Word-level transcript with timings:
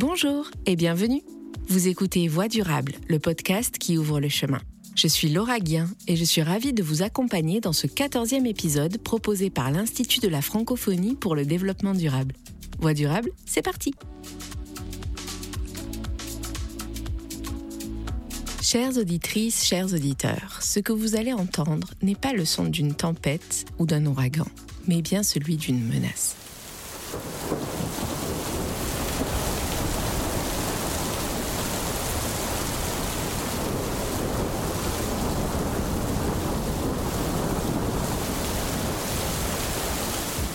Bonjour 0.00 0.50
et 0.66 0.74
bienvenue. 0.74 1.22
Vous 1.68 1.86
écoutez 1.86 2.26
Voix 2.26 2.48
durable, 2.48 2.94
le 3.08 3.20
podcast 3.20 3.78
qui 3.78 3.96
ouvre 3.96 4.18
le 4.18 4.28
chemin. 4.28 4.60
Je 4.96 5.06
suis 5.06 5.28
Laura 5.28 5.60
Guien 5.60 5.88
et 6.08 6.16
je 6.16 6.24
suis 6.24 6.42
ravie 6.42 6.72
de 6.72 6.82
vous 6.82 7.02
accompagner 7.02 7.60
dans 7.60 7.72
ce 7.72 7.86
14e 7.86 8.44
épisode 8.44 8.98
proposé 8.98 9.50
par 9.50 9.70
l'Institut 9.70 10.18
de 10.18 10.26
la 10.26 10.42
francophonie 10.42 11.14
pour 11.14 11.36
le 11.36 11.46
développement 11.46 11.94
durable. 11.94 12.34
Voix 12.80 12.92
durable, 12.92 13.30
c'est 13.46 13.62
parti. 13.62 13.94
Chères 18.60 18.98
auditrices, 18.98 19.64
chers 19.64 19.94
auditeurs, 19.94 20.58
ce 20.60 20.80
que 20.80 20.92
vous 20.92 21.14
allez 21.14 21.32
entendre 21.32 21.90
n'est 22.02 22.16
pas 22.16 22.32
le 22.32 22.44
son 22.44 22.64
d'une 22.64 22.94
tempête 22.94 23.66
ou 23.78 23.86
d'un 23.86 24.04
ouragan, 24.06 24.46
mais 24.88 25.02
bien 25.02 25.22
celui 25.22 25.56
d'une 25.56 25.86
menace. 25.86 26.34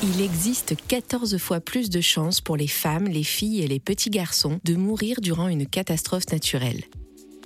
Il 0.01 0.21
existe 0.21 0.75
14 0.87 1.37
fois 1.39 1.59
plus 1.59 1.89
de 1.89 1.99
chances 1.99 2.39
pour 2.39 2.55
les 2.55 2.67
femmes, 2.67 3.09
les 3.09 3.25
filles 3.25 3.61
et 3.61 3.67
les 3.67 3.81
petits 3.81 4.09
garçons 4.09 4.61
de 4.63 4.75
mourir 4.75 5.19
durant 5.19 5.49
une 5.49 5.67
catastrophe 5.67 6.31
naturelle. 6.31 6.83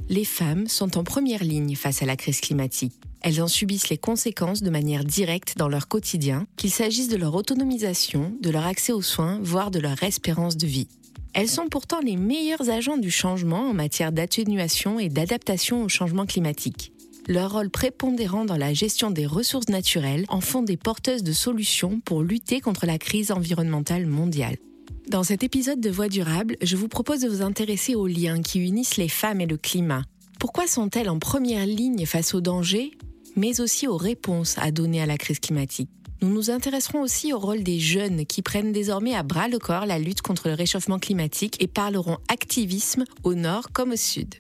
Les 0.08 0.24
femmes 0.24 0.68
sont 0.68 1.00
en 1.00 1.04
première 1.04 1.44
ligne 1.44 1.76
face 1.76 2.04
à 2.04 2.06
la 2.06 2.16
crise 2.16 2.42
climatique. 2.42 2.94
Elles 3.22 3.42
en 3.42 3.48
subissent 3.48 3.90
les 3.90 3.98
conséquences 3.98 4.62
de 4.62 4.70
manière 4.70 5.04
directe 5.04 5.56
dans 5.58 5.68
leur 5.68 5.88
quotidien, 5.88 6.46
qu'il 6.56 6.70
s'agisse 6.70 7.08
de 7.08 7.18
leur 7.18 7.34
autonomisation, 7.34 8.38
de 8.40 8.52
leur 8.52 8.68
accès 8.68 8.92
aux 8.92 9.02
soins, 9.02 9.40
voire 9.42 9.72
de 9.72 9.80
leur 9.80 10.04
espérance 10.04 10.56
de 10.56 10.68
vie. 10.68 10.90
Elles 11.34 11.50
sont 11.50 11.70
pourtant 11.70 12.02
les 12.02 12.18
meilleurs 12.18 12.70
agents 12.70 12.98
du 12.98 13.10
changement 13.10 13.72
en 13.72 13.74
matière 13.74 14.12
d'atténuation 14.12 15.00
et 15.00 15.10
d'adaptation 15.10 15.84
au 15.84 15.90
changement 15.90 16.28
climatique. 16.28 16.93
Leur 17.28 17.54
rôle 17.54 17.70
prépondérant 17.70 18.44
dans 18.44 18.58
la 18.58 18.74
gestion 18.74 19.10
des 19.10 19.26
ressources 19.26 19.70
naturelles 19.70 20.26
en 20.28 20.42
font 20.42 20.62
des 20.62 20.76
porteuses 20.76 21.24
de 21.24 21.32
solutions 21.32 22.02
pour 22.02 22.22
lutter 22.22 22.60
contre 22.60 22.86
la 22.86 22.98
crise 22.98 23.32
environnementale 23.32 24.06
mondiale. 24.06 24.58
Dans 25.08 25.24
cet 25.24 25.42
épisode 25.42 25.80
de 25.80 25.90
Voix 25.90 26.10
durable, 26.10 26.58
je 26.62 26.76
vous 26.76 26.90
propose 26.90 27.22
de 27.22 27.30
vous 27.30 27.42
intéresser 27.42 27.96
aux 27.96 28.08
liens 28.08 28.42
qui 28.42 28.60
unissent 28.60 28.98
les 28.98 29.08
femmes 29.08 29.40
et 29.40 29.46
le 29.46 29.56
climat. 29.56 30.04
Pourquoi 30.38 30.68
sont-elles 30.68 31.10
en 31.10 31.20
première 31.20 31.66
ligne 31.66 32.06
face 32.06 32.34
aux 32.34 32.42
dangers, 32.42 32.92
mais 33.38 33.62
aussi 33.62 33.88
aux 33.88 33.98
réponses 33.98 34.58
à 34.58 34.72
donner 34.72 35.02
à 35.02 35.06
la 35.06 35.18
crise 35.18 35.40
climatique? 35.40 35.90
Nous 36.22 36.30
nous 36.30 36.52
intéresserons 36.52 37.02
aussi 37.02 37.32
au 37.32 37.40
rôle 37.40 37.64
des 37.64 37.80
jeunes 37.80 38.26
qui 38.26 38.42
prennent 38.42 38.74
désormais 38.74 39.16
à 39.16 39.24
bras 39.24 39.48
le 39.48 39.60
corps 39.60 39.86
la 39.86 40.00
lutte 40.00 40.22
contre 40.22 40.50
le 40.50 40.56
réchauffement 40.56 41.00
climatique 41.00 41.62
et 41.62 41.68
parleront 41.68 42.18
activisme 42.28 43.06
au 43.24 43.34
nord 43.34 43.72
comme 43.72 43.92
au 43.92 43.98
sud. 43.98 44.36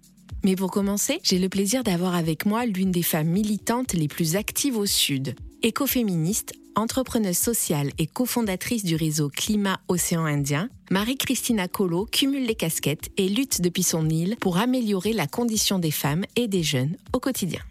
Mais 0.45 0.57
pour 0.57 0.71
commencer, 0.71 1.19
j'ai 1.23 1.39
le 1.39 1.47
plaisir 1.47 1.83
d'avoir 1.83 2.15
avec 2.15 2.45
moi 2.45 2.65
l'une 2.65 2.91
des 2.91 3.01
femmes 3.01 3.29
militantes 3.29 3.93
les 3.93 4.09
plus 4.09 4.35
actives 4.35 4.77
au 4.77 4.85
Sud. 4.85 5.35
Écoféministe, 5.61 6.51
entrepreneuse 6.75 7.37
sociale 7.37 7.91
et 7.97 8.07
cofondatrice 8.07 8.83
du 8.83 8.97
réseau 8.97 9.29
Climat 9.29 9.79
Océan 9.87 10.25
Indien, 10.25 10.67
Marie-Christina 10.91 11.69
Colo 11.69 12.05
cumule 12.05 12.45
les 12.45 12.55
casquettes 12.55 13.09
et 13.15 13.29
lutte 13.29 13.61
depuis 13.61 13.83
son 13.83 14.09
île 14.09 14.35
pour 14.41 14.57
améliorer 14.57 15.13
la 15.13 15.27
condition 15.27 15.79
des 15.79 15.91
femmes 15.91 16.25
et 16.35 16.49
des 16.49 16.63
jeunes 16.63 16.97
au 17.13 17.21
quotidien. 17.21 17.61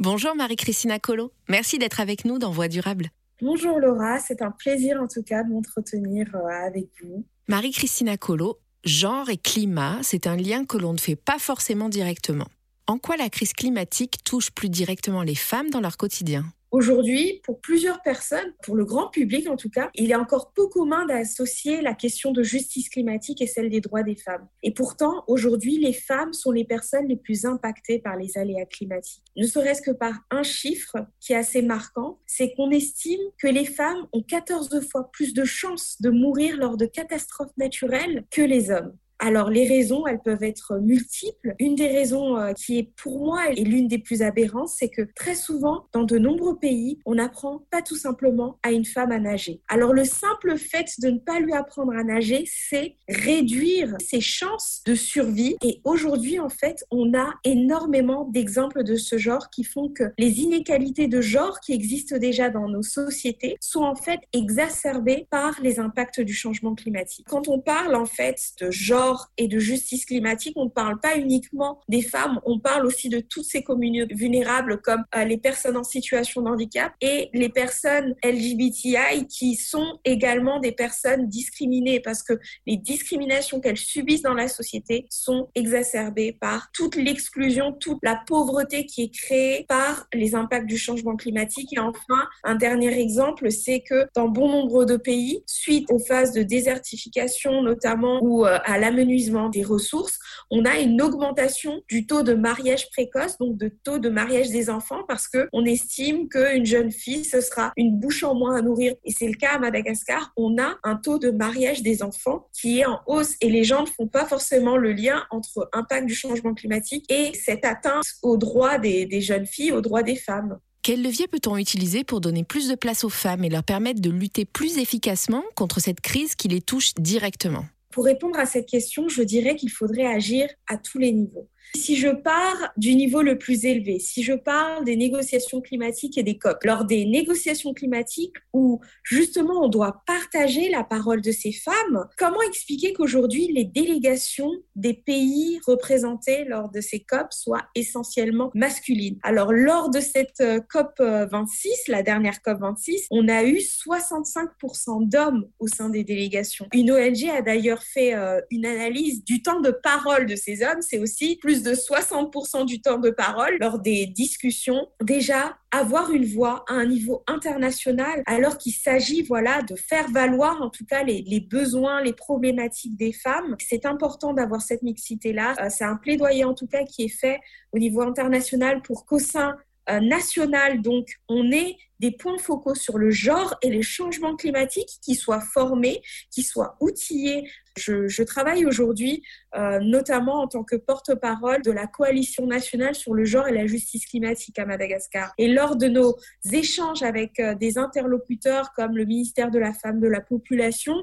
Bonjour 0.00 0.34
Marie-Christina 0.34 0.98
Colo, 0.98 1.30
merci 1.48 1.78
d'être 1.78 2.00
avec 2.00 2.24
nous 2.24 2.40
dans 2.40 2.50
Voix 2.50 2.66
durable. 2.66 3.10
Bonjour 3.40 3.78
Laura, 3.78 4.18
c'est 4.18 4.42
un 4.42 4.50
plaisir 4.50 5.00
en 5.00 5.06
tout 5.06 5.22
cas 5.22 5.44
de 5.44 5.50
m'entretenir 5.50 6.26
euh, 6.34 6.66
avec 6.66 6.88
vous. 7.00 7.24
Marie-Christina 7.46 8.16
Colo, 8.16 8.58
genre 8.84 9.28
et 9.30 9.36
climat, 9.36 9.98
c'est 10.02 10.26
un 10.26 10.36
lien 10.36 10.64
que 10.64 10.76
l'on 10.76 10.92
ne 10.92 10.98
fait 10.98 11.16
pas 11.16 11.38
forcément 11.38 11.88
directement. 11.88 12.48
En 12.86 12.98
quoi 12.98 13.16
la 13.16 13.28
crise 13.28 13.52
climatique 13.52 14.24
touche 14.24 14.50
plus 14.50 14.70
directement 14.70 15.22
les 15.22 15.34
femmes 15.34 15.70
dans 15.70 15.80
leur 15.80 15.96
quotidien? 15.96 16.44
Aujourd'hui, 16.70 17.40
pour 17.44 17.60
plusieurs 17.60 18.02
personnes, 18.02 18.52
pour 18.62 18.76
le 18.76 18.84
grand 18.84 19.08
public 19.08 19.48
en 19.48 19.56
tout 19.56 19.70
cas, 19.70 19.88
il 19.94 20.10
est 20.10 20.16
encore 20.16 20.52
peu 20.52 20.66
commun 20.68 21.06
d'associer 21.06 21.80
la 21.80 21.94
question 21.94 22.30
de 22.30 22.42
justice 22.42 22.90
climatique 22.90 23.40
et 23.40 23.46
celle 23.46 23.70
des 23.70 23.80
droits 23.80 24.02
des 24.02 24.16
femmes. 24.16 24.46
Et 24.62 24.74
pourtant, 24.74 25.24
aujourd'hui, 25.28 25.78
les 25.78 25.94
femmes 25.94 26.34
sont 26.34 26.50
les 26.50 26.64
personnes 26.64 27.08
les 27.08 27.16
plus 27.16 27.46
impactées 27.46 28.00
par 28.00 28.16
les 28.16 28.36
aléas 28.36 28.66
climatiques. 28.66 29.24
Ne 29.36 29.46
serait-ce 29.46 29.80
que 29.80 29.92
par 29.92 30.14
un 30.30 30.42
chiffre 30.42 30.96
qui 31.20 31.32
est 31.32 31.36
assez 31.36 31.62
marquant, 31.62 32.20
c'est 32.26 32.52
qu'on 32.54 32.70
estime 32.70 33.20
que 33.38 33.48
les 33.48 33.64
femmes 33.64 34.06
ont 34.12 34.22
14 34.22 34.86
fois 34.90 35.10
plus 35.10 35.32
de 35.32 35.44
chances 35.44 35.96
de 36.02 36.10
mourir 36.10 36.58
lors 36.58 36.76
de 36.76 36.84
catastrophes 36.84 37.56
naturelles 37.56 38.26
que 38.30 38.42
les 38.42 38.70
hommes. 38.70 38.94
Alors 39.20 39.50
les 39.50 39.66
raisons, 39.66 40.06
elles 40.06 40.20
peuvent 40.20 40.44
être 40.44 40.78
multiples. 40.78 41.54
Une 41.58 41.74
des 41.74 41.88
raisons 41.88 42.36
euh, 42.36 42.52
qui 42.52 42.78
est 42.78 42.90
pour 42.96 43.18
moi 43.18 43.50
et 43.50 43.64
l'une 43.64 43.88
des 43.88 43.98
plus 43.98 44.22
aberrantes, 44.22 44.68
c'est 44.68 44.88
que 44.88 45.02
très 45.16 45.34
souvent, 45.34 45.86
dans 45.92 46.04
de 46.04 46.18
nombreux 46.18 46.56
pays, 46.56 47.00
on 47.04 47.16
n'apprend 47.16 47.64
pas 47.70 47.82
tout 47.82 47.96
simplement 47.96 48.58
à 48.62 48.70
une 48.70 48.84
femme 48.84 49.10
à 49.10 49.18
nager. 49.18 49.60
Alors 49.68 49.92
le 49.92 50.04
simple 50.04 50.56
fait 50.56 50.86
de 51.00 51.10
ne 51.10 51.18
pas 51.18 51.40
lui 51.40 51.52
apprendre 51.52 51.92
à 51.92 52.04
nager, 52.04 52.44
c'est 52.46 52.94
réduire 53.08 53.96
ses 53.98 54.20
chances 54.20 54.82
de 54.86 54.94
survie. 54.94 55.56
Et 55.64 55.80
aujourd'hui, 55.82 56.38
en 56.38 56.48
fait, 56.48 56.84
on 56.90 57.12
a 57.14 57.34
énormément 57.44 58.24
d'exemples 58.24 58.84
de 58.84 58.94
ce 58.94 59.18
genre 59.18 59.50
qui 59.50 59.64
font 59.64 59.88
que 59.88 60.04
les 60.16 60.40
inégalités 60.40 61.08
de 61.08 61.20
genre 61.20 61.58
qui 61.60 61.72
existent 61.72 62.18
déjà 62.18 62.50
dans 62.50 62.68
nos 62.68 62.82
sociétés 62.82 63.56
sont 63.60 63.82
en 63.82 63.96
fait 63.96 64.20
exacerbées 64.32 65.26
par 65.30 65.60
les 65.60 65.80
impacts 65.80 66.20
du 66.20 66.34
changement 66.34 66.74
climatique. 66.76 67.26
Quand 67.28 67.48
on 67.48 67.58
parle 67.58 67.96
en 67.96 68.06
fait 68.06 68.38
de 68.60 68.70
genre 68.70 69.07
et 69.36 69.48
de 69.48 69.58
justice 69.58 70.04
climatique, 70.04 70.54
on 70.56 70.66
ne 70.66 70.70
parle 70.70 71.00
pas 71.00 71.16
uniquement 71.16 71.80
des 71.88 72.02
femmes, 72.02 72.40
on 72.44 72.58
parle 72.58 72.86
aussi 72.86 73.08
de 73.08 73.20
toutes 73.20 73.44
ces 73.44 73.62
communautés 73.62 74.14
vulnérables 74.14 74.80
comme 74.80 75.04
euh, 75.16 75.24
les 75.24 75.38
personnes 75.38 75.76
en 75.76 75.84
situation 75.84 76.42
de 76.42 76.48
handicap 76.48 76.92
et 77.00 77.30
les 77.32 77.48
personnes 77.48 78.14
LGBTI 78.24 79.26
qui 79.28 79.56
sont 79.56 79.98
également 80.04 80.60
des 80.60 80.72
personnes 80.72 81.28
discriminées 81.28 82.00
parce 82.00 82.22
que 82.22 82.34
les 82.66 82.76
discriminations 82.76 83.60
qu'elles 83.60 83.76
subissent 83.76 84.22
dans 84.22 84.34
la 84.34 84.48
société 84.48 85.06
sont 85.10 85.48
exacerbées 85.54 86.36
par 86.40 86.70
toute 86.72 86.96
l'exclusion, 86.96 87.72
toute 87.72 87.98
la 88.02 88.20
pauvreté 88.26 88.86
qui 88.86 89.02
est 89.02 89.14
créée 89.14 89.66
par 89.68 90.06
les 90.12 90.34
impacts 90.34 90.66
du 90.66 90.78
changement 90.78 91.16
climatique. 91.16 91.72
Et 91.72 91.78
enfin, 91.78 92.28
un 92.44 92.54
dernier 92.54 92.98
exemple, 93.00 93.50
c'est 93.50 93.80
que 93.80 94.06
dans 94.14 94.28
bon 94.28 94.48
nombre 94.48 94.84
de 94.84 94.96
pays, 94.96 95.42
suite 95.46 95.90
aux 95.90 95.98
phases 95.98 96.32
de 96.32 96.42
désertification 96.42 97.62
notamment 97.62 98.20
ou 98.22 98.46
euh, 98.46 98.58
à 98.64 98.78
des 99.04 99.64
ressources, 99.64 100.18
on 100.50 100.64
a 100.64 100.78
une 100.78 101.00
augmentation 101.02 101.82
du 101.88 102.06
taux 102.06 102.22
de 102.22 102.34
mariage 102.34 102.88
précoce, 102.90 103.38
donc 103.38 103.56
de 103.56 103.68
taux 103.84 103.98
de 103.98 104.08
mariage 104.08 104.50
des 104.50 104.70
enfants, 104.70 105.02
parce 105.06 105.28
que 105.28 105.48
on 105.52 105.64
estime 105.64 106.28
qu'une 106.28 106.66
jeune 106.66 106.90
fille, 106.90 107.24
ce 107.24 107.40
sera 107.40 107.72
une 107.76 107.98
bouche 107.98 108.22
en 108.24 108.34
moins 108.34 108.56
à 108.56 108.62
nourrir. 108.62 108.94
Et 109.04 109.12
c'est 109.12 109.28
le 109.28 109.34
cas 109.34 109.52
à 109.54 109.58
Madagascar. 109.58 110.32
On 110.36 110.58
a 110.58 110.76
un 110.84 110.96
taux 110.96 111.18
de 111.18 111.30
mariage 111.30 111.82
des 111.82 112.02
enfants 112.02 112.48
qui 112.52 112.80
est 112.80 112.86
en 112.86 113.00
hausse 113.06 113.34
et 113.40 113.50
les 113.50 113.64
gens 113.64 113.82
ne 113.82 113.86
font 113.86 114.06
pas 114.06 114.26
forcément 114.26 114.76
le 114.76 114.92
lien 114.92 115.24
entre 115.30 115.68
impact 115.72 116.06
du 116.06 116.14
changement 116.14 116.54
climatique 116.54 117.04
et 117.08 117.32
cette 117.34 117.64
atteinte 117.64 118.04
aux 118.22 118.36
droits 118.36 118.78
des, 118.78 119.06
des 119.06 119.20
jeunes 119.20 119.46
filles, 119.46 119.72
aux 119.72 119.80
droits 119.80 120.02
des 120.02 120.16
femmes. 120.16 120.58
Quel 120.82 121.02
levier 121.02 121.26
peut-on 121.26 121.56
utiliser 121.56 122.04
pour 122.04 122.20
donner 122.20 122.44
plus 122.44 122.68
de 122.68 122.74
place 122.74 123.04
aux 123.04 123.10
femmes 123.10 123.44
et 123.44 123.50
leur 123.50 123.64
permettre 123.64 124.00
de 124.00 124.10
lutter 124.10 124.44
plus 124.44 124.78
efficacement 124.78 125.44
contre 125.54 125.80
cette 125.80 126.00
crise 126.00 126.34
qui 126.34 126.48
les 126.48 126.62
touche 126.62 126.94
directement? 126.94 127.66
Pour 127.98 128.04
répondre 128.04 128.38
à 128.38 128.46
cette 128.46 128.68
question, 128.68 129.08
je 129.08 129.22
dirais 129.22 129.56
qu'il 129.56 129.72
faudrait 129.72 130.06
agir 130.06 130.48
à 130.68 130.76
tous 130.76 130.98
les 130.98 131.10
niveaux. 131.10 131.48
Si 131.74 131.96
je 131.96 132.08
pars 132.08 132.72
du 132.76 132.94
niveau 132.94 133.22
le 133.22 133.38
plus 133.38 133.64
élevé, 133.64 133.98
si 133.98 134.22
je 134.22 134.32
parle 134.32 134.84
des 134.84 134.96
négociations 134.96 135.60
climatiques 135.60 136.16
et 136.16 136.22
des 136.22 136.38
COP, 136.38 136.64
lors 136.64 136.84
des 136.84 137.04
négociations 137.04 137.74
climatiques 137.74 138.34
où 138.52 138.80
justement 139.02 139.64
on 139.64 139.68
doit 139.68 140.02
partager 140.06 140.70
la 140.70 140.84
parole 140.84 141.20
de 141.20 141.32
ces 141.32 141.52
femmes, 141.52 142.06
comment 142.16 142.40
expliquer 142.42 142.92
qu'aujourd'hui 142.92 143.50
les 143.52 143.64
délégations 143.64 144.50
des 144.76 144.94
pays 144.94 145.60
représentés 145.66 146.44
lors 146.44 146.70
de 146.70 146.80
ces 146.80 147.00
COP 147.00 147.32
soient 147.32 147.66
essentiellement 147.74 148.50
masculines? 148.54 149.18
Alors 149.22 149.52
lors 149.52 149.90
de 149.90 150.00
cette 150.00 150.40
euh, 150.40 150.60
COP 150.70 151.00
26, 151.00 151.88
la 151.88 152.02
dernière 152.02 152.40
COP 152.42 152.60
26, 152.60 153.06
on 153.10 153.28
a 153.28 153.44
eu 153.44 153.58
65% 153.58 155.08
d'hommes 155.08 155.46
au 155.58 155.68
sein 155.68 155.90
des 155.90 156.04
délégations. 156.04 156.66
Une 156.72 156.90
ONG 156.90 157.28
a 157.30 157.42
d'ailleurs 157.42 157.82
fait 157.82 158.14
euh, 158.14 158.40
une 158.50 158.66
analyse 158.66 159.24
du 159.24 159.42
temps 159.42 159.60
de 159.60 159.70
parole 159.70 160.26
de 160.26 160.36
ces 160.36 160.62
hommes, 160.62 160.80
c'est 160.80 160.98
aussi 160.98 161.36
plus 161.36 161.57
de 161.62 161.72
60% 161.72 162.64
du 162.64 162.80
temps 162.80 162.98
de 162.98 163.10
parole 163.10 163.56
lors 163.60 163.78
des 163.78 164.06
discussions. 164.06 164.88
Déjà, 165.02 165.56
avoir 165.70 166.10
une 166.12 166.24
voix 166.24 166.64
à 166.68 166.74
un 166.74 166.86
niveau 166.86 167.22
international 167.26 168.22
alors 168.26 168.56
qu'il 168.58 168.72
s'agit 168.72 169.22
voilà 169.22 169.62
de 169.62 169.76
faire 169.76 170.10
valoir 170.10 170.62
en 170.62 170.70
tout 170.70 170.86
cas 170.86 171.02
les, 171.02 171.22
les 171.22 171.40
besoins, 171.40 172.02
les 172.02 172.12
problématiques 172.12 172.96
des 172.96 173.12
femmes. 173.12 173.56
C'est 173.60 173.86
important 173.86 174.32
d'avoir 174.32 174.62
cette 174.62 174.82
mixité 174.82 175.32
là. 175.32 175.54
Euh, 175.60 175.68
c'est 175.68 175.84
un 175.84 175.96
plaidoyer 175.96 176.44
en 176.44 176.54
tout 176.54 176.66
cas 176.66 176.84
qui 176.84 177.04
est 177.04 177.08
fait 177.08 177.40
au 177.72 177.78
niveau 177.78 178.00
international 178.02 178.82
pour 178.82 179.04
qu'au 179.04 179.18
sein 179.18 179.56
euh, 179.90 180.00
national, 180.00 180.82
donc 180.82 181.08
on 181.28 181.50
ait 181.50 181.76
des 181.98 182.10
points 182.10 182.36
focaux 182.36 182.74
sur 182.74 182.98
le 182.98 183.10
genre 183.10 183.54
et 183.62 183.70
les 183.70 183.82
changements 183.82 184.36
climatiques 184.36 184.98
qui 185.02 185.14
soient 185.14 185.40
formés, 185.40 186.02
qui 186.30 186.42
soient 186.42 186.76
outillés 186.80 187.48
Je, 187.78 188.22
travaille 188.22 188.66
aujourd'hui 188.66 189.22
euh, 189.56 189.78
notamment 189.80 190.42
en 190.42 190.48
tant 190.48 190.64
que 190.64 190.76
porte-parole 190.76 191.62
de 191.62 191.70
la 191.70 191.86
coalition 191.86 192.46
nationale 192.46 192.94
sur 192.94 193.14
le 193.14 193.24
genre 193.24 193.48
et 193.48 193.52
la 193.52 193.66
justice 193.66 194.06
climatique 194.06 194.58
à 194.58 194.66
Madagascar. 194.66 195.32
Et 195.38 195.48
lors 195.48 195.76
de 195.76 195.86
nos 195.86 196.16
échanges 196.52 197.02
avec 197.02 197.40
euh, 197.40 197.54
des 197.54 197.78
interlocuteurs 197.78 198.72
comme 198.74 198.96
le 198.96 199.04
ministère 199.04 199.50
de 199.50 199.58
la 199.58 199.72
Femme, 199.72 200.00
de 200.00 200.08
la 200.08 200.20
Population, 200.20 200.94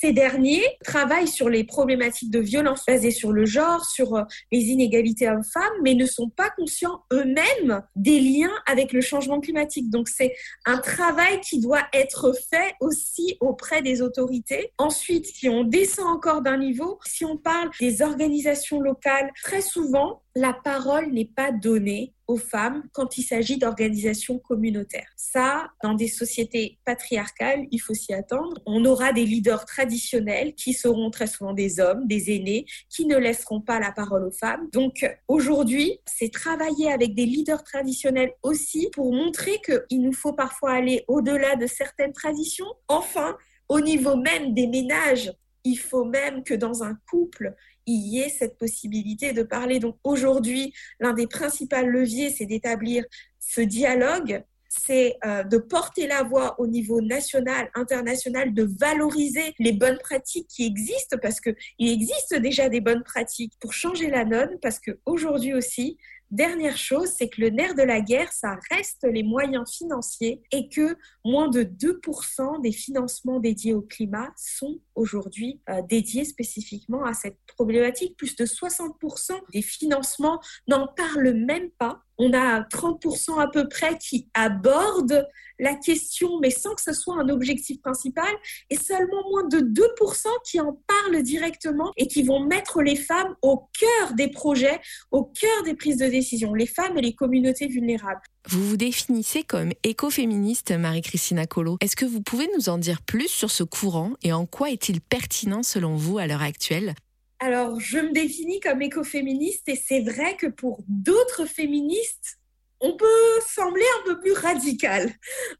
ces 0.00 0.12
derniers 0.12 0.64
travaillent 0.84 1.28
sur 1.28 1.48
les 1.48 1.64
problématiques 1.64 2.30
de 2.30 2.40
violence 2.40 2.82
basées 2.86 3.10
sur 3.10 3.32
le 3.32 3.46
genre, 3.46 3.84
sur 3.84 4.14
euh, 4.14 4.22
les 4.52 4.60
inégalités 4.60 5.28
hommes-femmes, 5.28 5.72
mais 5.82 5.94
ne 5.94 6.06
sont 6.06 6.28
pas 6.28 6.50
conscients 6.50 7.04
eux-mêmes 7.12 7.82
des 7.94 8.20
liens 8.20 8.52
avec 8.66 8.92
le 8.92 9.00
changement 9.00 9.40
climatique. 9.40 9.90
Donc 9.90 10.08
c'est 10.08 10.34
un 10.66 10.78
travail 10.78 11.40
qui 11.40 11.60
doit 11.60 11.84
être 11.92 12.34
fait 12.50 12.74
aussi 12.80 13.36
auprès 13.40 13.82
des 13.82 14.02
autorités. 14.02 14.72
Ensuite, 14.78 15.26
si 15.26 15.48
on 15.48 15.64
descend 15.64 16.06
encore 16.06 16.42
d'un 16.42 16.58
niveau, 16.58 16.98
si 17.06 17.24
on 17.24 17.36
parle 17.36 17.70
des 17.80 18.02
organisations 18.02 18.80
locales, 18.80 19.30
très 19.42 19.60
souvent, 19.60 20.22
la 20.36 20.52
parole 20.52 21.12
n'est 21.12 21.24
pas 21.34 21.50
donnée 21.50 22.12
aux 22.26 22.36
femmes 22.36 22.82
quand 22.92 23.16
il 23.16 23.22
s'agit 23.22 23.56
d'organisations 23.56 24.38
communautaires. 24.38 25.08
Ça, 25.16 25.70
dans 25.82 25.94
des 25.94 26.08
sociétés 26.08 26.78
patriarcales, 26.84 27.64
il 27.70 27.78
faut 27.78 27.94
s'y 27.94 28.12
attendre. 28.12 28.60
On 28.66 28.84
aura 28.84 29.14
des 29.14 29.24
leaders 29.24 29.64
traditionnels 29.64 30.54
qui 30.54 30.74
seront 30.74 31.10
très 31.10 31.26
souvent 31.26 31.54
des 31.54 31.80
hommes, 31.80 32.06
des 32.06 32.36
aînés, 32.36 32.66
qui 32.90 33.06
ne 33.06 33.16
laisseront 33.16 33.62
pas 33.62 33.80
la 33.80 33.92
parole 33.92 34.24
aux 34.24 34.30
femmes. 34.30 34.68
Donc 34.74 35.06
aujourd'hui, 35.26 36.00
c'est 36.04 36.30
travailler 36.30 36.92
avec 36.92 37.14
des 37.14 37.24
leaders 37.24 37.64
traditionnels 37.64 38.32
aussi 38.42 38.90
pour 38.92 39.14
montrer 39.14 39.58
qu'il 39.64 40.02
nous 40.02 40.12
faut 40.12 40.34
parfois 40.34 40.72
aller 40.72 41.02
au-delà 41.08 41.56
de 41.56 41.66
certaines 41.66 42.12
traditions. 42.12 42.68
Enfin, 42.88 43.38
au 43.70 43.80
niveau 43.80 44.16
même 44.16 44.52
des 44.52 44.66
ménages, 44.66 45.32
il 45.64 45.78
faut 45.78 46.04
même 46.04 46.44
que 46.44 46.54
dans 46.54 46.84
un 46.84 46.96
couple, 47.10 47.54
il 47.86 48.06
y 48.08 48.20
ait 48.20 48.28
cette 48.28 48.58
possibilité 48.58 49.32
de 49.32 49.42
parler. 49.42 49.78
Donc 49.78 49.96
aujourd'hui, 50.04 50.72
l'un 51.00 51.12
des 51.12 51.26
principaux 51.26 51.86
leviers, 51.86 52.30
c'est 52.30 52.46
d'établir 52.46 53.04
ce 53.40 53.60
dialogue, 53.60 54.42
c'est 54.68 55.16
euh, 55.24 55.42
de 55.42 55.58
porter 55.58 56.06
la 56.06 56.22
voix 56.22 56.60
au 56.60 56.66
niveau 56.66 57.00
national, 57.00 57.70
international, 57.74 58.52
de 58.52 58.68
valoriser 58.78 59.54
les 59.58 59.72
bonnes 59.72 59.98
pratiques 59.98 60.48
qui 60.48 60.66
existent, 60.66 61.16
parce 61.22 61.40
qu'il 61.40 61.54
existe 61.78 62.34
déjà 62.34 62.68
des 62.68 62.80
bonnes 62.80 63.02
pratiques 63.02 63.54
pour 63.60 63.72
changer 63.72 64.10
la 64.10 64.24
donne, 64.24 64.58
parce 64.60 64.80
qu'aujourd'hui 64.80 65.54
aussi, 65.54 65.96
Dernière 66.30 66.76
chose, 66.76 67.08
c'est 67.16 67.28
que 67.28 67.40
le 67.40 67.50
nerf 67.50 67.74
de 67.74 67.82
la 67.82 68.00
guerre, 68.00 68.32
ça 68.32 68.58
reste 68.70 69.04
les 69.04 69.22
moyens 69.22 69.70
financiers 69.70 70.42
et 70.50 70.68
que 70.68 70.96
moins 71.24 71.48
de 71.48 71.62
2% 71.62 72.60
des 72.62 72.72
financements 72.72 73.38
dédiés 73.38 73.74
au 73.74 73.82
climat 73.82 74.32
sont 74.36 74.80
aujourd'hui 74.96 75.60
euh, 75.70 75.82
dédiés 75.88 76.24
spécifiquement 76.24 77.04
à 77.04 77.14
cette 77.14 77.38
problématique. 77.56 78.16
Plus 78.16 78.34
de 78.34 78.44
60% 78.44 79.32
des 79.52 79.62
financements 79.62 80.40
n'en 80.66 80.88
parlent 80.88 81.32
même 81.32 81.70
pas 81.78 82.02
on 82.18 82.32
a 82.32 82.60
30% 82.62 83.40
à 83.40 83.48
peu 83.48 83.68
près 83.68 83.98
qui 83.98 84.28
abordent 84.34 85.26
la 85.58 85.74
question, 85.74 86.38
mais 86.40 86.50
sans 86.50 86.74
que 86.74 86.82
ce 86.82 86.92
soit 86.92 87.16
un 87.18 87.28
objectif 87.28 87.80
principal, 87.80 88.32
et 88.70 88.76
seulement 88.76 89.22
moins 89.30 89.44
de 89.48 89.58
2% 89.58 90.26
qui 90.44 90.60
en 90.60 90.78
parlent 90.86 91.22
directement 91.22 91.92
et 91.96 92.06
qui 92.06 92.22
vont 92.22 92.40
mettre 92.40 92.82
les 92.82 92.96
femmes 92.96 93.34
au 93.42 93.68
cœur 93.78 94.14
des 94.14 94.28
projets, 94.28 94.80
au 95.10 95.24
cœur 95.24 95.62
des 95.64 95.74
prises 95.74 95.98
de 95.98 96.06
décision, 96.06 96.54
les 96.54 96.66
femmes 96.66 96.98
et 96.98 97.02
les 97.02 97.14
communautés 97.14 97.68
vulnérables. 97.68 98.20
Vous 98.48 98.64
vous 98.64 98.76
définissez 98.76 99.42
comme 99.42 99.72
écoféministe, 99.82 100.70
Marie-Christina 100.72 101.46
Colo. 101.46 101.78
Est-ce 101.80 101.96
que 101.96 102.04
vous 102.04 102.22
pouvez 102.22 102.48
nous 102.56 102.68
en 102.68 102.78
dire 102.78 103.02
plus 103.02 103.28
sur 103.28 103.50
ce 103.50 103.64
courant 103.64 104.12
et 104.22 104.32
en 104.32 104.46
quoi 104.46 104.70
est-il 104.70 105.00
pertinent 105.00 105.62
selon 105.62 105.96
vous 105.96 106.18
à 106.18 106.26
l'heure 106.26 106.42
actuelle? 106.42 106.94
Alors, 107.38 107.78
je 107.80 107.98
me 107.98 108.12
définis 108.12 108.60
comme 108.60 108.80
écoféministe 108.80 109.68
et 109.68 109.76
c'est 109.76 110.00
vrai 110.00 110.36
que 110.36 110.46
pour 110.46 110.82
d'autres 110.88 111.44
féministes, 111.44 112.38
on 112.80 112.96
peut 112.96 113.40
sembler 113.54 113.84
un 114.00 114.06
peu 114.06 114.20
plus 114.20 114.32
radical. 114.32 115.10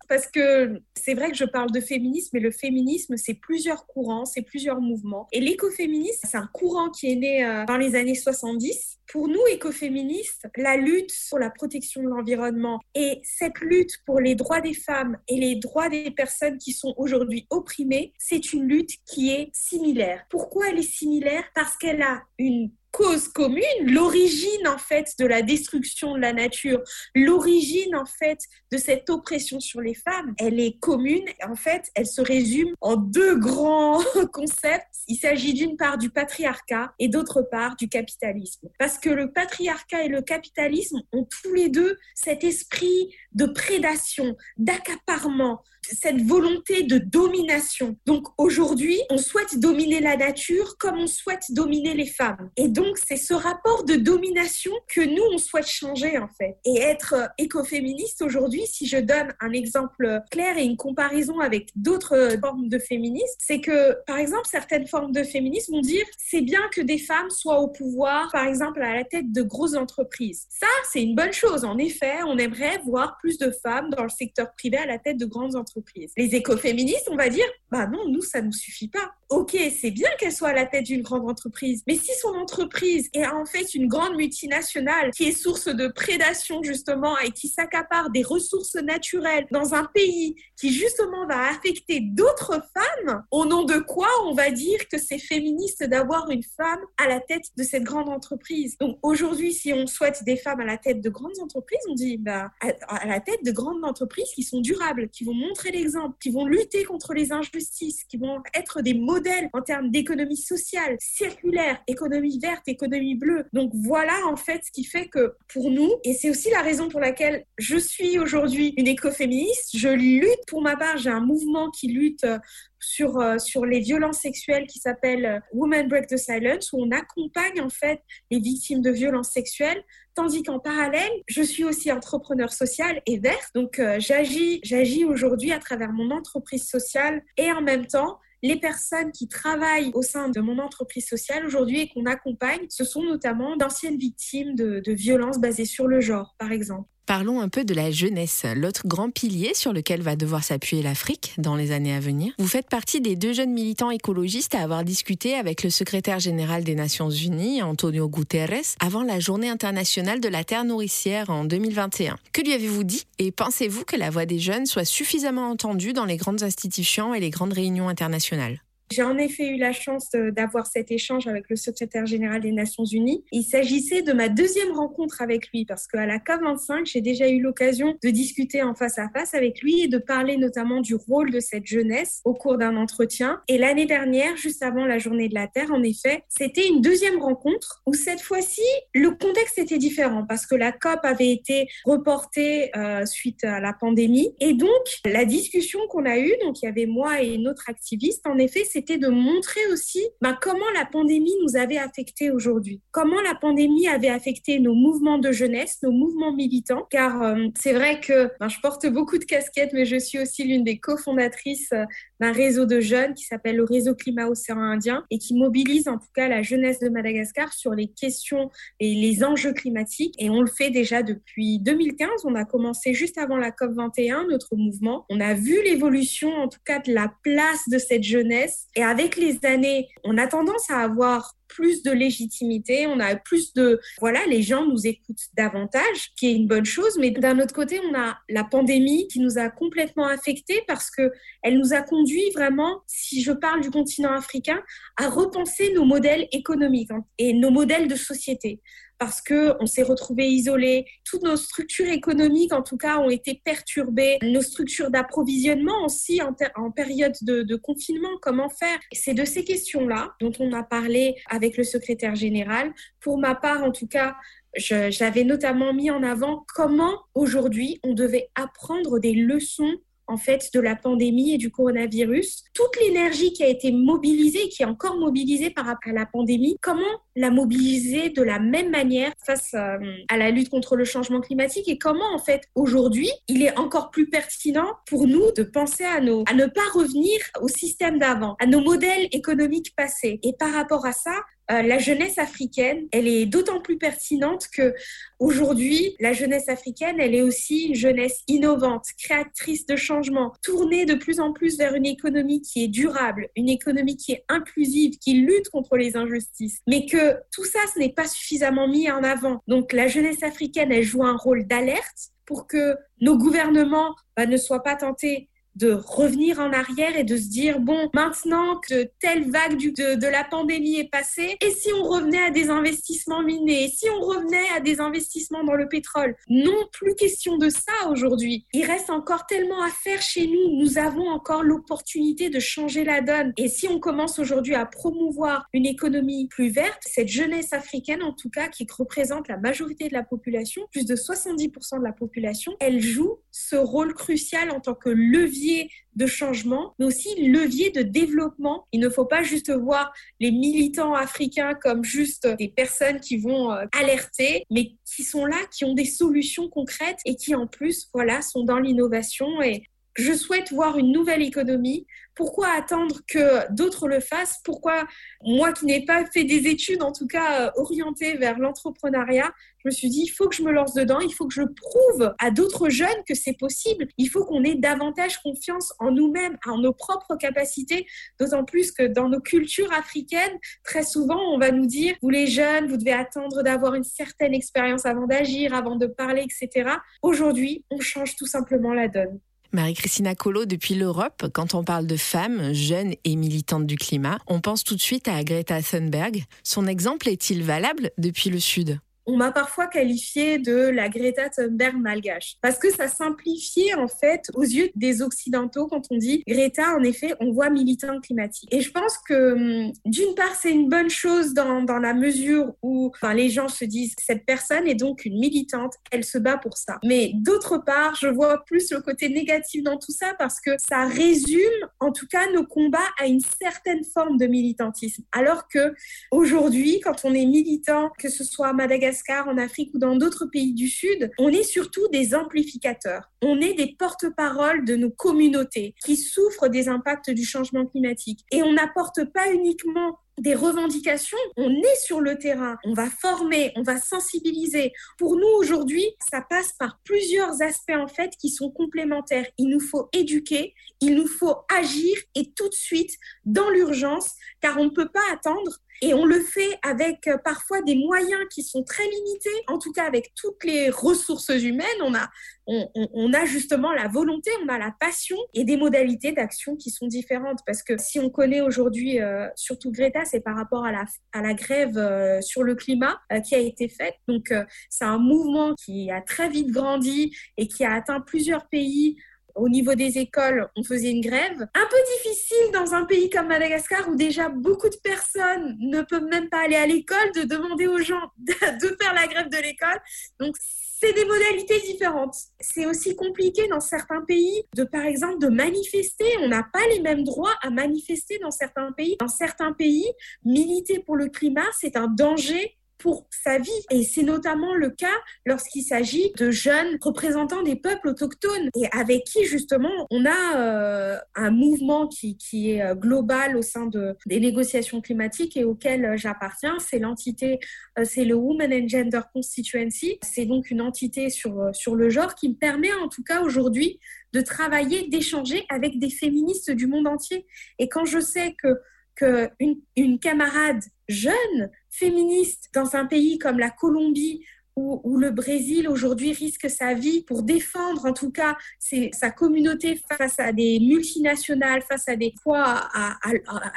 Parce 0.09 0.27
que 0.27 0.81
c'est 0.95 1.15
vrai 1.15 1.31
que 1.31 1.37
je 1.37 1.45
parle 1.45 1.71
de 1.71 1.81
féminisme, 1.81 2.31
mais 2.35 2.41
le 2.41 2.51
féminisme, 2.51 3.17
c'est 3.17 3.35
plusieurs 3.35 3.87
courants, 3.87 4.25
c'est 4.25 4.43
plusieurs 4.43 4.81
mouvements. 4.81 5.29
Et 5.33 5.41
l'écoféminisme, 5.41 6.27
c'est 6.29 6.37
un 6.37 6.49
courant 6.53 6.91
qui 6.91 7.11
est 7.11 7.17
né 7.17 7.45
euh, 7.45 7.65
dans 7.65 7.77
les 7.77 7.95
années 7.95 8.15
70. 8.15 8.99
Pour 9.09 9.29
nous, 9.29 9.41
écoféministes, 9.51 10.47
la 10.57 10.77
lutte 10.77 11.13
pour 11.31 11.39
la 11.39 11.51
protection 11.51 12.03
de 12.03 12.09
l'environnement 12.09 12.81
et 12.95 13.21
cette 13.23 13.61
lutte 13.61 13.99
pour 14.05 14.21
les 14.21 14.35
droits 14.35 14.61
des 14.61 14.75
femmes 14.75 15.17
et 15.29 15.39
les 15.39 15.57
droits 15.57 15.89
des 15.89 16.11
personnes 16.11 16.59
qui 16.59 16.73
sont 16.73 16.93
aujourd'hui 16.97 17.47
opprimées, 17.51 18.13
c'est 18.19 18.53
une 18.53 18.67
lutte 18.67 18.91
qui 19.07 19.31
est 19.31 19.51
similaire. 19.53 20.25
Pourquoi 20.29 20.71
elle 20.71 20.79
est 20.79 20.83
similaire? 20.83 21.45
Parce 21.55 21.77
qu'elle 21.77 22.03
a 22.03 22.23
une 22.39 22.71
cause 22.97 23.29
commune, 23.29 23.63
l'origine 23.83 24.67
en 24.67 24.79
fait 24.79 25.13
de 25.19 25.27
la 25.27 25.43
destruction 25.43 26.15
de 26.15 26.21
la 26.21 26.33
nature, 26.33 26.81
l'origine 27.15 27.95
en 27.95 28.07
fait 28.07 28.39
de 28.73 28.79
cette 28.79 29.11
oppression 29.11 29.61
sur 29.61 29.83
les 29.83 29.93
femmes, 29.93 30.35
elle 30.39 30.59
est 30.59 30.79
commune. 30.81 31.27
En 31.47 31.57
fait, 31.57 31.91
elle 31.95 32.07
se 32.07 32.23
résume 32.23 32.75
en 32.81 32.97
deux 32.97 33.37
grands 33.37 34.01
concepts. 34.33 34.87
Il 35.09 35.17
s'agit 35.17 35.53
d'une 35.53 35.77
part 35.77 35.99
du 35.99 36.09
patriarcat 36.09 36.95
et 36.99 37.09
d'autre 37.09 37.43
part 37.43 37.77
du 37.77 37.91
capitalisme. 37.91 38.67
Parce 38.79 38.99
que 38.99 39.11
le 39.11 39.31
patriarcat 39.31 40.05
et 40.05 40.09
le 40.09 40.23
capitalisme 40.23 41.03
ont 41.13 41.29
tous 41.43 41.53
les 41.53 41.69
deux 41.69 41.99
cet 42.15 42.45
esprit 42.45 43.15
de 43.33 43.45
prédation, 43.45 44.37
d'accaparement, 44.57 45.63
cette 45.93 46.23
volonté 46.23 46.83
de 46.85 46.99
domination. 46.99 47.97
Donc 48.07 48.27
aujourd'hui, 48.39 49.01
on 49.11 49.19
souhaite 49.19 49.59
dominer 49.59 50.01
la 50.01 50.17
nature 50.17 50.77
comme 50.79 50.99
on 50.99 51.07
souhaite 51.07 51.45
dominer 51.51 51.95
les 51.95 52.07
femmes. 52.07 52.51
Et 52.57 52.69
donc 52.69 52.99
c'est 52.99 53.17
ce 53.17 53.35
rapport 53.35 53.85
de 53.85 53.95
domination 53.95 54.73
que 54.89 55.01
nous, 55.01 55.23
on 55.33 55.39
souhaite 55.39 55.67
changer 55.67 56.19
en 56.19 56.29
fait. 56.29 56.59
Et 56.65 56.79
être 56.79 57.15
écoféministe 57.39 58.23
aujourd'hui, 58.23 58.67
si 58.67 58.87
je 58.87 58.99
donne 58.99 59.35
un 59.41 59.53
exemple 59.53 60.21
clair 60.31 60.59
et 60.59 60.65
une 60.65 60.77
comparaison 60.77 61.41
avec 61.41 61.71
d'autres 61.77 62.37
formes 62.41 62.69
de 62.69 62.79
féminisme, 62.79 63.37
c'est 63.39 63.61
que 63.61 63.97
par 64.07 64.19
exemple 64.19 64.47
certaines 64.51 64.87
formes 64.87 65.13
de 65.13 65.23
féminisme 65.23 65.75
vont 65.75 65.81
dire 65.81 66.05
c'est 66.19 66.43
bien 66.43 66.63
que 66.73 66.81
des 66.81 66.99
femmes 66.99 67.31
soient 67.31 67.61
au 67.61 67.69
pouvoir, 67.69 68.31
par 68.33 68.47
exemple 68.47 68.83
à 68.83 68.95
la 68.95 69.05
tête 69.05 69.33
de 69.33 69.43
grosses 69.43 69.75
entreprises. 69.75 70.47
Ça, 70.49 70.67
c'est 70.91 71.03
une 71.03 71.15
bonne 71.15 71.33
chose. 71.33 71.65
En 71.65 71.79
effet, 71.79 72.23
on 72.27 72.39
aimerait 72.39 72.79
voir 72.85 73.17
plus 73.19 73.39
de 73.39 73.51
femmes 73.63 73.91
dans 73.91 74.03
le 74.03 74.09
secteur 74.09 74.53
privé 74.55 74.77
à 74.77 74.87
la 74.87 74.99
tête 74.99 75.17
de 75.19 75.27
grandes 75.27 75.57
entreprises. 75.57 75.76
Les 76.17 76.35
écoféministes, 76.35 77.09
on 77.11 77.17
va 77.17 77.29
dire, 77.29 77.47
bah 77.71 77.87
non, 77.87 78.09
nous, 78.09 78.23
ça 78.23 78.41
ne 78.41 78.47
nous 78.47 78.53
suffit 78.53 78.89
pas. 78.89 79.13
Ok, 79.29 79.57
c'est 79.77 79.91
bien 79.91 80.09
qu'elle 80.21 80.33
soit 80.33 80.51
à 80.51 80.53
la 80.53 80.67
tête 80.67 80.85
d'une 80.85 81.03
grande 81.03 81.29
entreprise, 81.29 81.83
mais 81.89 81.97
si 81.97 82.13
son 82.21 82.29
entreprise 82.29 83.11
est 83.13 83.27
en 83.27 83.45
fait 83.45 83.75
une 83.75 83.89
grande 83.89 84.15
multinationale 84.15 85.11
qui 85.11 85.25
est 85.25 85.33
source 85.33 85.67
de 85.67 85.89
prédation 85.89 86.63
justement 86.63 87.19
et 87.19 87.33
qui 87.33 87.49
s'accapare 87.49 88.11
des 88.11 88.23
ressources 88.23 88.77
naturelles 88.77 89.49
dans 89.51 89.75
un 89.75 89.85
pays 89.85 90.37
qui 90.57 90.73
justement 90.73 91.27
va 91.27 91.49
affecter 91.49 91.99
d'autres 92.01 92.63
femmes, 92.73 93.25
au 93.33 93.47
nom 93.47 93.65
de 93.65 93.79
quoi 93.79 94.07
on 94.27 94.35
va 94.35 94.53
dire 94.53 94.87
que 94.89 94.97
c'est 94.97 95.19
féministe 95.19 95.83
d'avoir 95.83 96.31
une 96.31 96.45
femme 96.45 96.81
à 96.97 97.09
la 97.09 97.19
tête 97.19 97.47
de 97.57 97.65
cette 97.65 97.83
grande 97.83 98.09
entreprise. 98.09 98.79
Donc 98.79 98.97
aujourd'hui, 99.03 99.53
si 99.53 99.73
on 99.73 99.89
souhaite 99.89 100.23
des 100.23 100.37
femmes 100.37 100.61
à 100.61 100.65
la 100.65 100.79
tête 100.79 101.01
de 101.01 101.11
grandes 101.11 101.39
entreprises, 101.43 101.81
on 101.89 101.95
dit 101.95 102.17
bah, 102.17 102.53
à 102.61 103.07
la 103.07 103.19
tête 103.19 103.45
de 103.45 103.51
grandes 103.51 103.85
entreprises 103.85 104.31
qui 104.37 104.45
sont 104.45 104.61
durables, 104.61 105.09
qui 105.09 105.25
vont 105.25 105.35
montrer 105.35 105.73
l'exemple, 105.73 106.17
qui 106.21 106.31
vont 106.31 106.47
lutter 106.47 106.85
contre 106.85 107.13
les 107.13 107.33
injustices, 107.33 108.05
qui 108.05 108.19
vont 108.19 108.41
être 108.55 108.83
des 108.83 108.95
modèles 109.17 109.49
en 109.53 109.63
termes 109.63 109.91
d'économie 109.91 110.37
sociale, 110.37 110.97
circulaire, 111.01 111.81
économie 111.87 112.39
verte, 112.39 112.65
économie 112.67 113.15
bleue. 113.15 113.47
Donc 113.53 113.71
voilà 113.75 114.15
en 114.27 114.37
fait 114.37 114.61
ce 114.65 114.71
qui 114.71 114.85
fait 114.85 115.09
que 115.09 115.35
pour 115.49 115.71
nous, 115.71 115.91
et 116.05 116.13
c'est 116.13 116.31
aussi 116.31 116.51
la 116.51 116.63
raison 116.63 116.89
pour 116.89 117.01
laquelle 117.01 117.45
je 117.59 117.77
suis 117.77 118.19
aujourd'hui 118.19 118.75
une 118.77 118.87
écoféministe, 118.87 119.77
je 119.77 119.89
lutte 119.89 120.45
pour 120.47 120.61
ma 120.61 120.77
part, 120.77 120.99
j'ai 120.99 121.11
un 121.11 121.21
mouvement 121.21 121.71
qui 121.71 121.89
lutte 121.89 122.25
euh, 122.25 122.39
sur, 122.79 123.19
euh, 123.19 123.39
sur 123.39 123.65
les 123.65 123.81
violences 123.81 124.21
sexuelles 124.21 124.67
qui 124.67 124.79
s'appelle 124.79 125.25
euh, 125.25 125.41
Women 125.53 125.89
Break 125.89 126.09
the 126.09 126.19
Silence, 126.19 126.73
où 126.73 126.83
on 126.83 126.91
accompagne 126.91 127.61
en 127.61 127.71
fait 127.71 128.01
les 128.31 128.39
victimes 128.39 128.83
de 128.83 128.91
violences 128.91 129.33
sexuelles 129.33 129.83
Tandis 130.15 130.43
qu'en 130.43 130.59
parallèle, 130.59 131.13
je 131.29 131.43
suis 131.43 131.63
aussi 131.63 131.93
entrepreneur 131.93 132.51
social 132.51 133.03
et 133.05 133.19
vert. 133.19 133.51
Donc, 133.55 133.79
j'agis, 133.99 134.61
j'agis 134.65 135.05
aujourd'hui 135.05 135.53
à 135.53 135.59
travers 135.59 135.93
mon 135.93 136.11
entreprise 136.11 136.67
sociale 136.67 137.23
et 137.37 137.53
en 137.53 137.61
même 137.61 137.87
temps, 137.87 138.19
les 138.43 138.57
personnes 138.61 139.13
qui 139.13 139.29
travaillent 139.29 139.91
au 139.95 140.03
sein 140.03 140.29
de 140.29 140.41
mon 140.41 140.59
entreprise 140.59 141.07
sociale 141.07 141.47
aujourd'hui 141.47 141.81
et 141.81 141.89
qu'on 141.89 142.07
accompagne, 142.07 142.67
ce 142.69 142.85
sont 142.85 143.03
notamment 143.03 143.57
d'anciennes 143.57 143.99
victimes 143.99 144.55
de, 144.55 144.83
violences 144.93 145.39
basées 145.39 145.65
sur 145.65 145.87
le 145.87 146.01
genre, 146.01 146.35
par 146.39 146.53
exemple. 146.53 146.89
Parlons 147.07 147.41
un 147.41 147.49
peu 147.49 147.65
de 147.65 147.73
la 147.73 147.93
jeunesse, 147.93 148.45
l'autre 148.57 148.83
grand 148.85 149.11
pilier 149.11 149.55
sur 149.55 149.73
lequel 149.73 150.03
va 150.03 150.17
devoir 150.17 150.43
s'appuyer 150.43 150.83
l'Afrique 150.83 151.35
dans 151.39 151.55
les 151.55 151.71
années 151.71 151.95
à 151.95 152.01
venir. 152.01 152.33
Vous 152.37 152.49
faites 152.49 152.69
partie 152.69 153.01
des 153.01 153.15
deux 153.15 153.33
jeunes 153.33 153.53
militants 153.53 153.93
écologistes 153.93 154.57
à 154.57 154.61
avoir 154.61 154.83
discuté 154.83 155.35
avec 155.35 155.63
le 155.63 155.71
secrétaire 155.71 156.19
général 156.19 156.65
des 156.65 156.75
Nations 156.75 157.09
Unies, 157.09 157.63
Antonio 157.63 158.09
Guterres, 158.09 158.75
avant 158.81 159.05
la 159.05 159.21
journée 159.21 159.49
internationale 159.49 160.21
de 160.21 160.29
la 160.29 160.43
Terre 160.43 160.65
nourricière 160.65 161.31
en 161.31 161.45
2021. 161.45 162.17
Que 162.33 162.43
lui 162.43 162.53
avez-vous 162.53 162.83
dit 162.83 163.05
et 163.21 163.31
pensez-vous 163.31 163.85
que 163.85 163.95
la 163.95 164.11
voix 164.11 164.27
des 164.27 164.41
jeunes 164.41 164.67
soit 164.67 164.85
suffisamment 164.85 165.49
entendue 165.49 165.93
dans 165.93 166.07
les 166.07 166.17
grandes 166.17 166.43
institutions 166.43 167.15
et 167.15 167.21
les 167.21 167.31
grandes 167.31 167.53
réunions 167.53 167.89
internationales? 167.89 168.61
J'ai 168.91 169.03
en 169.03 169.19
effet 169.19 169.49
eu 169.49 169.57
la 169.57 169.73
chance 169.73 170.11
d'avoir 170.13 170.67
cet 170.67 170.91
échange 170.91 171.27
avec 171.27 171.51
le 171.51 171.57
secrétaire 171.57 172.07
général 172.07 172.41
des 172.41 172.53
Nations 172.53 172.85
Unies. 172.85 173.25
Il 173.33 173.43
s'agissait 173.43 174.03
de 174.03 174.13
ma 174.13 174.29
deuxième 174.29 174.73
rencontre 174.73 175.23
avec 175.23 175.49
lui 175.51 175.65
parce 175.65 175.87
qu'à 175.87 176.07
la 176.07 176.19
COP25, 176.19 176.87
j'ai 176.87 177.01
déjà 177.01 177.29
eu 177.29 177.41
l'occasion 177.41 177.97
de 178.03 178.11
discuter 178.11 178.63
en 178.63 178.75
face 178.75 178.99
à 178.99 179.09
face 179.09 179.35
avec 179.35 179.61
lui 179.61 179.83
et 179.83 179.89
de 179.89 179.99
parler 179.99 180.37
notamment 180.37 180.81
du 180.81 180.95
rôle 180.95 181.31
de 181.31 181.41
cette 181.41 181.67
jeunesse 181.67 182.21
au 182.25 182.35
cours 182.35 182.59
d'un 182.59 182.77
entretien. 182.77 183.41
Et 183.49 183.59
l'année 183.59 183.87
dernière, 183.87 184.37
juste 184.37 184.63
avant 184.63 184.85
la 184.85 184.99
journée 184.99 185.29
de 185.29 185.35
la 185.35 185.49
Terre, 185.49 185.73
en 185.73 185.83
effet, 185.83 186.23
c'était 186.29 186.69
une 186.69 186.81
deuxième 186.81 187.21
rencontre 187.21 187.83
où 187.87 187.95
cette 187.95 188.21
fois-ci, 188.21 188.63
le 188.95 189.11
contexte 189.11 189.59
était 189.59 189.79
différent 189.79 190.25
parce 190.27 190.47
que 190.47 190.55
la 190.55 190.71
COP 190.73 191.01
avait 191.03 191.33
été 191.33 191.69
reportée 191.85 192.71
euh, 192.77 193.05
suite 193.05 193.43
à 193.45 193.61
la 193.61 193.73
pandémie. 193.73 194.35
Et 194.41 194.55
donc, 194.55 194.71
la 195.05 195.25
discussion 195.25 195.81
qu'on 195.89 196.05
a 196.05 196.19
eue, 196.19 196.33
donc 196.43 196.63
il 196.63 196.67
y 196.67 196.69
avait 196.69 196.87
moi 196.87 197.23
et 197.23 197.35
une 197.35 197.49
autre 197.49 197.65
activiste, 197.69 198.27
en 198.27 198.39
effet, 198.39 198.63
c'était 198.77 198.99
de 198.99 199.09
montrer 199.09 199.63
aussi 199.73 200.03
ben, 200.21 200.37
comment 200.39 200.71
la 200.75 200.85
pandémie 200.85 201.33
nous 201.43 201.57
avait 201.57 201.79
affecté 201.79 202.31
aujourd'hui, 202.31 202.83
comment 202.91 203.23
la 203.23 203.35
pandémie 203.35 203.89
avait 203.89 204.11
affecté 204.11 204.61
nos 204.61 204.75
mouvements 204.75 205.17
de 205.17 205.33
jeunesse, 205.33 205.79
nos 205.83 205.93
mouvements 205.93 206.35
militants, 206.35 206.87
car 206.91 207.23
euh, 207.23 207.47
c'est 207.59 207.73
vrai 207.73 208.01
que 208.01 208.31
ben, 208.39 208.51
je 208.51 208.61
porte 208.61 208.87
beaucoup 208.87 209.17
de 209.17 209.25
casquettes, 209.25 209.73
mais 209.73 209.87
je 209.87 209.97
suis 209.97 210.19
aussi 210.19 210.45
l'une 210.45 210.63
des 210.63 210.79
cofondatrices 210.79 211.73
euh, 211.73 211.87
d'un 212.21 212.33
réseau 212.33 212.67
de 212.67 212.81
jeunes 212.81 213.15
qui 213.15 213.25
s'appelle 213.25 213.57
le 213.57 213.65
réseau 213.65 213.95
Climat 213.95 214.29
Océan 214.29 214.59
Indien 214.59 215.05
et 215.11 215.17
qui 215.17 215.35
mobilise 215.35 215.89
en 215.89 215.97
tout 215.97 216.09
cas 216.15 216.29
la 216.29 216.43
jeunesse 216.43 216.79
de 216.79 216.91
Madagascar 216.91 217.55
sur 217.55 217.73
les 217.73 217.89
questions 217.89 218.51
et 218.79 218.95
les 218.95 219.25
enjeux 219.25 219.55
climatiques. 219.55 220.15
Et 220.19 220.29
on 220.29 220.43
le 220.43 220.51
fait 220.51 220.71
déjà 220.71 221.03
depuis 221.03 221.59
2015. 221.61 222.09
On 222.25 222.35
a 222.35 222.45
commencé 222.45 222.93
juste 222.93 223.17
avant 223.17 223.39
la 223.39 223.53
COP 223.53 223.73
21, 223.73 224.27
notre 224.29 224.55
mouvement. 224.55 225.07
On 225.09 225.21
a 225.21 225.33
vu 225.33 225.63
l'évolution 225.63 226.31
en 226.31 226.49
tout 226.49 226.61
cas 226.65 226.79
de 226.81 226.93
la 226.93 227.13
place 227.23 227.69
de 227.71 227.79
cette 227.79 228.03
jeunesse. 228.03 228.66
Et 228.77 228.83
avec 228.83 229.17
les 229.17 229.39
années, 229.45 229.89
on 230.05 230.19
a 230.19 230.27
tendance 230.27 230.71
à 230.71 230.81
avoir 230.81 231.35
plus 231.49 231.83
de 231.83 231.91
légitimité, 231.93 232.87
on 232.87 233.01
a 233.01 233.17
plus 233.17 233.55
de... 233.55 233.81
Voilà, 234.01 234.27
les 234.27 234.43
gens 234.43 234.67
nous 234.67 234.87
écoutent 234.87 235.17
davantage, 235.35 236.13
qui 236.17 236.27
est 236.27 236.35
une 236.35 236.47
bonne 236.47 236.67
chose, 236.67 236.99
mais 236.99 237.11
d'un 237.11 237.39
autre 237.39 237.55
côté, 237.55 237.81
on 237.91 237.99
a 237.99 238.19
la 238.29 238.45
pandémie 238.45 239.09
qui 239.09 239.21
nous 239.21 239.39
a 239.39 239.49
complètement 239.49 240.07
affectés 240.07 240.63
parce 240.69 240.91
que 240.91 241.11
elle 241.43 241.59
nous 241.59 241.73
a 241.73 241.81
conduit 241.81 242.31
vraiment, 242.35 242.83
si 242.87 243.23
je 243.23 243.33
parle 243.33 243.63
du 243.63 243.71
continent 243.71 244.13
africain, 244.13 244.63
à 244.99 245.09
repenser 245.09 245.73
nos 245.73 245.87
modèles 245.87 246.29
économiques 246.33 246.91
hein, 246.91 247.05
et 247.17 247.33
nos 247.33 247.51
modèles 247.51 247.89
de 247.89 247.97
société 247.97 248.61
parce 248.99 249.21
que 249.21 249.55
on 249.61 249.67
s'est 249.67 249.83
retrouvé 249.83 250.29
isolé. 250.29 250.87
Toutes 251.05 251.23
nos 251.23 251.37
structures 251.37 251.89
économiques, 251.89 252.53
en 252.53 252.63
tout 252.63 252.77
cas, 252.77 252.99
ont 252.99 253.11
été 253.11 253.41
perturbées. 253.45 254.19
Nos 254.23 254.43
structures 254.43 254.91
d'approvisionnement 254.91 255.85
aussi 255.85 256.21
en, 256.23 256.71
période 256.71 257.15
de, 257.23 257.43
de, 257.43 257.57
confinement, 257.57 258.11
comment 258.23 258.49
faire? 258.49 258.79
C'est 258.93 259.15
de 259.15 259.25
ces 259.25 259.45
questions-là 259.45 260.15
dont 260.21 260.33
on 260.41 260.53
a 260.53 260.63
parlé 260.63 261.17
avec 261.29 261.57
le 261.57 261.65
secrétaire 261.65 262.15
général. 262.15 262.73
Pour 263.01 263.19
ma 263.19 263.35
part, 263.35 263.63
en 263.63 263.73
tout 263.73 263.87
cas, 263.87 264.15
j'avais 264.57 265.25
notamment 265.25 265.75
mis 265.75 265.91
en 265.91 266.03
avant 266.03 266.45
comment 266.55 267.01
aujourd'hui 267.15 267.79
on 267.83 267.93
devait 267.93 268.29
apprendre 268.35 268.99
des 268.99 269.13
leçons 269.13 269.75
en 270.07 270.17
fait 270.17 270.51
de 270.55 270.61
la 270.61 270.77
pandémie 270.77 271.35
et 271.35 271.39
du 271.39 271.51
coronavirus. 271.51 272.45
Toute 272.55 272.77
l'énergie 272.81 273.33
qui 273.33 273.43
a 273.43 273.49
été 273.49 273.73
mobilisée, 273.73 274.49
qui 274.49 274.63
est 274.63 274.67
encore 274.67 274.97
mobilisée 274.97 275.51
par 275.51 275.67
rapport 275.67 275.91
à 275.91 275.95
la 275.95 276.07
pandémie, 276.07 276.57
comment 276.61 276.83
la 277.15 277.31
mobiliser 277.31 278.11
de 278.11 278.23
la 278.23 278.39
même 278.39 278.71
manière 278.71 279.13
face 279.25 279.55
euh, 279.55 279.79
à 280.09 280.17
la 280.17 280.31
lutte 280.31 280.51
contre 280.51 280.77
le 280.77 280.85
changement 280.85 281.21
climatique 281.21 281.69
et 281.69 281.79
comment 281.79 282.15
en 282.15 282.19
fait 282.19 282.43
aujourd'hui 282.55 283.11
il 283.29 283.43
est 283.43 283.57
encore 283.59 283.91
plus 283.91 284.09
pertinent 284.09 284.69
pour 284.87 285.07
nous 285.07 285.33
de 285.33 285.43
penser 285.43 285.85
à 285.85 286.01
nos 286.01 286.25
à 286.29 286.35
ne 286.35 286.47
pas 286.47 286.69
revenir 286.75 287.19
au 287.41 287.49
système 287.49 287.99
d'avant, 287.99 288.37
à 288.39 288.47
nos 288.47 288.61
modèles 288.61 289.09
économiques 289.13 289.75
passés. 289.77 290.21
Et 290.23 290.33
par 290.39 290.53
rapport 290.53 290.87
à 290.87 290.93
ça, 290.93 291.13
euh, 291.51 291.63
la 291.63 291.79
jeunesse 291.79 292.19
africaine, 292.19 292.87
elle 292.93 293.07
est 293.07 293.27
d'autant 293.27 293.61
plus 293.61 293.79
pertinente 293.79 294.49
que 294.53 294.75
aujourd'hui, 295.21 295.95
la 296.01 296.13
jeunesse 296.13 296.49
africaine, 296.49 296.97
elle 296.99 297.15
est 297.15 297.23
aussi 297.23 297.67
une 297.67 297.75
jeunesse 297.75 298.23
innovante, 298.27 298.87
créatrice 299.03 299.65
de 299.67 299.77
changements, 299.77 300.33
tournée 300.43 300.87
de 300.87 300.95
plus 300.95 301.21
en 301.21 301.33
plus 301.33 301.57
vers 301.57 301.75
une 301.75 301.87
économie 301.87 302.43
qui 302.43 302.65
est 302.65 302.69
durable, 302.69 303.29
une 303.37 303.49
économie 303.49 303.97
qui 303.97 304.13
est 304.13 304.25
inclusive, 304.29 304.99
qui 304.99 305.15
lutte 305.15 305.49
contre 305.51 305.77
les 305.77 305.97
injustices. 305.97 306.61
Mais 306.67 306.87
que 306.87 307.17
tout 307.33 307.45
ça, 307.45 307.61
ce 307.73 307.79
n'est 307.79 307.93
pas 307.93 308.09
suffisamment 308.09 308.67
mis 308.67 308.91
en 308.91 309.05
avant. 309.05 309.41
Donc 309.47 309.73
la 309.73 309.87
jeunesse 309.87 310.23
africaine, 310.23 310.73
elle 310.73 310.83
joue 310.83 311.05
un 311.05 311.17
rôle 311.17 311.47
d'alerte 311.47 312.11
pour 312.27 312.49
que 312.49 312.77
nos 313.01 313.17
gouvernements 313.17 313.95
bah, 314.17 314.27
ne 314.27 314.37
soient 314.37 314.65
pas 314.65 314.75
tentés 314.75 315.29
de 315.57 315.73
revenir 315.73 316.39
en 316.39 316.53
arrière 316.53 316.97
et 316.97 317.05
de 317.05 317.17
se 317.17 317.29
dire, 317.29 317.61
bon, 317.61 317.89
maintenant 317.95 318.61
que 318.61 318.85
telle 319.01 319.31
vague 319.31 319.57
de, 319.57 319.99
de, 319.99 320.07
la 320.07 320.23
pandémie 320.23 320.79
est 320.79 320.91
passée, 320.91 321.37
et 321.41 321.51
si 321.51 321.73
on 321.73 321.83
revenait 321.83 322.23
à 322.23 322.31
des 322.31 322.51
investissements 322.51 323.23
minés, 323.23 323.65
et 323.65 323.69
si 323.69 323.89
on 323.89 324.01
revenait 324.01 324.49
à 324.55 324.61
des 324.61 324.81
investissements 324.81 325.45
dans 325.45 325.55
le 325.55 325.69
pétrole? 325.69 326.15
Non, 326.29 326.69
plus 326.73 326.95
question 326.95 327.39
de 327.39 327.49
ça 327.49 327.89
aujourd'hui. 327.91 328.47
Il 328.53 328.67
reste 328.67 328.91
encore 328.91 329.27
tellement 329.27 329.63
à 329.63 329.71
faire 329.71 330.03
chez 330.03 330.27
nous. 330.27 330.59
Nous 330.61 330.79
avons 330.79 331.09
encore 331.09 331.43
l'opportunité 331.43 332.29
de 332.29 332.39
changer 332.39 332.85
la 332.85 333.01
donne. 333.01 333.33
Et 333.39 333.49
si 333.49 333.67
on 333.67 333.81
commence 333.81 334.19
aujourd'hui 334.19 334.55
à 334.55 334.67
promouvoir 334.67 335.47
une 335.55 335.67
économie 335.67 336.29
plus 336.29 336.51
verte, 336.51 336.81
cette 336.83 337.09
jeunesse 337.09 337.53
africaine, 337.53 338.03
en 338.03 338.13
tout 338.13 338.31
cas, 338.31 338.49
qui 338.49 338.67
représente 338.71 339.29
la 339.29 339.39
majorité 339.39 339.89
de 339.89 339.95
la 339.95 340.03
population, 340.03 340.63
plus 340.71 340.85
de 340.85 340.95
70% 340.95 341.79
de 341.79 341.85
la 341.85 341.93
population, 341.93 342.55
elle 342.61 342.81
joue 342.81 343.19
ce 343.31 343.57
rôle 343.57 343.95
crucial 343.95 344.51
en 344.51 344.61
tant 344.61 344.75
que 344.75 344.91
levier 344.91 345.46
de 345.95 346.07
changement, 346.07 346.75
mais 346.79 346.87
aussi 346.87 347.09
levier 347.29 347.71
de 347.71 347.83
développement. 347.83 348.67
Il 348.73 348.81
ne 348.81 348.89
faut 348.89 349.07
pas 349.07 349.23
juste 349.23 349.51
voir 349.51 349.93
les 350.21 350.31
militants 350.31 350.95
africains 350.95 351.55
comme 351.55 351.85
juste 351.85 352.27
des 352.39 352.49
personnes 352.49 353.01
qui 353.01 353.17
vont 353.17 353.51
euh, 353.53 353.65
alerter, 353.73 354.45
mais 354.51 354.73
qui 354.85 355.03
sont 355.03 355.27
là, 355.27 355.39
qui 355.51 355.65
ont 355.65 355.75
des 355.75 355.85
solutions 355.85 356.49
concrètes 356.49 356.99
et 357.05 357.17
qui 357.17 357.35
en 357.35 357.47
plus, 357.47 357.89
voilà, 357.95 358.23
sont 358.23 358.45
dans 358.45 358.59
l'innovation 358.59 359.43
et 359.43 359.65
je 359.97 360.13
souhaite 360.13 360.53
voir 360.53 360.77
une 360.79 360.93
nouvelle 360.93 361.23
économie. 361.23 361.87
Pourquoi 362.15 362.49
attendre 362.49 363.01
que 363.09 363.51
d'autres 363.53 363.89
le 363.89 364.01
fassent? 364.01 364.41
Pourquoi 364.45 364.87
moi 365.25 365.53
qui 365.53 365.67
n'ai 365.67 365.85
pas 365.85 366.05
fait 366.07 366.25
des 366.25 366.49
études, 366.49 366.83
en 366.83 366.93
tout 366.93 367.07
cas 367.07 367.47
euh, 367.47 367.51
orientées 367.57 368.17
vers 368.17 368.39
l'entrepreneuriat, 368.39 369.33
je 369.67 369.71
me 369.71 369.75
suis 369.75 369.89
dit, 369.89 370.03
il 370.05 370.09
faut 370.11 370.29
que 370.29 370.37
je 370.37 370.43
me 370.43 370.53
lance 370.53 370.75
dedans, 370.75 371.01
il 371.01 371.13
faut 371.13 371.27
que 371.27 371.35
je 371.35 371.43
prouve 371.43 372.15
à 372.21 372.31
d'autres 372.31 372.69
jeunes 372.69 373.03
que 373.09 373.17
c'est 373.17 373.37
possible, 373.37 373.89
il 373.99 374.07
faut 374.07 374.25
qu'on 374.25 374.45
ait 374.45 374.55
davantage 374.55 375.19
confiance 375.19 375.73
en 375.81 375.91
nous-mêmes, 375.91 376.37
en 376.47 376.59
nos 376.59 376.73
propres 376.73 377.17
capacités, 377.17 377.85
d'autant 378.21 378.45
plus 378.45 378.71
que 378.71 378.85
dans 378.85 379.09
nos 379.09 379.19
cultures 379.19 379.73
africaines, 379.73 380.39
très 380.63 380.85
souvent, 380.85 381.19
on 381.35 381.39
va 381.39 381.51
nous 381.51 381.67
dire, 381.67 381.97
vous 382.01 382.11
les 382.11 382.29
jeunes, 382.29 382.69
vous 382.69 382.77
devez 382.77 382.93
attendre 382.93 383.43
d'avoir 383.43 383.75
une 383.75 383.83
certaine 383.83 384.35
expérience 384.35 384.87
avant 384.87 385.09
d'agir, 385.09 385.53
avant 385.53 385.75
de 385.75 385.87
parler, 385.87 386.23
etc. 386.23 386.71
Aujourd'hui, 387.03 387.65
on 387.73 387.81
change 387.81 388.15
tout 388.15 388.27
simplement 388.27 388.73
la 388.73 388.87
donne. 388.87 389.19
Marie-Christina 389.53 390.15
Colo, 390.15 390.45
depuis 390.45 390.77
l'Europe, 390.77 391.27
quand 391.33 391.55
on 391.55 391.65
parle 391.65 391.89
de 391.89 391.97
femmes 391.97 392.53
jeunes 392.53 392.95
et 393.03 393.17
militantes 393.17 393.67
du 393.67 393.77
climat, 393.77 394.19
on 394.29 394.41
pense 394.41 394.63
tout 394.63 394.77
de 394.77 394.81
suite 394.81 395.09
à 395.09 395.25
Greta 395.25 395.61
Thunberg. 395.61 396.25
Son 396.45 396.69
exemple 396.69 397.09
est-il 397.09 397.43
valable 397.43 397.91
depuis 397.99 398.31
le 398.31 398.39
Sud? 398.39 398.79
On 399.07 399.17
m'a 399.17 399.31
parfois 399.31 399.67
qualifié 399.67 400.39
de 400.39 400.57
la 400.57 400.89
Greta 400.89 401.29
Thunberg 401.31 401.77
malgache. 401.77 402.37
Parce 402.43 402.59
que 402.59 402.71
ça 402.73 402.89
simplifiait 402.89 403.75
en 403.75 403.89
fait 403.89 404.31
aux 404.35 404.43
yeux 404.43 404.71
des 404.75 405.01
occidentaux 405.03 405.67
quand 405.69 405.83
on 405.91 405.97
dit 405.97 406.23
Greta 406.27 406.75
en 406.77 406.83
effet 406.83 407.15
on 407.21 407.33
voit 407.33 407.51
militant 407.51 408.01
climatique. 408.01 408.53
Et 408.53 408.61
je 408.61 408.71
pense 408.71 408.99
que 408.99 409.33
hum, 409.33 409.73
d'une 409.85 410.15
part 410.15 410.35
c'est 410.35 410.51
une 410.51 410.69
bonne 410.69 410.91
chose 410.91 411.35
dans, 411.35 411.63
dans 411.63 411.79
la 411.79 411.95
mesure 411.95 412.55
où 412.63 412.91
enfin, 412.95 413.15
les 413.15 413.29
gens 413.29 413.49
se 413.49 413.65
disent 413.65 413.95
cette 413.99 414.27
personne 414.27 414.67
est 414.67 414.75
donc 414.75 415.05
une 415.05 415.19
militante 415.19 415.75
elle 415.93 416.05
se 416.05 416.19
bat 416.19 416.37
pour 416.37 416.57
ça. 416.57 416.79
Mais 416.85 417.13
d'autre 417.15 417.59
part 417.59 417.95
je 417.95 418.09
vois 418.09 418.45
plus 418.45 418.73
le 418.73 418.81
côté 418.81 419.09
négatif 419.09 419.63
dans 419.63 419.79
tout 419.79 419.93
ça 419.93 420.15
parce 420.19 420.41
que 420.41 420.51
ça 420.59 420.87
résume 420.87 421.41
en 421.79 421.93
tout 421.93 422.07
cas 422.07 422.31
nos 422.33 422.45
combats 422.45 422.79
à 422.99 423.07
une 423.07 423.21
certaine 423.41 423.85
forme 423.85 424.17
de 424.17 424.27
militantisme. 424.27 425.05
Alors 425.13 425.47
que 425.47 425.75
aujourd'hui 426.11 426.81
quand 426.81 427.05
on 427.05 427.15
est 427.15 427.27
militant 427.27 427.91
que 427.99 428.09
ce 428.09 428.25
soit 428.25 428.49
à 428.49 428.53
Madagascar 428.53 428.96
en 429.27 429.39
Afrique 429.39 429.71
ou 429.75 429.79
dans 429.79 429.97
d'autres 429.97 430.27
pays 430.27 430.53
du 430.53 430.69
Sud, 430.69 431.11
on 431.19 431.29
est 431.29 431.43
surtout 431.43 431.89
des 431.89 432.15
amplificateurs. 432.15 433.11
On 433.23 433.41
est 433.41 433.55
des 433.55 433.75
porte-paroles 433.79 434.65
de 434.65 434.77
nos 434.77 434.91
communautés 434.91 435.75
qui 435.85 435.97
souffrent 435.97 436.49
des 436.49 436.69
impacts 436.69 437.11
du 437.11 437.25
changement 437.25 437.67
climatique. 437.67 438.25
Et 438.31 438.43
on 438.43 438.53
n'apporte 438.53 439.05
pas 439.13 439.33
uniquement 439.33 439.99
des 440.19 440.35
revendications, 440.35 441.19
on 441.37 441.51
est 441.51 441.85
sur 441.85 442.01
le 442.01 442.17
terrain, 442.17 442.57
on 442.65 442.73
va 442.73 442.89
former, 442.89 443.53
on 443.55 443.63
va 443.63 443.79
sensibiliser. 443.79 444.73
Pour 444.99 445.17
nous 445.17 445.29
aujourd'hui, 445.39 445.85
ça 446.11 446.23
passe 446.23 446.55
par 446.59 446.81
plusieurs 446.85 447.43
aspects 447.43 447.77
en 447.77 447.87
fait 447.87 448.17
qui 448.19 448.31
sont 448.31 448.51
complémentaires. 448.51 449.27
Il 449.37 449.49
nous 449.49 449.61
faut 449.61 449.91
éduquer, 449.93 450.55
il 450.81 450.95
nous 450.95 451.07
faut 451.07 451.37
agir 451.55 451.97
et 452.15 452.33
tout 452.35 452.49
de 452.49 452.55
suite 452.55 452.97
dans 453.27 453.51
l'urgence 453.51 454.13
car 454.41 454.59
on 454.59 454.65
ne 454.65 454.71
peut 454.71 454.89
pas 454.89 455.05
attendre 455.13 455.59
Et 455.83 455.95
on 455.95 456.05
le 456.05 456.21
fait 456.21 456.59
avec 456.63 457.07
euh, 457.07 457.17
parfois 457.19 457.63
des 457.63 457.75
moyens 457.75 458.23
qui 458.31 458.43
sont 458.43 458.63
très 458.63 458.85
limités, 458.85 459.31
en 459.49 459.59
tout 459.59 459.73
cas 459.73 459.85
avec 459.85 460.13
toutes 460.15 460.45
les 460.45 460.71
ressources 460.71 461.29
humaines. 461.29 461.67
On 461.83 461.95
a, 461.95 462.09
on, 462.47 463.13
a 463.13 463.25
justement 463.25 463.73
la 463.73 463.89
volonté, 463.89 464.31
on 464.45 464.49
a 464.49 464.59
la 464.59 464.73
passion 464.79 465.17
et 465.35 465.45
des 465.45 465.57
modalités 465.57 466.13
d'action 466.13 466.57
qui 466.57 466.71
sont 466.71 466.87
différentes. 466.87 467.41
Parce 467.47 467.63
que 467.63 467.77
si 467.79 467.99
on 467.99 468.09
connaît 468.09 468.41
aujourd'hui, 468.41 469.01
euh, 469.01 469.29
surtout 469.35 469.73
Greta, 469.73 470.05
c'est 470.05 470.21
par 470.21 470.37
rapport 470.37 470.65
à 470.65 470.73
la, 470.73 470.85
à 471.13 471.23
la 471.23 471.35
grève 471.35 471.77
euh, 471.77 472.21
sur 472.21 472.43
le 472.43 472.55
climat 472.55 473.01
qui 473.25 473.35
a 473.35 473.39
été 473.39 473.69
faite. 473.69 473.95
Donc 474.09 474.33
c'est 474.71 474.85
un 474.85 474.99
mouvement 474.99 475.55
qui 475.55 475.91
a 475.91 476.01
très 476.01 476.29
vite 476.29 476.51
grandi 476.51 477.17
et 477.37 477.49
qui 477.49 477.65
a 477.65 477.73
atteint 477.73 478.01
plusieurs 478.01 478.49
pays 478.49 478.97
au 479.37 479.49
niveau 479.49 479.75
des 479.75 479.99
écoles, 479.99 480.49
on 480.57 480.65
faisait 480.65 480.91
une 480.91 481.01
grève. 481.01 481.47
Un 481.55 481.67
peu 481.71 481.77
difficile 481.97 482.53
dans 482.53 482.75
un 482.75 482.85
pays 482.85 483.11
comme 483.11 483.29
Madagascar 483.29 483.89
où 483.89 483.95
déjà 483.95 484.29
beaucoup 484.29 484.69
de 484.69 484.77
personnes 484.83 485.57
ne 485.61 485.83
peuvent 485.83 486.09
même 486.11 486.29
pas 486.29 486.45
aller 486.45 486.57
à 486.57 486.67
l'école, 486.67 487.13
de 487.15 487.23
demander 487.23 487.67
aux 487.67 487.79
gens 487.79 488.11
de 488.19 488.77
faire 488.81 488.95
la 488.95 489.07
grève 489.07 489.29
de 489.29 489.37
l'école. 489.39 489.81
Donc, 490.19 490.37
c'est 490.79 490.93
des 490.93 491.05
modalités 491.05 491.61
différentes. 491.61 492.17
C'est 492.39 492.67
aussi 492.67 492.95
compliqué 492.97 493.49
dans 493.49 493.61
certains 493.61 494.03
pays 494.03 494.45
de, 494.55 494.65
par 494.65 494.85
exemple, 494.85 495.19
de 495.19 495.29
manifester. 495.29 496.05
On 496.23 496.29
n'a 496.29 496.43
pas 496.43 496.67
les 496.71 496.81
mêmes 496.81 497.03
droits 497.03 497.35
à 497.43 497.51
manifester 497.51 498.19
dans 498.19 498.31
certains 498.31 498.73
pays. 498.73 498.97
Dans 499.01 499.09
certains 499.09 499.53
pays, 499.53 499.87
militer 500.25 500.81
pour 500.81 500.97
le 500.97 501.09
climat, 501.09 501.47
c'est 501.59 501.77
un 501.77 501.89
danger 501.89 502.57
pour 502.79 503.07
sa 503.11 503.39
vie. 503.39 503.51
Et 503.71 503.83
c'est 503.83 504.03
notamment 504.03 504.55
le 504.55 504.71
cas 504.71 504.87
lorsqu'il 505.25 505.63
s'agit 505.63 506.13
de 506.19 506.31
jeunes 506.31 506.79
représentants 506.81 507.43
des 507.43 507.57
peuples 507.57 507.89
autochtones 507.89 508.51
et 508.57 508.67
avec 508.73 509.05
qui 509.05 509.25
justement 509.25 509.87
on 509.91 510.05
a 510.05 510.37
euh, 510.37 510.99
un 511.15 511.31
mouvement 511.31 511.89
qui, 511.89 512.17
qui, 512.17 512.53
est 512.53 512.63
euh, 512.63 512.75
global 512.75 513.37
au 513.37 513.43
sein 513.43 513.67
de, 513.67 513.95
des 514.07 514.21
négociations 514.21 514.81
climatiques 514.81 515.37
et 515.37 515.45
auquel 515.45 515.85
euh, 515.85 515.97
j'appartiens. 515.97 516.57
C'est 516.59 516.79
l'entité, 516.79 517.39
c'est 517.85 518.05
le 518.05 518.15
Women 518.15 518.53
and 518.53 518.69
Gender 518.69 519.01
Constituency. 519.13 519.99
C'est 520.03 520.27
donc 520.27 520.51
une 520.51 520.61
entité 520.61 521.11
sur, 521.11 521.51
sur 521.53 521.75
le 521.75 521.91
genre 521.91 522.15
qui 522.15 522.29
me 522.29 522.35
permet 522.35 522.73
en 522.73 522.89
tout 522.89 523.03
cas 523.03 523.23
aujourd'hui 523.23 523.81
de 524.13 524.21
travailler, 524.21 524.89
d'échanger 524.89 525.45
avec 525.49 525.79
des 525.79 525.91
féministes 525.91 526.51
du 526.51 526.67
monde 526.67 526.87
entier. 526.87 527.27
Et 527.59 527.69
quand 527.69 527.85
je 527.85 528.01
sais 528.01 528.35
que 528.43 528.61
qu'une 528.97 529.61
une 529.77 529.99
camarade 529.99 530.63
jeune, 530.89 531.51
féministe, 531.71 532.51
dans 532.55 532.77
un 532.77 532.87
pays 532.87 533.19
comme 533.19 533.39
la 533.39 533.51
Colombie, 533.51 534.25
où, 534.57 534.97
le 534.97 535.11
Brésil 535.11 535.69
aujourd'hui 535.69 536.13
risque 536.13 536.49
sa 536.49 536.73
vie 536.73 537.03
pour 537.03 537.23
défendre 537.23 537.85
en 537.85 537.93
tout 537.93 538.11
cas 538.11 538.37
sa 538.59 539.11
communauté 539.11 539.79
face 539.99 540.19
à 540.19 540.33
des 540.33 540.59
multinationales, 540.61 541.61
face 541.61 541.89
à 541.89 541.97
des 541.97 542.15
fois 542.23 542.69
à, 542.73 542.97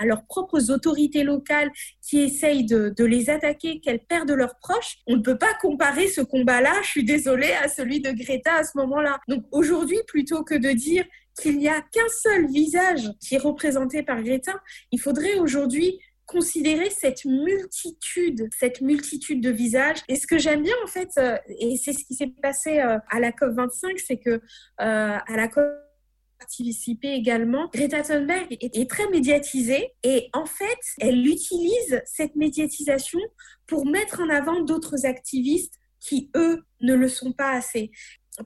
leurs 0.03 0.25
propres 0.25 0.71
autorités 0.71 1.23
locales 1.23 1.71
qui 2.01 2.19
essayent 2.19 2.65
de, 2.65 2.93
de 2.95 3.05
les 3.05 3.29
attaquer, 3.29 3.79
qu'elles 3.79 4.03
perdent 4.03 4.31
leurs 4.31 4.57
proches. 4.59 4.97
On 5.07 5.15
ne 5.15 5.21
peut 5.21 5.37
pas 5.37 5.53
comparer 5.61 6.07
ce 6.07 6.21
combat-là, 6.21 6.73
je 6.83 6.89
suis 6.89 7.05
désolée, 7.05 7.53
à 7.63 7.69
celui 7.69 8.01
de 8.01 8.11
Greta 8.11 8.55
à 8.55 8.63
ce 8.65 8.77
moment-là. 8.79 9.19
Donc 9.29 9.45
aujourd'hui, 9.51 9.99
plutôt 10.05 10.43
que 10.43 10.55
de 10.55 10.71
dire 10.71 11.05
qu'il 11.39 11.57
n'y 11.57 11.67
a 11.67 11.81
qu'un 11.81 12.09
seul 12.09 12.47
visage 12.47 13.11
qui 13.19 13.35
est 13.35 13.39
représenté 13.39 14.03
par 14.03 14.21
Greta, 14.21 14.53
il 14.91 14.99
faudrait 14.99 15.39
aujourd'hui 15.39 15.99
considérer 16.25 16.91
cette 16.91 17.25
multitude, 17.25 18.49
cette 18.57 18.81
multitude 18.81 19.41
de 19.41 19.49
visages. 19.49 19.97
Et 20.07 20.15
ce 20.15 20.27
que 20.27 20.37
j'aime 20.37 20.61
bien 20.61 20.75
en 20.83 20.87
fait, 20.87 21.09
euh, 21.17 21.37
et 21.47 21.75
c'est 21.77 21.93
ce 21.93 22.05
qui 22.05 22.13
s'est 22.13 22.31
passé 22.41 22.79
euh, 22.79 22.99
à 23.09 23.19
la 23.19 23.31
COP 23.31 23.55
25, 23.55 23.99
c'est 23.99 24.17
que 24.17 24.29
euh, 24.29 24.39
à 24.77 25.35
la 25.35 25.47
COP 25.47 25.63
participé 26.39 27.09
également. 27.09 27.69
Greta 27.73 28.01
Thunberg 28.01 28.57
est, 28.61 28.89
très 28.89 29.07
médiatisée 29.09 29.91
et 30.03 30.29
en 30.33 30.45
fait, 30.45 30.79
elle 30.99 31.27
utilise 31.27 32.01
cette 32.05 32.35
médiatisation 32.35 33.19
pour 33.67 33.85
mettre 33.85 34.21
en 34.21 34.29
avant 34.29 34.61
d'autres 34.61 35.05
activistes 35.05 35.75
qui, 35.99 36.31
eux, 36.35 36.63
ne 36.79 36.95
le 36.95 37.09
sont 37.09 37.33
pas 37.33 37.51
assez 37.51 37.91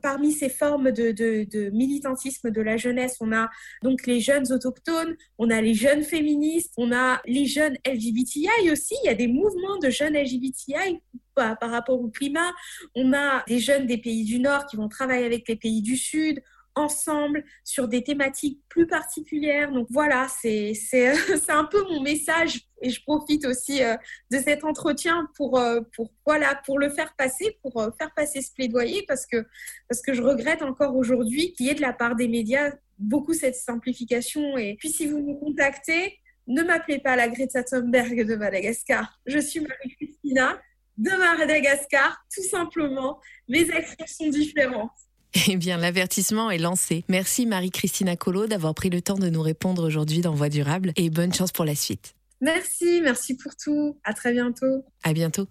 parmi 0.01 0.31
ces 0.31 0.49
formes 0.49 0.91
de, 0.91 1.69
militantisme 1.71 2.51
de 2.51 2.61
la 2.61 2.77
jeunesse, 2.77 3.17
on 3.19 3.31
a 3.31 3.49
donc 3.81 4.05
les 4.05 4.19
jeunes 4.19 4.51
autochtones, 4.51 5.15
on 5.37 5.49
a 5.49 5.61
les 5.61 5.73
jeunes 5.73 6.03
féministes, 6.03 6.73
on 6.77 6.91
a 6.91 7.21
les 7.25 7.45
jeunes 7.45 7.77
LGBTI 7.85 8.71
aussi. 8.71 8.95
Il 9.03 9.07
y 9.07 9.09
a 9.09 9.15
des 9.15 9.27
mouvements 9.27 9.77
de 9.81 9.89
jeunes 9.89 10.15
LGBTI 10.15 10.99
par, 11.35 11.57
rapport 11.61 11.99
au 11.99 12.09
climat. 12.09 12.51
On 12.95 13.13
a 13.13 13.43
des 13.47 13.59
jeunes 13.59 13.85
des 13.85 13.97
pays 13.97 14.23
du 14.23 14.39
Nord 14.39 14.65
qui 14.65 14.75
vont 14.75 14.89
travailler 14.89 15.25
avec 15.25 15.47
les 15.47 15.55
pays 15.55 15.81
du 15.81 15.97
Sud 15.97 16.41
ensemble 16.75 17.43
sur 17.63 17.87
des 17.87 18.03
thématiques 18.03 18.61
plus 18.69 18.87
particulières. 18.87 19.71
Donc 19.71 19.87
voilà, 19.89 20.27
c'est 20.41 20.73
un 21.49 21.65
peu 21.65 21.83
mon 21.83 22.01
message 22.01 22.61
et 22.81 22.89
je 22.89 23.01
profite 23.03 23.45
aussi 23.45 23.83
euh, 23.83 23.95
de 24.31 24.37
cet 24.37 24.63
entretien 24.63 25.29
pour, 25.35 25.57
euh, 25.57 25.81
pour, 25.95 26.11
voilà, 26.25 26.61
pour 26.65 26.79
le 26.79 26.89
faire 26.89 27.13
passer, 27.15 27.57
pour 27.61 27.81
euh, 27.81 27.89
faire 27.97 28.13
passer 28.13 28.41
ce 28.41 28.51
plaidoyer 28.53 29.05
parce 29.07 29.25
que, 29.25 29.45
parce 29.87 30.01
que 30.01 30.13
je 30.13 30.21
regrette 30.21 30.61
encore 30.61 30.95
aujourd'hui 30.95 31.53
qu'il 31.53 31.67
y 31.67 31.69
ait 31.69 31.75
de 31.75 31.81
la 31.81 31.93
part 31.93 32.15
des 32.15 32.27
médias 32.27 32.71
beaucoup 32.99 33.33
cette 33.33 33.55
simplification. 33.55 34.57
Et 34.57 34.75
puis 34.77 34.89
si 34.89 35.07
vous 35.07 35.19
me 35.19 35.39
contactez, 35.39 36.19
ne 36.47 36.61
m'appelez 36.61 36.99
pas 36.99 37.15
la 37.15 37.29
Greta 37.29 37.63
Thunberg 37.63 38.25
de 38.25 38.35
Madagascar. 38.35 39.19
Je 39.25 39.39
suis 39.39 39.61
Marie-Christina 39.61 40.59
de 40.97 41.09
Madagascar, 41.09 42.23
tout 42.33 42.43
simplement. 42.43 43.19
Mes 43.47 43.69
actions 43.71 44.05
sont 44.07 44.29
différentes. 44.29 44.91
Eh 45.47 45.57
bien, 45.57 45.77
l'avertissement 45.77 46.51
est 46.51 46.57
lancé. 46.57 47.03
Merci 47.09 47.45
Marie-Christina 47.45 48.15
Colo 48.15 48.47
d'avoir 48.47 48.73
pris 48.73 48.89
le 48.89 49.01
temps 49.01 49.17
de 49.17 49.29
nous 49.29 49.41
répondre 49.41 49.85
aujourd'hui 49.85 50.21
dans 50.21 50.33
Voix 50.33 50.49
durable 50.49 50.93
et 50.95 51.09
bonne 51.09 51.33
chance 51.33 51.51
pour 51.51 51.65
la 51.65 51.75
suite. 51.75 52.15
Merci, 52.41 53.01
merci 53.01 53.35
pour 53.35 53.55
tout. 53.55 53.97
À 54.03 54.13
très 54.13 54.33
bientôt. 54.33 54.83
À 55.03 55.13
bientôt. 55.13 55.47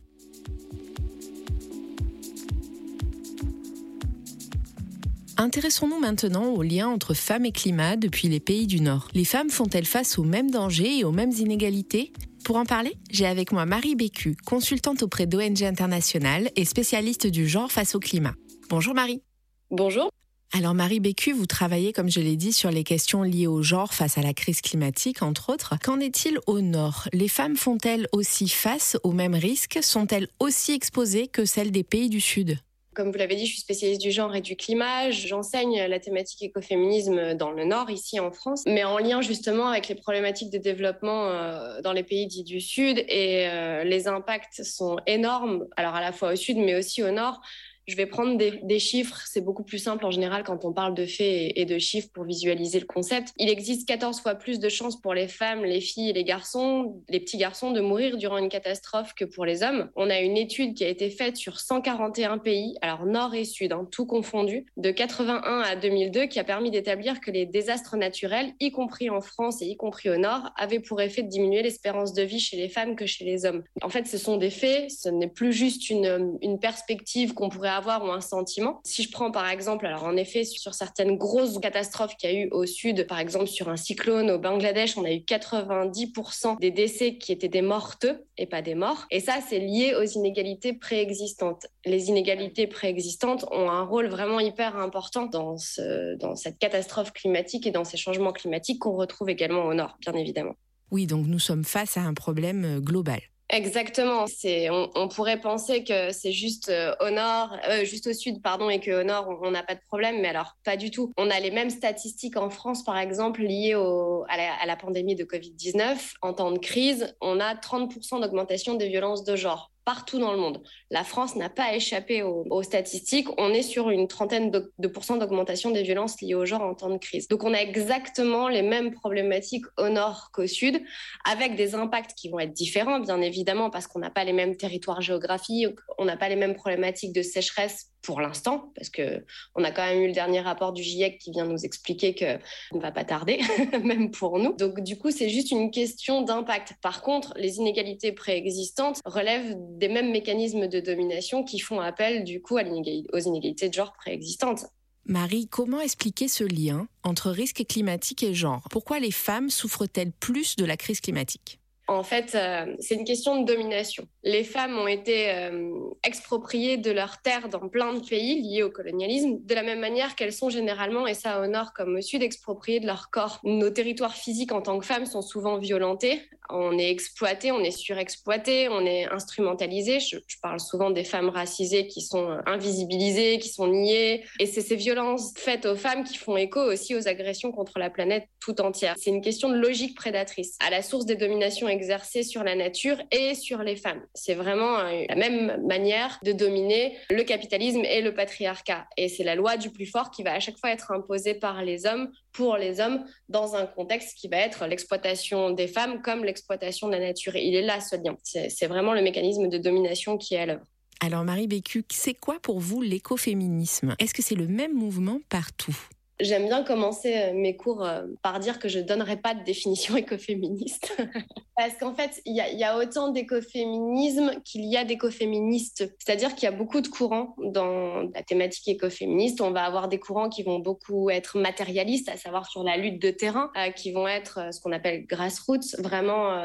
Intéressons-nous 5.38 5.98
maintenant 5.98 6.50
aux 6.50 6.62
liens 6.62 6.88
entre 6.88 7.14
femmes 7.14 7.46
et 7.46 7.52
climat 7.52 7.96
depuis 7.96 8.28
les 8.28 8.38
pays 8.38 8.66
du 8.66 8.80
Nord. 8.80 9.08
Les 9.14 9.24
femmes 9.24 9.50
font-elles 9.50 9.86
face 9.86 10.18
aux 10.18 10.24
mêmes 10.24 10.50
dangers 10.50 10.98
et 10.98 11.04
aux 11.04 11.12
mêmes 11.12 11.32
inégalités? 11.32 12.12
Pour 12.44 12.56
en 12.56 12.64
parler, 12.64 12.96
j'ai 13.10 13.26
avec 13.26 13.50
moi 13.50 13.64
Marie 13.64 13.96
Bécu, 13.96 14.36
consultante 14.44 15.02
auprès 15.02 15.26
d'ONG 15.26 15.62
International 15.62 16.50
et 16.54 16.64
spécialiste 16.64 17.26
du 17.26 17.48
genre 17.48 17.72
face 17.72 17.94
au 17.94 18.00
climat. 18.00 18.34
Bonjour 18.68 18.94
Marie. 18.94 19.22
Bonjour. 19.72 20.10
Alors 20.52 20.74
Marie 20.74 21.00
Bécu, 21.00 21.32
vous 21.32 21.46
travaillez, 21.46 21.94
comme 21.94 22.10
je 22.10 22.20
l'ai 22.20 22.36
dit, 22.36 22.52
sur 22.52 22.70
les 22.70 22.84
questions 22.84 23.22
liées 23.22 23.46
au 23.46 23.62
genre 23.62 23.94
face 23.94 24.18
à 24.18 24.20
la 24.20 24.34
crise 24.34 24.60
climatique, 24.60 25.22
entre 25.22 25.50
autres. 25.50 25.76
Qu'en 25.82 25.98
est-il 25.98 26.38
au 26.46 26.60
Nord? 26.60 27.08
Les 27.14 27.26
femmes 27.26 27.56
font-elles 27.56 28.06
aussi 28.12 28.48
face 28.48 28.98
aux 29.02 29.12
mêmes 29.12 29.34
risques? 29.34 29.78
Sont-elles 29.80 30.28
aussi 30.40 30.72
exposées 30.72 31.26
que 31.26 31.46
celles 31.46 31.70
des 31.70 31.84
pays 31.84 32.10
du 32.10 32.20
Sud? 32.20 32.58
Comme 32.94 33.10
vous 33.10 33.16
l'avez 33.16 33.34
dit, 33.34 33.46
je 33.46 33.52
suis 33.52 33.62
spécialiste 33.62 34.02
du 34.02 34.10
genre 34.10 34.36
et 34.36 34.42
du 34.42 34.54
climat. 34.54 35.10
J'enseigne 35.10 35.86
la 35.86 35.98
thématique 35.98 36.42
écoféminisme 36.42 37.32
dans 37.32 37.50
le 37.50 37.64
Nord, 37.64 37.88
ici 37.88 38.20
en 38.20 38.30
France, 38.30 38.64
mais 38.66 38.84
en 38.84 38.98
lien 38.98 39.22
justement 39.22 39.68
avec 39.68 39.88
les 39.88 39.94
problématiques 39.94 40.50
de 40.50 40.58
développement 40.58 41.28
euh, 41.28 41.80
dans 41.80 41.94
les 41.94 42.02
pays 42.02 42.26
dits 42.26 42.44
du 42.44 42.60
Sud. 42.60 42.98
Et 43.08 43.46
euh, 43.46 43.84
les 43.84 44.06
impacts 44.06 44.62
sont 44.64 44.98
énormes, 45.06 45.64
alors 45.78 45.94
à 45.94 46.02
la 46.02 46.12
fois 46.12 46.34
au 46.34 46.36
Sud, 46.36 46.58
mais 46.58 46.74
aussi 46.74 47.02
au 47.02 47.10
Nord. 47.10 47.40
Je 47.88 47.96
vais 47.96 48.06
prendre 48.06 48.36
des, 48.36 48.78
chiffres, 48.78 49.20
c'est 49.26 49.40
beaucoup 49.40 49.64
plus 49.64 49.78
simple 49.78 50.06
en 50.06 50.12
général 50.12 50.44
quand 50.44 50.64
on 50.64 50.72
parle 50.72 50.94
de 50.94 51.04
faits 51.04 51.52
et, 51.56 51.64
de 51.64 51.78
chiffres 51.78 52.08
pour 52.12 52.24
visualiser 52.24 52.78
le 52.78 52.86
concept. 52.86 53.32
Il 53.38 53.50
existe 53.50 53.88
14 53.88 54.20
fois 54.20 54.36
plus 54.36 54.60
de 54.60 54.68
chances 54.68 55.00
pour 55.00 55.14
les 55.14 55.26
femmes, 55.26 55.64
les 55.64 55.80
filles 55.80 56.10
et 56.10 56.12
les 56.12 56.22
garçons, 56.22 57.02
les 57.08 57.18
petits 57.18 57.38
garçons, 57.38 57.72
de 57.72 57.80
mourir 57.80 58.16
durant 58.16 58.38
une 58.38 58.48
catastrophe 58.48 59.14
que 59.14 59.24
pour 59.24 59.44
les 59.44 59.64
hommes. 59.64 59.90
On 59.96 60.10
a 60.10 60.20
une 60.20 60.36
étude 60.36 60.74
qui 60.74 60.84
a 60.84 60.88
été 60.88 61.10
faite 61.10 61.36
sur 61.36 61.58
141 61.58 62.38
pays, 62.38 62.76
alors 62.82 63.04
nord 63.04 63.34
et 63.34 63.44
sud, 63.44 63.72
hein, 63.72 63.88
tout 63.90 64.06
confondu, 64.06 64.66
de 64.76 64.90
81 64.92 65.60
à 65.60 65.74
2002, 65.74 66.26
qui 66.26 66.38
a 66.38 66.44
permis 66.44 66.70
d'établir 66.70 67.20
que 67.20 67.32
les 67.32 67.46
désastres 67.46 67.96
naturels, 67.96 68.52
y 68.60 68.70
compris 68.70 69.10
en 69.10 69.20
France 69.20 69.60
et 69.60 69.66
y 69.66 69.76
compris 69.76 70.08
au 70.08 70.16
nord, 70.16 70.50
avaient 70.56 70.80
pour 70.80 71.00
effet 71.00 71.22
de 71.22 71.28
diminuer 71.28 71.62
l'espérance 71.62 72.12
de 72.12 72.22
vie 72.22 72.40
chez 72.40 72.56
les 72.56 72.68
femmes 72.68 72.94
que 72.94 73.06
chez 73.06 73.24
les 73.24 73.44
hommes. 73.44 73.64
En 73.82 73.88
fait, 73.88 74.06
ce 74.06 74.18
sont 74.18 74.36
des 74.36 74.50
faits, 74.50 74.90
ce 74.90 75.08
n'est 75.08 75.28
plus 75.28 75.52
juste 75.52 75.90
une, 75.90 76.38
une 76.42 76.60
perspective 76.60 77.34
qu'on 77.34 77.48
pourrait 77.48 77.71
avoir 77.76 78.04
ou 78.04 78.10
un 78.10 78.20
sentiment. 78.20 78.80
Si 78.84 79.02
je 79.02 79.10
prends 79.10 79.30
par 79.30 79.48
exemple, 79.48 79.86
alors 79.86 80.04
en 80.04 80.16
effet, 80.16 80.44
sur 80.44 80.74
certaines 80.74 81.16
grosses 81.16 81.58
catastrophes 81.58 82.16
qu'il 82.16 82.30
y 82.30 82.34
a 82.34 82.36
eu 82.40 82.48
au 82.50 82.66
sud, 82.66 83.06
par 83.06 83.18
exemple 83.18 83.46
sur 83.46 83.68
un 83.68 83.76
cyclone 83.76 84.30
au 84.30 84.38
Bangladesh, 84.38 84.96
on 84.96 85.04
a 85.04 85.12
eu 85.12 85.18
90% 85.18 86.58
des 86.58 86.70
décès 86.70 87.16
qui 87.16 87.32
étaient 87.32 87.48
des 87.48 87.62
morteux 87.62 88.24
et 88.38 88.46
pas 88.46 88.62
des 88.62 88.74
morts. 88.74 89.06
Et 89.10 89.20
ça, 89.20 89.38
c'est 89.46 89.58
lié 89.58 89.94
aux 89.94 90.04
inégalités 90.04 90.72
préexistantes. 90.72 91.66
Les 91.84 92.08
inégalités 92.08 92.66
préexistantes 92.66 93.44
ont 93.50 93.70
un 93.70 93.82
rôle 93.82 94.08
vraiment 94.08 94.40
hyper 94.40 94.76
important 94.76 95.26
dans, 95.26 95.56
ce, 95.58 96.16
dans 96.16 96.36
cette 96.36 96.58
catastrophe 96.58 97.12
climatique 97.12 97.66
et 97.66 97.70
dans 97.70 97.84
ces 97.84 97.96
changements 97.96 98.32
climatiques 98.32 98.80
qu'on 98.80 98.96
retrouve 98.96 99.30
également 99.30 99.64
au 99.66 99.74
nord, 99.74 99.96
bien 100.00 100.14
évidemment. 100.14 100.54
Oui, 100.90 101.06
donc 101.06 101.26
nous 101.26 101.38
sommes 101.38 101.64
face 101.64 101.96
à 101.96 102.02
un 102.02 102.14
problème 102.14 102.64
euh, 102.64 102.80
global. 102.80 103.20
Exactement. 103.52 104.26
C'est, 104.26 104.70
on, 104.70 105.08
pourrait 105.08 105.38
penser 105.38 105.84
que 105.84 106.10
c'est 106.10 106.32
juste 106.32 106.70
euh, 106.70 106.94
au 107.00 107.10
nord, 107.10 107.54
euh, 107.68 107.84
juste 107.84 108.06
au 108.06 108.14
sud, 108.14 108.40
pardon, 108.40 108.70
et 108.70 108.80
qu'au 108.80 109.02
nord 109.02 109.38
on 109.42 109.50
n'a 109.50 109.62
pas 109.62 109.74
de 109.74 109.80
problème, 109.88 110.22
mais 110.22 110.28
alors 110.28 110.56
pas 110.64 110.78
du 110.78 110.90
tout. 110.90 111.12
On 111.18 111.28
a 111.28 111.38
les 111.38 111.50
mêmes 111.50 111.68
statistiques 111.68 112.38
en 112.38 112.48
France, 112.48 112.82
par 112.82 112.96
exemple, 112.96 113.42
liées 113.42 113.74
au, 113.74 114.24
à, 114.30 114.38
la, 114.38 114.54
à 114.54 114.64
la 114.64 114.76
pandémie 114.76 115.16
de 115.16 115.24
Covid-19. 115.24 116.14
En 116.22 116.32
temps 116.32 116.50
de 116.50 116.58
crise, 116.58 117.14
on 117.20 117.40
a 117.40 117.54
30% 117.54 118.22
d'augmentation 118.22 118.74
des 118.74 118.88
violences 118.88 119.22
de 119.22 119.36
genre 119.36 119.71
partout 119.84 120.18
dans 120.18 120.32
le 120.32 120.38
monde. 120.38 120.62
La 120.90 121.04
France 121.04 121.36
n'a 121.36 121.48
pas 121.48 121.74
échappé 121.74 122.22
aux, 122.22 122.62
statistiques. 122.62 123.28
On 123.38 123.50
est 123.50 123.62
sur 123.62 123.90
une 123.90 124.08
trentaine 124.08 124.50
de, 124.50 124.88
pourcents 124.88 125.16
d'augmentation 125.16 125.70
des 125.70 125.82
violences 125.82 126.20
liées 126.20 126.34
au 126.34 126.44
genre 126.44 126.62
en 126.62 126.74
temps 126.74 126.90
de 126.90 126.98
crise. 126.98 127.28
Donc 127.28 127.44
on 127.44 127.52
a 127.52 127.58
exactement 127.58 128.48
les 128.48 128.62
mêmes 128.62 128.92
problématiques 128.92 129.66
au 129.78 129.88
nord 129.88 130.30
qu'au 130.32 130.46
sud, 130.46 130.82
avec 131.24 131.56
des 131.56 131.74
impacts 131.74 132.14
qui 132.14 132.28
vont 132.28 132.38
être 132.38 132.52
différents, 132.52 133.00
bien 133.00 133.20
évidemment, 133.20 133.70
parce 133.70 133.86
qu'on 133.86 133.98
n'a 133.98 134.10
pas 134.10 134.24
les 134.24 134.32
mêmes 134.32 134.56
territoires 134.56 135.00
géographiques, 135.00 135.78
on 135.98 136.04
n'a 136.04 136.16
pas 136.16 136.28
les 136.28 136.36
mêmes 136.36 136.54
problématiques 136.54 137.12
de 137.12 137.22
sécheresse 137.22 137.91
pour 138.02 138.20
l'instant, 138.20 138.72
parce 138.74 138.90
que 138.90 139.24
on 139.54 139.64
a 139.64 139.70
quand 139.70 139.84
même 139.84 140.02
eu 140.02 140.06
le 140.08 140.12
dernier 140.12 140.40
rapport 140.40 140.72
du 140.72 140.82
GIEC 140.82 141.18
qui 141.18 141.30
vient 141.30 141.44
nous 141.44 141.64
expliquer 141.64 142.14
que 142.14 142.38
ne 142.74 142.80
va 142.80 142.92
pas 142.92 143.04
tarder, 143.04 143.40
même 143.84 144.10
pour 144.10 144.38
nous. 144.38 144.52
Donc 144.54 144.80
du 144.80 144.98
coup, 144.98 145.10
c'est 145.10 145.28
juste 145.28 145.50
une 145.50 145.70
question 145.70 146.22
d'impact. 146.22 146.74
Par 146.82 147.02
contre, 147.02 147.32
les 147.36 147.56
inégalités 147.56 148.12
préexistantes 148.12 149.00
relèvent 149.04 149.54
des 149.56 149.88
mêmes 149.88 150.10
mécanismes 150.10 150.66
de 150.66 150.80
domination 150.80 151.44
qui 151.44 151.58
font 151.58 151.80
appel 151.80 152.24
du 152.24 152.42
coup 152.42 152.58
aux 152.58 153.18
inégalités 153.18 153.68
de 153.68 153.74
genre 153.74 153.92
préexistantes. 153.92 154.66
Marie, 155.04 155.48
comment 155.48 155.80
expliquer 155.80 156.28
ce 156.28 156.44
lien 156.44 156.86
entre 157.02 157.30
risque 157.30 157.64
climatique 157.68 158.22
et 158.22 158.34
genre? 158.34 158.68
Pourquoi 158.70 159.00
les 159.00 159.10
femmes 159.10 159.50
souffrent-elles 159.50 160.12
plus 160.12 160.54
de 160.54 160.64
la 160.64 160.76
crise 160.76 161.00
climatique? 161.00 161.58
En 161.88 162.04
fait, 162.04 162.34
euh, 162.34 162.74
c'est 162.78 162.94
une 162.94 163.04
question 163.04 163.40
de 163.40 163.46
domination. 163.46 164.06
Les 164.22 164.44
femmes 164.44 164.78
ont 164.78 164.86
été 164.86 165.30
euh, 165.30 165.70
expropriées 166.04 166.76
de 166.76 166.90
leurs 166.92 167.20
terres 167.20 167.48
dans 167.48 167.68
plein 167.68 167.92
de 167.94 168.00
pays 168.00 168.40
liés 168.40 168.62
au 168.62 168.70
colonialisme, 168.70 169.38
de 169.42 169.54
la 169.54 169.62
même 169.62 169.80
manière 169.80 170.14
qu'elles 170.14 170.32
sont 170.32 170.48
généralement, 170.48 171.06
et 171.06 171.14
ça 171.14 171.40
au 171.40 171.46
nord 171.48 171.72
comme 171.74 171.96
au 171.96 172.00
sud, 172.00 172.22
expropriées 172.22 172.78
de 172.78 172.86
leur 172.86 173.10
corps. 173.10 173.40
Nos 173.42 173.70
territoires 173.70 174.14
physiques 174.14 174.52
en 174.52 174.62
tant 174.62 174.78
que 174.78 174.86
femmes 174.86 175.06
sont 175.06 175.22
souvent 175.22 175.58
violentés. 175.58 176.22
On 176.50 176.78
est 176.78 176.90
exploité, 176.90 177.50
on 177.50 177.60
est 177.60 177.70
surexploité, 177.70 178.68
on 178.68 178.84
est 178.84 179.06
instrumentalisé. 179.06 180.00
Je, 180.00 180.18
parle 180.42 180.60
souvent 180.60 180.90
des 180.90 181.04
femmes 181.04 181.28
racisées 181.28 181.86
qui 181.86 182.00
sont 182.00 182.36
invisibilisées, 182.46 183.38
qui 183.38 183.48
sont 183.48 183.68
niées. 183.68 184.24
Et 184.40 184.46
c'est 184.46 184.60
ces 184.60 184.76
violences 184.76 185.32
faites 185.36 185.66
aux 185.66 185.76
femmes 185.76 186.04
qui 186.04 186.18
font 186.18 186.36
écho 186.36 186.60
aussi 186.60 186.96
aux 186.96 187.08
agressions 187.08 187.52
contre 187.52 187.78
la 187.78 187.90
planète 187.90 188.26
tout 188.40 188.60
entière. 188.60 188.96
C'est 188.98 189.10
une 189.10 189.22
question 189.22 189.48
de 189.48 189.56
logique 189.56 189.96
prédatrice. 189.96 190.56
À 190.60 190.70
la 190.70 190.82
source 190.82 191.06
des 191.06 191.16
dominations 191.16 191.68
exercée 191.72 192.22
sur 192.22 192.44
la 192.44 192.54
nature 192.54 192.96
et 193.10 193.34
sur 193.34 193.62
les 193.62 193.76
femmes. 193.76 194.02
C'est 194.14 194.34
vraiment 194.34 194.78
euh, 194.78 195.04
la 195.08 195.16
même 195.16 195.66
manière 195.66 196.18
de 196.22 196.32
dominer 196.32 196.96
le 197.10 197.22
capitalisme 197.24 197.82
et 197.84 198.00
le 198.00 198.14
patriarcat. 198.14 198.86
Et 198.96 199.08
c'est 199.08 199.24
la 199.24 199.34
loi 199.34 199.56
du 199.56 199.70
plus 199.70 199.86
fort 199.86 200.10
qui 200.10 200.22
va 200.22 200.34
à 200.34 200.40
chaque 200.40 200.58
fois 200.58 200.70
être 200.70 200.92
imposée 200.92 201.34
par 201.34 201.62
les 201.62 201.86
hommes 201.86 202.10
pour 202.32 202.56
les 202.56 202.80
hommes 202.80 203.04
dans 203.28 203.56
un 203.56 203.66
contexte 203.66 204.16
qui 204.16 204.28
va 204.28 204.38
être 204.38 204.66
l'exploitation 204.66 205.50
des 205.50 205.66
femmes 205.66 206.00
comme 206.02 206.24
l'exploitation 206.24 206.86
de 206.86 206.92
la 206.92 207.00
nature. 207.00 207.36
il 207.36 207.54
est 207.54 207.62
là 207.62 207.80
ce 207.80 207.96
lien. 207.96 208.16
C'est 208.22 208.66
vraiment 208.66 208.94
le 208.94 209.02
mécanisme 209.02 209.48
de 209.48 209.58
domination 209.58 210.16
qui 210.16 210.34
est 210.34 210.40
à 210.40 210.46
l'œuvre. 210.46 210.64
Alors 211.00 211.24
Marie 211.24 211.48
Bécu, 211.48 211.84
c'est 211.90 212.14
quoi 212.14 212.38
pour 212.40 212.60
vous 212.60 212.80
l'écoféminisme? 212.80 213.96
Est-ce 213.98 214.14
que 214.14 214.22
c'est 214.22 214.36
le 214.36 214.46
même 214.46 214.72
mouvement 214.72 215.20
partout? 215.28 215.76
J'aime 216.20 216.46
bien 216.46 216.62
commencer 216.62 217.16
euh, 217.16 217.32
mes 217.32 217.56
cours 217.56 217.84
euh, 217.84 218.02
par 218.22 218.38
dire 218.38 218.58
que 218.58 218.68
je 218.68 218.78
ne 218.78 218.84
donnerai 218.84 219.16
pas 219.16 219.34
de 219.34 219.42
définition 219.44 219.96
écoféministe. 219.96 220.96
Parce 221.56 221.74
qu'en 221.78 221.94
fait, 221.94 222.22
il 222.24 222.34
y, 222.34 222.64
a 222.64 222.78
autant 222.78 223.08
d'écoféminisme 223.10 224.40
qu'il 224.44 224.64
y 224.64 224.76
a 224.76 224.84
d'écoféministes. 224.84 225.94
C'est-à-dire 225.98 226.34
qu'il 226.34 226.44
y 226.44 226.46
a 226.46 226.56
beaucoup 226.56 226.80
de 226.80 226.88
courants 226.88 227.36
dans 227.38 228.10
la 228.14 228.22
thématique 228.22 228.68
écoféministe. 228.68 229.40
On 229.40 229.50
va 229.50 229.64
avoir 229.64 229.88
des 229.88 229.98
courants 229.98 230.28
qui 230.28 230.42
vont 230.42 230.60
beaucoup 230.60 231.10
être 231.10 231.38
matérialistes, 231.38 232.08
à 232.08 232.16
savoir 232.16 232.46
sur 232.46 232.64
la 232.64 232.76
lutte 232.76 233.00
de 233.00 233.10
terrain, 233.10 233.50
euh, 233.56 233.70
qui 233.70 233.92
vont 233.92 234.08
être 234.08 234.52
ce 234.52 234.60
qu'on 234.60 234.72
appelle 234.72 235.06
grassroots, 235.06 235.76
vraiment, 235.78 236.42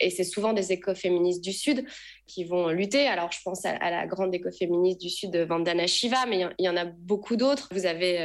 et 0.00 0.10
c'est 0.10 0.24
souvent 0.24 0.52
des 0.52 0.72
écoféministes 0.72 1.42
du 1.42 1.52
Sud 1.52 1.84
qui 2.28 2.44
vont 2.44 2.68
lutter. 2.68 3.06
Alors, 3.06 3.32
je 3.32 3.40
pense 3.42 3.64
à, 3.64 3.90
la 3.90 4.06
grande 4.06 4.34
écoféministe 4.34 5.00
du 5.00 5.10
Sud, 5.10 5.36
Vandana 5.36 5.86
Shiva, 5.86 6.26
mais 6.28 6.46
il 6.58 6.64
y, 6.64 6.68
en 6.68 6.76
a 6.76 6.84
beaucoup 6.84 7.36
d'autres. 7.36 7.68
Vous 7.72 7.86
avez 7.86 8.18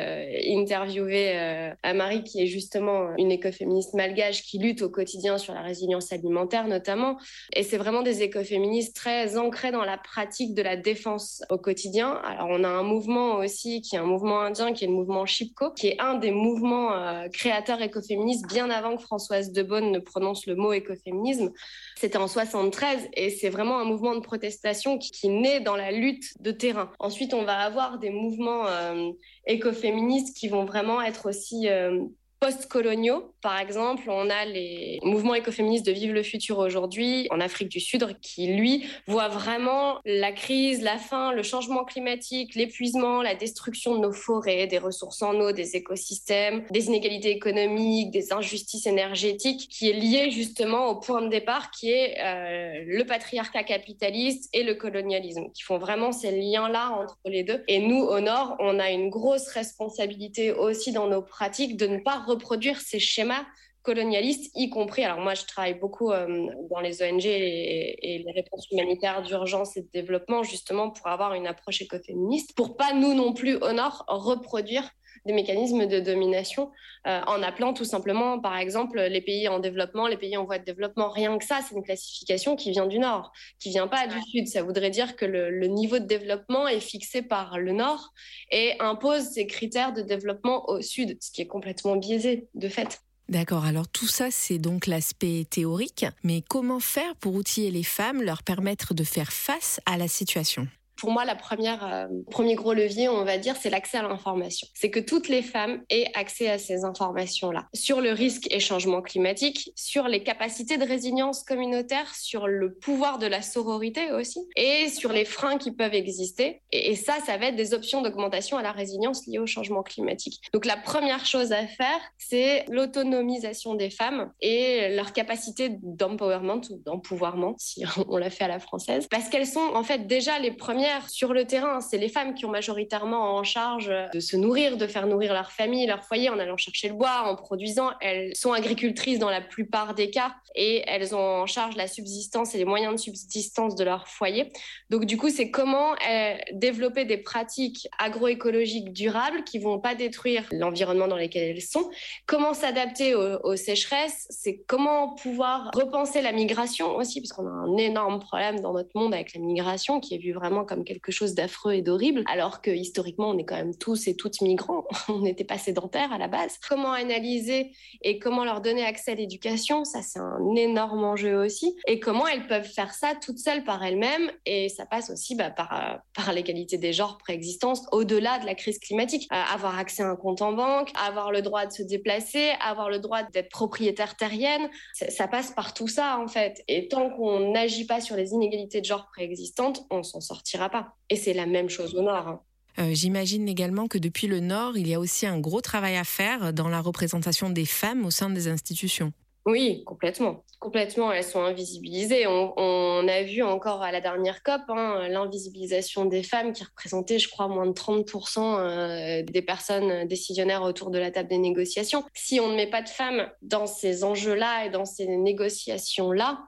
interviewé 0.52 0.84
interviewé 0.84 1.34
euh, 1.38 2.22
qui 2.26 2.42
est 2.42 2.48
justement 2.48 3.16
une 3.18 3.32
écoféministe 3.32 3.94
malgache 3.94 4.44
qui 4.44 4.60
lutte 4.60 4.82
au 4.82 4.90
quotidien 4.90 5.38
sur 5.38 5.54
la 5.54 5.62
résilience 5.62 6.12
alimentaire 6.12 6.68
notamment. 6.68 7.18
Et 7.56 7.64
c'est 7.64 7.78
vraiment 7.78 8.02
des 8.02 8.22
écoféministes 8.22 8.96
très 8.96 9.38
ancrés 9.38 9.72
dans 9.72 9.84
la 9.84 9.98
pratique 9.98 10.54
de 10.54 10.62
la 10.62 10.76
défense 10.76 11.44
au 11.50 11.58
quotidien. 11.58 12.20
Alors 12.26 12.48
on 12.50 12.64
a 12.64 12.68
un 12.68 12.84
mouvement 12.84 13.36
aussi 13.36 13.82
qui 13.82 13.96
est 13.96 14.00
un 14.00 14.06
mouvement 14.06 14.42
indien, 14.42 14.74
qui 14.74 14.84
est 14.84 14.88
le 14.88 14.94
mouvement 14.94 15.26
Chipko, 15.26 15.72
qui 15.72 15.88
est 15.88 16.00
un 16.00 16.16
des 16.16 16.32
mouvements 16.32 16.94
euh, 16.94 17.28
créateurs 17.30 17.82
écoféministes 17.82 18.48
bien 18.48 18.70
avant 18.70 18.96
que 18.96 19.02
Françoise 19.02 19.52
de 19.52 19.64
Beaune 19.64 19.92
ne 19.92 20.00
prononce 20.00 20.46
le 20.46 20.56
mot 20.56 20.74
écoféminisme. 20.74 21.52
C'était 21.96 22.18
en 22.18 22.28
73 22.28 23.10
et 23.14 23.30
c'est 23.30 23.50
vraiment 23.50 23.80
un 23.80 23.86
mouvement 23.86 24.16
de 24.16 24.20
protestation 24.20 24.98
qui, 24.98 25.30
naît 25.30 25.62
dans 25.62 25.76
la 25.76 25.92
lutte 25.92 26.34
de 26.42 26.52
terrain. 26.52 26.92
Ensuite, 27.00 27.34
on 27.34 27.44
va 27.44 27.58
avoir 27.60 27.98
des 27.98 28.10
mouvements 28.10 28.68
euh, 28.68 29.12
écoféministes 29.48 30.36
qui 30.36 30.48
vont 30.48 30.66
vraiment 30.66 31.02
être 31.02 31.30
aussi 31.30 31.70
euh, 31.70 32.04
post-coloniaux. 32.44 33.34
Par 33.42 33.58
exemple, 33.58 34.04
on 34.10 34.30
a 34.30 34.44
les 34.44 35.00
mouvements 35.04 35.34
écoféministes 35.34 35.86
de 35.86 35.94
Vive 35.94 36.12
le 36.12 36.24
futur 36.24 36.58
aujourd'hui 36.58 37.28
en 37.32 37.40
Afrique 37.40 37.70
du 37.70 37.80
Sud 37.80 38.18
qui, 38.22 38.48
lui, 38.48 38.86
voit 39.08 39.30
vraiment 39.30 40.00
la 40.04 40.34
crise, 40.34 40.82
la 40.82 40.98
faim, 40.98 41.32
le 41.32 41.42
changement 41.42 41.86
climatique, 41.86 42.56
l'épuisement, 42.56 43.22
la 43.22 43.36
destruction 43.36 43.96
de 43.96 44.00
nos 44.00 44.12
forêts, 44.12 44.68
des 44.68 44.78
ressources 44.78 45.22
en 45.22 45.36
eau, 45.36 45.54
des 45.54 45.78
écosystèmes, 45.78 46.66
des 46.70 46.88
inégalités 46.88 47.32
économiques, 47.32 48.12
des 48.12 48.34
injustices 48.34 48.88
énergétiques, 48.88 49.70
qui 49.70 49.90
est 49.90 49.94
lié 49.94 50.30
justement 50.30 50.88
au 50.88 51.00
point 51.00 51.22
de 51.22 51.30
départ 51.30 51.72
qui 51.72 51.92
est 51.92 52.18
euh, 52.20 52.84
le 52.86 53.06
patriarcat 53.06 53.64
capitaliste 53.64 54.50
et 54.52 54.64
le 54.64 54.74
colonialisme, 54.74 55.46
qui 55.54 55.64
font 55.64 55.78
vraiment 55.78 56.12
ces 56.12 56.32
liens-là 56.32 56.92
entre 56.92 57.18
les 57.24 57.44
deux. 57.44 57.64
Et 57.70 57.80
nous, 57.80 58.02
au 58.02 58.20
Nord, 58.20 58.58
on 58.60 58.80
a 58.80 58.90
une 58.92 59.10
grosse 59.10 59.48
responsabilité 59.48 60.52
aussi 60.52 60.92
dans 60.92 61.08
nos 61.08 61.22
pratiques 61.22 61.78
de 61.78 61.88
ne 61.88 62.00
pas 62.00 62.20
reproduire 62.34 62.80
ces 62.80 63.00
schémas 63.00 63.46
colonialistes, 63.84 64.50
y 64.56 64.70
compris, 64.70 65.04
alors 65.04 65.20
moi 65.20 65.34
je 65.34 65.44
travaille 65.46 65.74
beaucoup 65.74 66.12
euh, 66.12 66.48
dans 66.70 66.80
les 66.80 67.04
ONG 67.04 67.26
et, 67.26 68.24
les 68.26 68.32
réponses 68.32 68.66
humanitaires 68.72 69.22
d'urgence 69.22 69.76
et 69.78 69.82
de 69.82 69.90
développement, 69.94 70.42
justement 70.42 70.90
pour 70.90 71.08
avoir 71.08 71.34
une 71.34 71.48
approche 71.48 71.82
écoféministe, 71.82 72.56
pour 72.56 72.78
pas 72.78 72.94
nous 72.94 73.14
non 73.14 73.34
plus 73.34 73.56
au 73.56 73.74
Nord 73.74 74.06
reproduire 74.08 74.90
des 75.26 75.34
mécanismes 75.34 75.86
de 75.86 76.00
domination 76.00 76.72
euh, 77.08 77.22
en 77.28 77.42
appelant 77.44 77.74
tout 77.74 77.86
simplement, 77.86 78.40
par 78.40 78.58
exemple, 78.58 79.00
les 79.00 79.22
pays 79.22 79.48
en 79.48 79.60
développement, 79.60 80.08
les 80.08 80.18
pays 80.18 80.38
en 80.38 80.46
voie 80.46 80.60
de 80.60 80.66
développement. 80.66 81.10
Rien 81.10 81.38
que 81.38 81.46
ça, 81.46 81.60
c'est 81.62 81.76
une 81.76 81.84
classification 81.84 82.56
qui 82.56 82.72
vient 82.72 82.88
du 82.88 83.00
Nord, 83.00 83.32
qui 83.60 83.70
vient 83.70 83.88
pas 83.88 84.08
du 84.08 84.22
Sud. 84.22 84.48
Ça 84.48 84.64
voudrait 84.64 84.90
dire 84.90 85.16
que 85.16 85.26
le, 85.26 85.50
le 85.50 85.68
niveau 85.68 86.00
de 86.00 86.06
développement 86.06 86.68
est 86.68 86.80
fixé 86.80 87.22
par 87.22 87.58
le 87.58 87.72
Nord 87.72 88.14
et 88.52 88.74
impose 88.80 89.24
ses 89.24 89.48
critères 89.48 89.94
de 89.94 90.02
développement 90.02 90.70
au 90.70 90.82
Sud, 90.82 91.18
ce 91.22 91.32
qui 91.32 91.42
est 91.42 91.48
complètement 91.48 91.96
biaisé 91.96 92.48
de 92.56 92.70
fait. 92.70 93.02
D'accord, 93.30 93.64
alors 93.64 93.88
tout 93.88 94.08
ça 94.08 94.32
c'est 94.32 94.58
donc 94.58 94.86
l'aspect 94.86 95.46
théorique, 95.50 96.06
mais 96.24 96.42
comment 96.42 96.82
faire 96.82 97.16
pour 97.16 97.34
outiller 97.36 97.72
les 97.72 97.84
femmes, 97.84 98.22
leur 98.22 98.44
permettre 98.44 98.94
de 98.94 99.04
faire 99.04 99.32
face 99.32 99.80
à 99.86 99.98
la 99.98 100.10
situation? 100.10 100.68
Pour 101.04 101.12
moi, 101.12 101.26
la 101.26 101.36
première, 101.36 101.86
euh, 101.86 102.08
premier 102.32 102.56
gros 102.56 102.74
levier, 102.74 103.10
on 103.10 103.26
va 103.26 103.38
dire, 103.38 103.58
c'est 103.58 103.70
l'accès 103.70 103.98
à 103.98 104.04
l'information. 104.04 104.70
C'est 104.74 104.90
que 104.90 105.02
toutes 105.02 105.28
les 105.28 105.42
femmes 105.42 105.84
aient 105.90 106.10
accès 106.14 106.48
à 106.48 106.58
ces 106.58 106.86
informations-là 106.86 107.68
sur 107.74 108.00
le 108.00 108.12
risque 108.12 108.48
et 108.50 108.62
changement 108.62 109.02
climatique, 109.02 109.74
sur 109.76 110.08
les 110.08 110.24
capacités 110.24 110.78
de 110.78 110.86
résilience 110.86 111.44
communautaire, 111.44 112.16
sur 112.16 112.48
le 112.48 112.76
pouvoir 112.76 113.20
de 113.20 113.28
la 113.28 113.42
sororité 113.42 114.14
aussi, 114.14 114.40
et 114.56 114.88
sur 114.88 115.12
les 115.12 115.26
freins 115.26 115.58
qui 115.58 115.74
peuvent 115.74 115.94
exister. 115.94 116.62
Et, 116.72 116.92
et 116.92 116.96
ça, 116.96 117.16
ça 117.26 117.36
va 117.36 117.48
être 117.48 117.58
des 117.58 117.74
options 117.74 118.02
d'augmentation 118.02 118.56
à 118.56 118.62
la 118.62 118.72
résilience 118.72 119.28
liée 119.28 119.40
au 119.40 119.46
changement 119.46 119.84
climatique. 119.84 120.40
Donc 120.54 120.66
la 120.66 120.78
première 120.78 121.26
chose 121.26 121.52
à 121.52 121.68
faire, 121.68 122.00
c'est 122.18 122.64
l'autonomisation 122.70 123.76
des 123.76 123.90
femmes 123.90 124.32
et 124.40 124.96
leur 124.96 125.12
capacité 125.12 125.68
d'empowerment 125.82 126.62
ou 126.70 126.82
d'empouvoirment, 126.86 127.56
si 127.58 127.84
on 128.08 128.16
l'a 128.16 128.30
fait 128.30 128.46
à 128.46 128.48
la 128.48 128.60
française, 128.60 129.08
parce 129.12 129.28
qu'elles 129.28 129.48
sont 129.48 129.60
en 129.74 129.84
fait 129.84 130.08
déjà 130.08 130.40
les 130.40 130.52
premières 130.52 130.93
sur 131.10 131.34
le 131.34 131.46
terrain. 131.46 131.82
C'est 131.82 131.98
les 131.98 132.10
femmes 132.10 132.34
qui 132.34 132.46
ont 132.46 132.50
majoritairement 132.50 133.36
en 133.36 133.44
charge 133.44 133.92
de 134.14 134.20
se 134.20 134.36
nourrir, 134.36 134.78
de 134.78 134.88
faire 134.88 135.08
nourrir 135.08 135.34
leur 135.34 135.52
famille, 135.52 135.86
leur 135.86 136.04
foyer 136.04 136.30
en 136.30 136.40
allant 136.40 136.58
chercher 136.58 136.90
le 136.90 136.96
bois, 136.96 137.24
en 137.26 137.36
produisant. 137.36 137.92
Elles 138.02 138.36
sont 138.36 138.54
agricultrices 138.54 139.20
dans 139.20 139.30
la 139.30 139.42
plupart 139.42 139.94
des 139.94 140.10
cas 140.10 140.36
et 140.56 140.84
elles 140.88 141.16
ont 141.16 141.20
en 141.42 141.46
charge 141.46 141.76
la 141.76 141.88
subsistance 141.88 142.54
et 142.56 142.58
les 142.58 142.66
moyens 142.66 142.94
de 142.94 143.00
subsistance 143.00 143.76
de 143.76 143.84
leur 143.84 144.08
foyer. 144.08 144.52
Donc 144.90 145.06
du 145.06 145.18
coup, 145.18 145.30
c'est 145.30 145.50
comment 145.52 145.94
euh, 145.94 146.36
développer 146.52 147.06
des 147.06 147.18
pratiques 147.18 147.88
agroécologiques 148.00 148.94
durables 148.94 149.44
qui 149.44 149.60
vont 149.60 149.80
pas 149.80 149.96
détruire 149.96 150.44
l'environnement 150.52 151.08
dans 151.08 151.18
lequel 151.18 151.56
elles 151.56 151.62
sont. 151.62 151.90
Comment 152.26 152.54
s'adapter 152.54 153.16
aux, 153.16 153.40
aux 153.44 153.56
sécheresses, 153.56 154.28
c'est 154.30 154.64
comment 154.68 155.16
pouvoir 155.16 155.72
repenser 155.74 156.22
la 156.22 156.32
migration 156.32 156.96
aussi, 156.96 157.22
parce 157.22 157.34
qu'on 157.34 157.48
a 157.48 157.50
un 157.50 157.78
énorme 157.78 158.20
problème 158.20 158.60
dans 158.60 158.74
notre 158.74 158.92
monde 158.96 159.14
avec 159.14 159.34
la 159.34 159.42
migration 159.42 160.00
qui 160.00 160.16
est 160.16 160.18
vue 160.18 160.34
vraiment 160.34 160.66
comme 160.66 160.73
quelque 160.82 161.12
chose 161.12 161.36
d'affreux 161.36 161.74
et 161.74 161.82
d'horrible, 161.82 162.24
alors 162.28 162.62
que 162.62 162.72
historiquement, 162.72 163.30
on 163.30 163.38
est 163.38 163.46
quand 163.46 163.56
même 163.56 163.76
tous 163.76 164.08
et 164.08 164.16
toutes 164.16 164.42
migrants. 164.42 164.86
On 165.10 165.20
n'était 165.20 165.44
pas 165.44 165.58
sédentaires 165.58 166.12
à 166.12 166.18
la 166.18 166.28
base. 166.28 166.58
Comment 166.68 166.92
analyser 166.92 167.72
et 168.02 168.20
comment 168.20 168.44
leur 168.44 168.62
donner 168.62 168.84
accès 168.84 169.12
à 169.12 169.16
l'éducation, 169.16 169.86
ça 169.86 170.02
c'est 170.02 170.20
un 170.20 170.56
énorme 170.56 171.04
enjeu 171.04 171.36
aussi. 171.36 171.76
Et 171.88 172.00
comment 172.00 172.28
elles 172.28 172.48
peuvent 172.48 172.68
faire 172.68 172.94
ça 172.94 173.14
toutes 173.22 173.38
seules 173.38 173.64
par 173.64 173.84
elles-mêmes. 173.84 174.32
Et 174.46 174.70
ça 174.70 174.86
passe 174.86 175.10
aussi 175.10 175.36
bah, 175.36 175.52
par, 175.52 175.74
euh, 175.74 175.98
par 176.16 176.34
l'égalité 176.34 176.78
des 176.78 176.94
genres 176.94 177.18
préexistants 177.18 177.74
au-delà 177.92 178.40
de 178.40 178.46
la 178.46 178.56
crise 178.56 178.80
climatique. 178.80 179.28
Euh, 179.32 179.36
avoir 179.54 179.78
accès 179.78 180.04
à 180.04 180.10
un 180.10 180.16
compte 180.16 180.42
en 180.42 180.54
banque, 180.54 180.92
avoir 180.96 181.32
le 181.32 181.42
droit 181.42 181.66
de 181.66 181.72
se 181.72 181.84
déplacer, 181.84 182.52
avoir 182.62 182.90
le 182.90 183.00
droit 183.00 183.24
d'être 183.24 183.50
propriétaire 183.50 184.16
terrienne, 184.16 184.70
ça 184.94 185.28
passe 185.28 185.52
par 185.52 185.74
tout 185.74 185.88
ça 185.88 186.20
en 186.20 186.28
fait. 186.28 186.64
Et 186.68 186.88
tant 186.88 187.10
qu'on 187.10 187.52
n'agit 187.52 187.86
pas 187.86 188.02
sur 188.02 188.16
les 188.16 188.32
inégalités 188.32 188.82
de 188.82 188.86
genre 188.86 189.08
préexistantes, 189.12 189.86
on 189.90 190.04
s'en 190.04 190.22
sortira 190.22 190.63
pas. 190.70 190.96
Et 191.10 191.16
c'est 191.16 191.34
la 191.34 191.46
même 191.46 191.70
chose 191.70 191.96
au 191.96 192.02
Nord. 192.02 192.28
Hein. 192.28 192.42
Euh, 192.80 192.90
j'imagine 192.94 193.48
également 193.48 193.88
que 193.88 193.98
depuis 193.98 194.28
le 194.28 194.40
Nord, 194.40 194.78
il 194.78 194.88
y 194.88 194.94
a 194.94 195.00
aussi 195.00 195.26
un 195.26 195.40
gros 195.40 195.62
travail 195.62 195.96
à 195.96 196.04
faire 196.04 196.54
dans 196.54 196.70
la 196.70 196.82
représentation 196.82 197.50
des 197.50 197.66
femmes 197.66 198.06
au 198.06 198.12
sein 198.12 198.30
des 198.30 198.48
institutions. 198.48 199.14
Oui, 199.46 199.84
complètement. 199.86 200.46
Complètement, 200.60 201.12
elles 201.12 201.26
sont 201.26 201.42
invisibilisées. 201.42 202.26
On, 202.28 203.08
a 203.10 203.24
vu 203.24 203.44
encore 203.44 203.82
à 203.84 203.92
la 203.92 204.00
dernière 204.00 204.42
COP 204.42 204.62
hein, 204.70 205.10
l'invisibilisation 205.10 206.06
des 206.06 206.24
femmes 206.24 206.54
qui 206.54 206.64
représentait, 206.64 207.20
je 207.20 207.28
crois, 207.28 207.50
moins 207.50 207.68
de 207.68 207.74
30% 207.74 208.40
euh, 208.40 209.24
des 209.24 209.42
personnes 209.42 210.08
décisionnaires 210.08 210.62
autour 210.62 210.90
de 210.90 210.98
la 210.98 211.12
table 211.12 211.28
des 211.28 211.38
négociations. 211.38 212.06
Si 212.14 212.40
on 212.40 212.48
ne 212.48 212.56
met 212.56 212.70
pas 212.70 212.82
de 212.82 212.88
femmes 212.88 213.30
dans 213.42 213.68
ces 213.68 214.06
enjeux-là 214.06 214.66
et 214.66 214.70
dans 214.70 214.86
ces 214.86 215.08
négociations-là, 215.08 216.40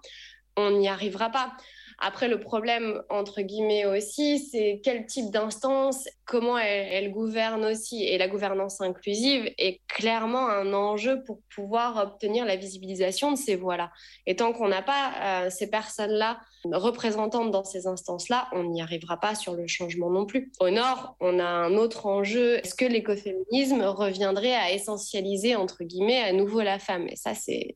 on 0.55 0.71
n'y 0.71 0.87
arrivera 0.87 1.29
pas. 1.29 1.51
Après, 1.99 2.27
le 2.27 2.39
problème, 2.39 3.01
entre 3.09 3.41
guillemets 3.41 3.85
aussi, 3.85 4.39
c'est 4.39 4.81
quel 4.83 5.05
type 5.05 5.31
d'instance, 5.31 6.07
comment 6.25 6.57
elle, 6.57 7.11
gouverne 7.11 7.65
aussi. 7.65 8.03
Et 8.03 8.17
la 8.17 8.27
gouvernance 8.27 8.81
inclusive 8.81 9.51
est 9.57 9.81
clairement 9.87 10.47
un 10.47 10.73
enjeu 10.73 11.23
pour 11.23 11.39
pouvoir 11.53 11.97
obtenir 11.97 12.45
la 12.45 12.55
visibilisation 12.55 13.31
de 13.31 13.37
ces 13.37 13.55
voix-là. 13.55 13.91
Et 14.25 14.35
tant 14.35 14.53
qu'on 14.53 14.67
n'a 14.67 14.81
pas 14.81 15.45
euh, 15.45 15.49
ces 15.49 15.69
personnes-là 15.69 16.39
représentantes 16.71 17.51
dans 17.51 17.63
ces 17.63 17.87
instances-là, 17.87 18.47
on 18.51 18.63
n'y 18.63 18.81
arrivera 18.81 19.19
pas 19.19 19.35
sur 19.35 19.53
le 19.53 19.67
changement 19.67 20.09
non 20.09 20.25
plus. 20.25 20.51
Au 20.59 20.69
Nord, 20.69 21.15
on 21.19 21.39
a 21.39 21.45
un 21.45 21.75
autre 21.75 22.05
enjeu. 22.05 22.57
Est-ce 22.57 22.75
que 22.75 22.85
l'écoféminisme 22.85 23.83
reviendrait 23.83 24.55
à 24.55 24.71
essentialiser, 24.71 25.55
entre 25.55 25.83
guillemets, 25.83 26.21
à 26.21 26.33
nouveau 26.33 26.61
la 26.61 26.79
femme? 26.79 27.07
Et 27.07 27.15
ça, 27.15 27.33
c'est 27.33 27.75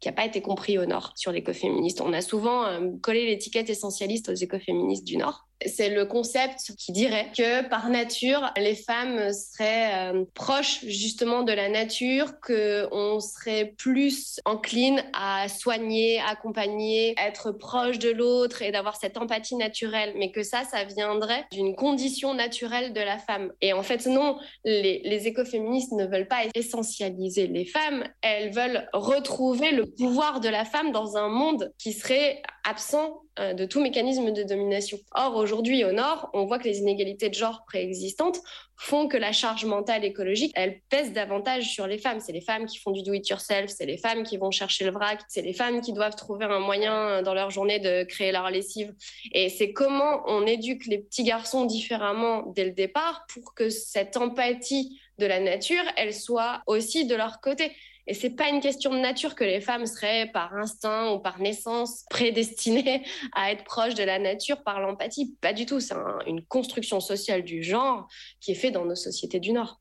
qui 0.00 0.08
n'a 0.08 0.12
pas 0.12 0.24
été 0.24 0.40
compris 0.40 0.78
au 0.78 0.86
Nord 0.86 1.12
sur 1.16 1.32
l'écoféministe. 1.32 2.00
On 2.00 2.12
a 2.12 2.20
souvent 2.20 2.64
euh, 2.64 2.90
collé 3.02 3.26
l'étiquette 3.26 3.70
essentialiste 3.70 4.28
aux 4.28 4.34
écoféministes 4.34 5.04
du 5.04 5.16
Nord. 5.16 5.47
C'est 5.66 5.88
le 5.88 6.04
concept 6.04 6.72
qui 6.76 6.92
dirait 6.92 7.30
que 7.36 7.68
par 7.68 7.88
nature, 7.88 8.52
les 8.56 8.74
femmes 8.74 9.32
seraient 9.32 10.12
euh, 10.12 10.24
proches 10.34 10.84
justement 10.84 11.42
de 11.42 11.52
la 11.52 11.68
nature, 11.68 12.40
qu'on 12.40 13.18
serait 13.20 13.74
plus 13.76 14.40
encline 14.44 15.02
à 15.12 15.48
soigner, 15.48 16.20
accompagner, 16.20 17.14
être 17.18 17.50
proche 17.50 17.98
de 17.98 18.10
l'autre 18.10 18.62
et 18.62 18.70
d'avoir 18.70 18.96
cette 18.96 19.16
empathie 19.16 19.56
naturelle, 19.56 20.14
mais 20.16 20.30
que 20.30 20.42
ça, 20.42 20.62
ça 20.64 20.84
viendrait 20.84 21.44
d'une 21.50 21.74
condition 21.74 22.34
naturelle 22.34 22.92
de 22.92 23.00
la 23.00 23.18
femme. 23.18 23.52
Et 23.60 23.72
en 23.72 23.82
fait, 23.82 24.06
non, 24.06 24.38
les, 24.64 25.00
les 25.04 25.26
écoféministes 25.26 25.92
ne 25.92 26.06
veulent 26.06 26.28
pas 26.28 26.44
essentialiser 26.54 27.48
les 27.48 27.64
femmes, 27.64 28.04
elles 28.22 28.52
veulent 28.52 28.88
retrouver 28.92 29.72
le 29.72 29.86
pouvoir 29.86 30.40
de 30.40 30.48
la 30.48 30.64
femme 30.64 30.92
dans 30.92 31.16
un 31.16 31.28
monde 31.28 31.72
qui 31.78 31.92
serait 31.92 32.42
absent 32.68 33.22
euh, 33.38 33.54
de 33.54 33.64
tout 33.64 33.80
mécanisme 33.80 34.30
de 34.32 34.42
domination. 34.42 34.98
Or, 35.14 35.36
aujourd'hui, 35.36 35.84
au 35.84 35.92
Nord, 35.92 36.30
on 36.34 36.44
voit 36.44 36.58
que 36.58 36.64
les 36.64 36.78
inégalités 36.78 37.28
de 37.28 37.34
genre 37.34 37.64
préexistantes 37.66 38.40
font 38.76 39.08
que 39.08 39.16
la 39.16 39.32
charge 39.32 39.64
mentale 39.64 40.04
écologique, 40.04 40.52
elle 40.54 40.80
pèse 40.88 41.12
davantage 41.12 41.64
sur 41.64 41.86
les 41.86 41.98
femmes. 41.98 42.20
C'est 42.20 42.32
les 42.32 42.40
femmes 42.40 42.66
qui 42.66 42.78
font 42.78 42.90
du 42.90 43.02
do-it-yourself, 43.02 43.70
c'est 43.70 43.86
les 43.86 43.96
femmes 43.96 44.22
qui 44.22 44.36
vont 44.36 44.50
chercher 44.50 44.84
le 44.84 44.92
vrac, 44.92 45.20
c'est 45.28 45.42
les 45.42 45.52
femmes 45.52 45.80
qui 45.80 45.92
doivent 45.92 46.14
trouver 46.14 46.44
un 46.44 46.60
moyen 46.60 46.94
euh, 46.94 47.22
dans 47.22 47.34
leur 47.34 47.50
journée 47.50 47.78
de 47.78 48.04
créer 48.04 48.32
leur 48.32 48.50
lessive. 48.50 48.94
Et 49.32 49.48
c'est 49.48 49.72
comment 49.72 50.22
on 50.26 50.46
éduque 50.46 50.86
les 50.86 50.98
petits 50.98 51.24
garçons 51.24 51.64
différemment 51.64 52.44
dès 52.54 52.64
le 52.64 52.72
départ 52.72 53.26
pour 53.32 53.54
que 53.54 53.70
cette 53.70 54.16
empathie 54.16 55.00
de 55.18 55.26
la 55.26 55.40
nature, 55.40 55.82
elle 55.96 56.14
soit 56.14 56.62
aussi 56.66 57.06
de 57.06 57.14
leur 57.14 57.40
côté. 57.40 57.72
Et 58.08 58.14
c'est 58.14 58.30
pas 58.30 58.48
une 58.48 58.60
question 58.60 58.90
de 58.94 58.98
nature 58.98 59.34
que 59.34 59.44
les 59.44 59.60
femmes 59.60 59.84
seraient 59.84 60.30
par 60.32 60.54
instinct 60.54 61.12
ou 61.12 61.18
par 61.18 61.40
naissance 61.40 62.06
prédestinées 62.10 63.04
à 63.34 63.52
être 63.52 63.64
proches 63.64 63.94
de 63.94 64.02
la 64.02 64.18
nature 64.18 64.62
par 64.62 64.80
l'empathie. 64.80 65.36
Pas 65.42 65.52
du 65.52 65.66
tout. 65.66 65.78
C'est 65.78 65.94
une 66.26 66.42
construction 66.42 67.00
sociale 67.00 67.44
du 67.44 67.62
genre 67.62 68.08
qui 68.40 68.52
est 68.52 68.54
faite 68.54 68.72
dans 68.72 68.86
nos 68.86 68.94
sociétés 68.94 69.40
du 69.40 69.52
Nord. 69.52 69.78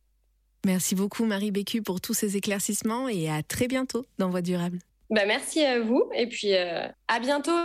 Merci 0.66 0.96
beaucoup 0.96 1.24
Marie 1.24 1.52
Bécu 1.52 1.82
pour 1.82 2.02
tous 2.02 2.14
ces 2.14 2.36
éclaircissements 2.36 3.08
et 3.08 3.30
à 3.30 3.42
très 3.42 3.70
bientôt 3.70 4.06
dans 4.18 4.30
Voix 4.30 4.42
durable. 4.42 4.80
Bah 5.10 5.26
merci 5.26 5.64
à 5.64 5.80
vous 5.80 6.10
et 6.14 6.28
puis 6.28 6.54
euh, 6.54 6.86
à 7.08 7.20
bientôt. 7.22 7.56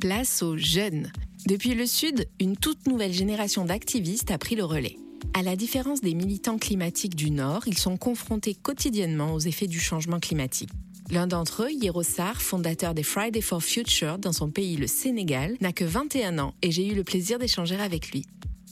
Place 0.00 0.42
aux 0.42 0.56
jeunes. 0.56 1.12
Depuis 1.46 1.74
le 1.74 1.84
Sud, 1.84 2.26
une 2.40 2.56
toute 2.56 2.86
nouvelle 2.86 3.12
génération 3.12 3.66
d'activistes 3.66 4.30
a 4.30 4.38
pris 4.38 4.54
le 4.54 4.64
relais. 4.64 4.96
À 5.34 5.42
la 5.42 5.56
différence 5.56 6.00
des 6.00 6.14
militants 6.14 6.58
climatiques 6.58 7.14
du 7.14 7.30
Nord, 7.30 7.62
ils 7.66 7.78
sont 7.78 7.96
confrontés 7.96 8.54
quotidiennement 8.54 9.34
aux 9.34 9.38
effets 9.38 9.66
du 9.66 9.78
changement 9.78 10.18
climatique. 10.18 10.70
L'un 11.10 11.26
d'entre 11.26 11.64
eux, 11.64 11.70
Yero 11.70 12.02
Sarr, 12.02 12.40
fondateur 12.42 12.92
des 12.92 13.02
Friday 13.02 13.40
for 13.40 13.62
Future 13.62 14.18
dans 14.18 14.32
son 14.32 14.50
pays, 14.50 14.76
le 14.76 14.86
Sénégal, 14.86 15.56
n'a 15.60 15.72
que 15.72 15.84
21 15.84 16.38
ans 16.38 16.54
et 16.62 16.70
j'ai 16.70 16.86
eu 16.88 16.94
le 16.94 17.04
plaisir 17.04 17.38
d'échanger 17.38 17.76
avec 17.76 18.10
lui. 18.10 18.26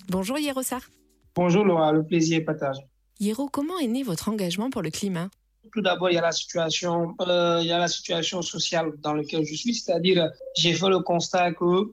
Bonjour 0.09 0.39
Yero 0.39 0.63
Sarr. 0.63 0.83
Bonjour 1.35 1.65
Laura, 1.65 1.93
le 1.93 2.05
plaisir 2.05 2.39
est 2.39 2.45
partagé. 2.45 2.81
Yero, 3.21 3.49
comment 3.49 3.79
est 3.79 3.87
né 3.87 4.03
votre 4.03 4.29
engagement 4.29 4.71
pour 4.71 4.83
le 4.83 4.91
climat? 4.91 5.29
Tout 5.73 5.83
d'abord, 5.83 6.11
il 6.11 6.15
y 6.15 6.19
a 6.19 6.23
la 6.23 6.33
situation, 6.33 7.15
euh, 7.21 7.61
il 7.63 7.69
y 7.69 7.73
a 7.73 7.79
la 7.79 7.89
situation 7.89 8.43
sociale 8.43 8.93
dans 9.03 9.15
laquelle 9.15 9.45
je 9.45 9.55
suis, 9.55 9.75
c'est-à-dire 9.75 10.31
j'ai 10.57 10.75
fait 10.75 10.89
le 10.89 11.01
constat 11.01 11.53
que 11.53 11.93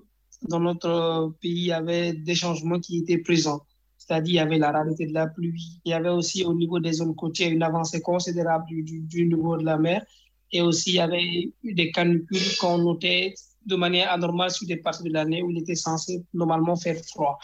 dans 0.50 0.60
notre 0.60 1.34
pays, 1.42 1.52
il 1.52 1.66
y 1.68 1.72
avait 1.72 2.14
des 2.14 2.36
changements 2.36 2.80
qui 2.80 2.98
étaient 2.98 3.18
présents 3.18 3.62
c'est-à-dire 4.06 4.34
il 4.34 4.36
y 4.36 4.40
avait 4.40 4.58
la 4.58 4.72
rareté 4.72 5.06
de 5.06 5.14
la 5.14 5.28
pluie, 5.28 5.80
il 5.86 5.92
y 5.92 5.94
avait 5.94 6.10
aussi 6.10 6.44
au 6.44 6.54
niveau 6.54 6.80
des 6.80 6.94
zones 6.94 7.16
côtières 7.16 7.52
une 7.52 7.64
avancée 7.64 8.02
considérable 8.02 8.66
du, 8.70 9.26
niveau 9.26 9.58
de 9.58 9.64
la 9.64 9.78
mer, 9.78 10.06
et 10.52 10.62
aussi 10.62 10.92
il 10.92 10.96
y 10.96 11.00
avait 11.00 11.52
des 11.64 11.92
canicules 11.92 12.58
qu'on 12.60 12.80
notait 12.80 13.34
de 13.66 13.76
manière 13.76 14.12
anormale 14.12 14.52
sur 14.52 14.68
des 14.68 14.76
parties 14.76 15.04
de 15.04 15.14
l'année 15.14 15.42
où 15.42 15.50
il 15.52 15.60
était 15.60 15.76
censé 15.76 16.24
normalement 16.34 16.76
faire 16.76 16.98
froid. 17.06 17.40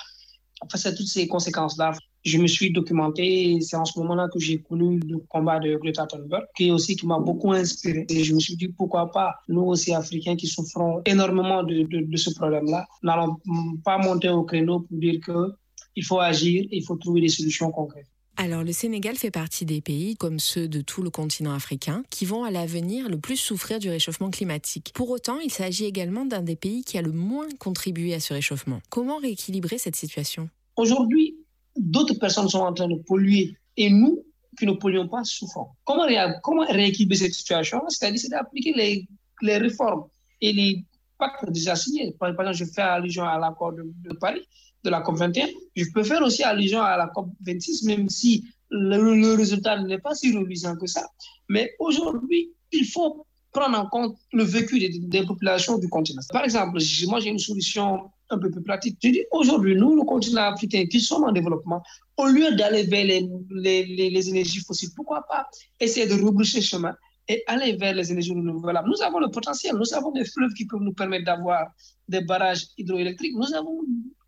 Face 0.69 0.85
à 0.85 0.91
toutes 0.91 1.07
ces 1.07 1.27
conséquences-là, 1.29 1.93
je 2.25 2.37
me 2.37 2.47
suis 2.47 2.73
documenté 2.73 3.53
et 3.53 3.61
c'est 3.61 3.77
en 3.77 3.85
ce 3.85 3.97
moment-là 3.99 4.27
que 4.27 4.39
j'ai 4.39 4.61
connu 4.61 4.99
le 4.99 5.19
combat 5.29 5.59
de 5.59 5.77
Greta 5.77 6.05
Thunberg, 6.07 6.43
qui 6.57 6.69
aussi 6.71 6.97
qui 6.97 7.07
m'a 7.07 7.19
beaucoup 7.19 7.53
inspiré. 7.53 8.05
Et 8.09 8.25
je 8.25 8.35
me 8.35 8.41
suis 8.41 8.57
dit 8.57 8.67
pourquoi 8.67 9.09
pas 9.09 9.35
nous 9.47 9.61
aussi 9.61 9.93
Africains 9.93 10.35
qui 10.35 10.47
souffrons 10.47 11.01
énormément 11.05 11.63
de 11.63 12.17
ce 12.17 12.31
problème-là, 12.31 12.85
n'allons 13.01 13.37
pas 13.85 13.97
monter 13.97 14.27
au 14.27 14.43
créneau 14.43 14.81
pour 14.81 14.97
dire 14.97 15.21
que 15.21 15.53
il 15.99 16.05
faut 16.05 16.19
agir, 16.19 16.65
il 16.71 16.83
faut 16.85 16.95
trouver 16.95 17.19
des 17.19 17.27
solutions 17.27 17.71
concrètes. 17.71 18.07
Alors 18.37 18.63
le 18.63 18.71
Sénégal 18.71 19.17
fait 19.17 19.31
partie 19.31 19.65
des 19.65 19.81
pays, 19.81 20.15
comme 20.15 20.39
ceux 20.39 20.69
de 20.69 20.79
tout 20.79 21.01
le 21.01 21.09
continent 21.09 21.53
africain, 21.53 22.03
qui 22.09 22.23
vont 22.25 22.45
à 22.45 22.51
l'avenir 22.51 23.09
le 23.09 23.19
plus 23.19 23.35
souffrir 23.35 23.79
du 23.79 23.89
réchauffement 23.89 24.29
climatique. 24.29 24.91
Pour 24.93 25.09
autant, 25.09 25.39
il 25.39 25.51
s'agit 25.51 25.83
également 25.83 26.23
d'un 26.23 26.41
des 26.41 26.55
pays 26.55 26.85
qui 26.85 26.97
a 26.97 27.01
le 27.01 27.11
moins 27.11 27.49
contribué 27.59 28.13
à 28.13 28.21
ce 28.21 28.33
réchauffement. 28.33 28.79
Comment 28.89 29.17
rééquilibrer 29.17 29.77
cette 29.77 29.97
situation? 29.97 30.49
Aujourd'hui, 30.77 31.35
d'autres 31.75 32.17
personnes 32.17 32.47
sont 32.47 32.59
en 32.59 32.73
train 32.73 32.87
de 32.87 32.95
polluer 32.95 33.57
et 33.75 33.89
nous, 33.89 34.23
qui 34.57 34.65
ne 34.65 34.71
polluons 34.71 35.09
pas, 35.09 35.25
souffrons. 35.25 35.67
Comment, 35.83 36.07
comment 36.41 36.65
rééquilibrer 36.65 37.17
cette 37.17 37.33
situation? 37.33 37.81
C'est-à-dire 37.89 38.21
d'appliquer 38.29 38.71
les, 38.73 39.05
les 39.41 39.57
réformes 39.57 40.05
et 40.39 40.53
les 40.53 40.85
pactes 41.17 41.51
déjà 41.51 41.75
signés. 41.75 42.15
Par 42.17 42.29
exemple, 42.29 42.53
je 42.53 42.63
fais 42.63 42.83
allusion 42.83 43.25
à 43.25 43.37
l'accord 43.37 43.73
de 43.73 44.13
Paris 44.15 44.47
de 44.83 44.89
la 44.89 45.01
COP21. 45.01 45.49
Je 45.75 45.85
peux 45.93 46.03
faire 46.03 46.21
aussi 46.21 46.43
allusion 46.43 46.81
à 46.81 46.97
la 46.97 47.07
COP26, 47.07 47.85
même 47.85 48.09
si 48.09 48.45
le, 48.69 49.35
résultat 49.35 49.81
n'est 49.81 49.99
pas 49.99 50.15
si 50.15 50.35
reluisant 50.35 50.75
que 50.75 50.87
ça. 50.87 51.07
Mais 51.47 51.73
aujourd'hui, 51.79 52.51
il 52.71 52.85
faut 52.85 53.25
prendre 53.51 53.79
en 53.79 53.87
compte 53.87 54.17
le 54.31 54.43
vécu 54.43 54.79
des, 54.79 55.25
populations 55.25 55.77
du 55.79 55.89
continent. 55.89 56.21
Par 56.31 56.43
exemple, 56.43 56.79
moi 57.07 57.19
j'ai 57.19 57.29
une 57.29 57.39
solution 57.39 58.11
un 58.29 58.37
peu 58.37 58.51
plus 58.51 58.61
pratique. 58.61 58.97
Je 59.03 59.09
dis 59.09 59.23
aujourd'hui, 59.31 59.75
nous, 59.75 59.95
le 59.95 60.03
continent 60.03 60.53
africain 60.53 60.85
qui 60.85 61.01
sommes 61.01 61.23
en 61.23 61.31
développement, 61.31 61.81
au 62.17 62.27
lieu 62.27 62.55
d'aller 62.55 62.83
vers 62.83 63.05
les, 63.05 63.27
les, 63.49 64.29
énergies 64.29 64.59
fossiles, 64.59 64.91
pourquoi 64.95 65.25
pas 65.27 65.47
essayer 65.79 66.05
de 66.05 66.13
rebrousser 66.13 66.61
chemin 66.61 66.95
et 67.27 67.43
aller 67.47 67.75
vers 67.75 67.95
les 67.95 68.11
énergies 68.11 68.33
renouvelables? 68.33 68.87
Nous 68.87 69.01
avons 69.01 69.19
le 69.19 69.31
potentiel, 69.31 69.75
nous 69.75 69.93
avons 69.95 70.11
des 70.11 70.25
fleuves 70.25 70.53
qui 70.53 70.67
peuvent 70.67 70.81
nous 70.81 70.93
permettre 70.93 71.25
d'avoir 71.25 71.71
des 72.07 72.21
barrages 72.21 72.67
hydroélectriques, 72.77 73.33
nous 73.35 73.51
avons 73.55 73.81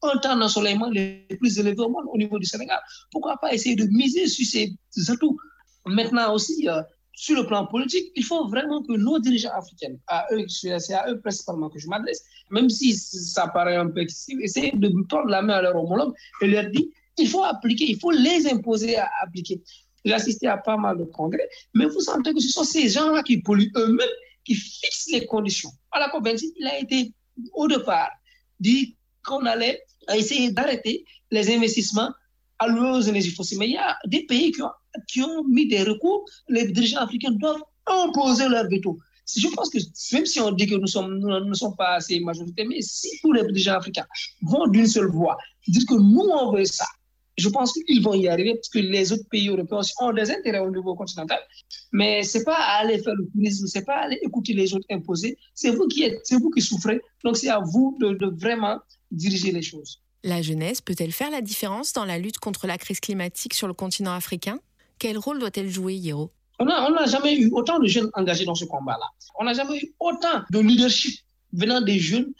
un 0.04 0.18
temps 0.18 0.36
d'ensoleillement 0.36 0.90
les 0.90 1.26
plus 1.40 1.60
élevés 1.60 1.80
au 1.80 1.90
monde 1.90 2.06
au 2.12 2.18
niveau 2.18 2.40
du 2.40 2.46
Sénégal. 2.46 2.80
Pourquoi 3.12 3.38
pas 3.38 3.54
essayer 3.54 3.76
de 3.76 3.86
miser 3.86 4.28
sur 4.28 4.46
ces 4.46 4.76
atouts? 5.10 5.38
Maintenant 5.86 6.34
aussi, 6.34 6.68
euh, 6.68 6.82
sur 7.14 7.36
le 7.36 7.46
plan 7.46 7.68
politique, 7.68 8.12
il 8.16 8.24
faut 8.24 8.48
vraiment 8.48 8.82
que 8.84 8.94
nos 8.94 9.20
dirigeants 9.20 9.52
africains, 9.54 9.96
à 10.08 10.26
eux, 10.32 10.46
c'est 10.48 10.94
à 10.94 11.10
eux 11.10 11.20
principalement 11.20 11.70
que 11.70 11.80
je 11.80 11.88
m'adresse, 11.88 12.24
même 12.50 12.70
si 12.70 12.94
ça 12.94 13.48
paraît 13.48 13.76
un 13.76 13.88
peu 13.90 14.00
excessif, 14.02 14.40
essayent 14.42 14.72
de 14.74 14.92
tordre 15.08 15.30
la 15.30 15.42
main 15.42 15.56
à 15.56 15.62
leur 15.62 15.76
homologue 15.76 16.14
et 16.42 16.48
leur 16.48 16.70
dire 16.70 16.86
il 17.18 17.28
faut 17.28 17.44
appliquer, 17.44 17.86
il 17.90 18.00
faut 18.00 18.12
les 18.12 18.48
imposer 18.48 18.98
à 18.98 19.10
appliquer. 19.22 19.62
J'ai 20.04 20.14
assisté 20.14 20.48
à 20.48 20.58
pas 20.58 20.78
mal 20.78 20.98
de 20.98 21.04
congrès, 21.04 21.48
mais 21.74 21.86
vous 21.86 22.00
sentez 22.00 22.34
que 22.34 22.40
ce 22.40 22.50
sont 22.50 22.64
ces 22.64 22.90
gens-là 22.90 23.22
qui 23.22 23.38
polluent 23.42 23.72
eux-mêmes, 23.76 24.08
qui 24.44 24.56
fixent 24.56 25.10
les 25.12 25.26
conditions. 25.26 25.70
À 25.92 26.00
la 26.00 26.08
COP26, 26.10 26.54
il 26.58 26.66
a 26.68 26.80
été 26.80 27.14
au 27.54 27.68
départ 27.68 28.10
dit 28.60 28.98
qu'on 29.24 29.46
allait 29.46 29.84
essayer 30.16 30.52
d'arrêter 30.52 31.06
les 31.32 31.54
investissements 31.56 32.12
alloués 32.60 32.98
aux 32.98 33.02
énergies 33.02 33.32
fossiles. 33.32 33.58
Mais 33.60 33.68
il 33.68 33.74
y 33.74 33.78
a 33.78 33.98
des 34.06 34.26
pays 34.26 34.52
qui 35.08 35.22
ont 35.22 35.44
mis 35.46 35.68
des 35.68 35.84
recours, 35.84 36.26
les 36.50 36.72
dirigeants 36.72 37.00
africains 37.00 37.32
doivent 37.32 37.64
imposer 37.88 38.48
leur 38.50 38.68
veto. 38.68 39.00
Je 39.36 39.48
pense 39.50 39.70
que 39.70 39.78
même 40.14 40.26
si 40.26 40.40
on 40.40 40.52
dit 40.52 40.68
que 40.68 40.76
nous, 40.76 41.20
nous 41.20 41.46
ne 41.46 41.54
sommes 41.54 41.76
pas 41.76 41.96
assez 41.96 42.20
majoritaires, 42.20 42.66
mais 42.68 42.82
si 42.82 43.10
tous 43.22 43.32
les 43.32 43.44
dirigeants 43.44 43.78
africains 43.78 44.06
vont 44.42 44.68
d'une 44.68 44.88
seule 44.88 45.10
voix, 45.10 45.38
dire 45.68 45.84
que 45.88 45.96
nous 45.96 46.30
on 46.30 46.52
veut 46.52 46.66
ça, 46.66 46.86
je 47.42 47.50
pense 47.50 47.74
qu'ils 47.74 48.02
vont 48.02 48.14
y 48.14 48.28
arriver 48.28 48.54
parce 48.56 48.70
que 48.70 48.80
les 48.80 49.12
autres 49.12 49.28
pays 49.30 49.48
européens 49.50 49.82
ont 50.02 50.14
des 50.14 50.30
intérêts 50.32 50.60
au 50.60 50.72
niveau 50.72 50.94
continental. 50.96 51.40
Mais 51.92 52.24
c'est 52.24 52.44
pas 52.44 52.60
aller 52.80 53.00
faire 53.00 53.16
le 53.16 53.52
ce 53.52 53.68
c'est 53.68 53.86
pas 53.86 53.98
aller 54.06 54.20
écouter 54.22 54.54
les 54.54 54.74
autres 54.74 54.86
imposer. 54.92 55.38
C'est 55.56 55.72
vous 55.72 55.88
qui 55.88 56.04
êtes, 56.04 56.20
c'est 56.24 56.38
vous 56.42 56.52
qui 56.52 56.62
souffrez. 56.62 57.02
Donc 57.24 57.38
c'est 57.38 57.50
à 57.50 57.60
vous 57.60 57.98
de, 58.00 58.10
de 58.14 58.28
vraiment 58.44 58.78
diriger 59.12 59.52
les 59.52 59.62
choses. 59.62 60.00
La 60.24 60.42
jeunesse 60.42 60.82
peut-elle 60.82 61.12
faire 61.12 61.32
la 61.32 61.42
différence 61.42 61.94
dans 61.94 62.06
la 62.06 62.18
lutte 62.20 62.38
contre 62.38 62.68
la 62.68 62.78
crise 62.78 63.00
climatique 63.00 63.56
sur 63.56 63.68
le 63.68 63.74
continent 63.74 64.14
africain? 64.14 64.60
Quel 65.00 65.18
rôle 65.18 65.40
doit-elle 65.40 65.70
jouer, 65.70 65.96
Hiro 65.96 66.32
On 66.60 66.66
n'a 66.66 67.06
jamais 67.08 67.36
eu 67.36 67.50
autant 67.52 67.80
de 67.80 67.88
jeunes 67.88 68.12
engagés 68.14 68.46
dans 68.46 68.54
ce 68.54 68.66
combat-là. 68.66 69.08
On 69.40 69.46
n'a 69.46 69.54
jamais 69.54 69.78
eu 69.80 69.94
autant 70.00 70.44
de 70.52 70.60
leadership 70.60 71.20
venant 71.54 71.82
des 71.82 71.98
jeunes. 71.98 72.32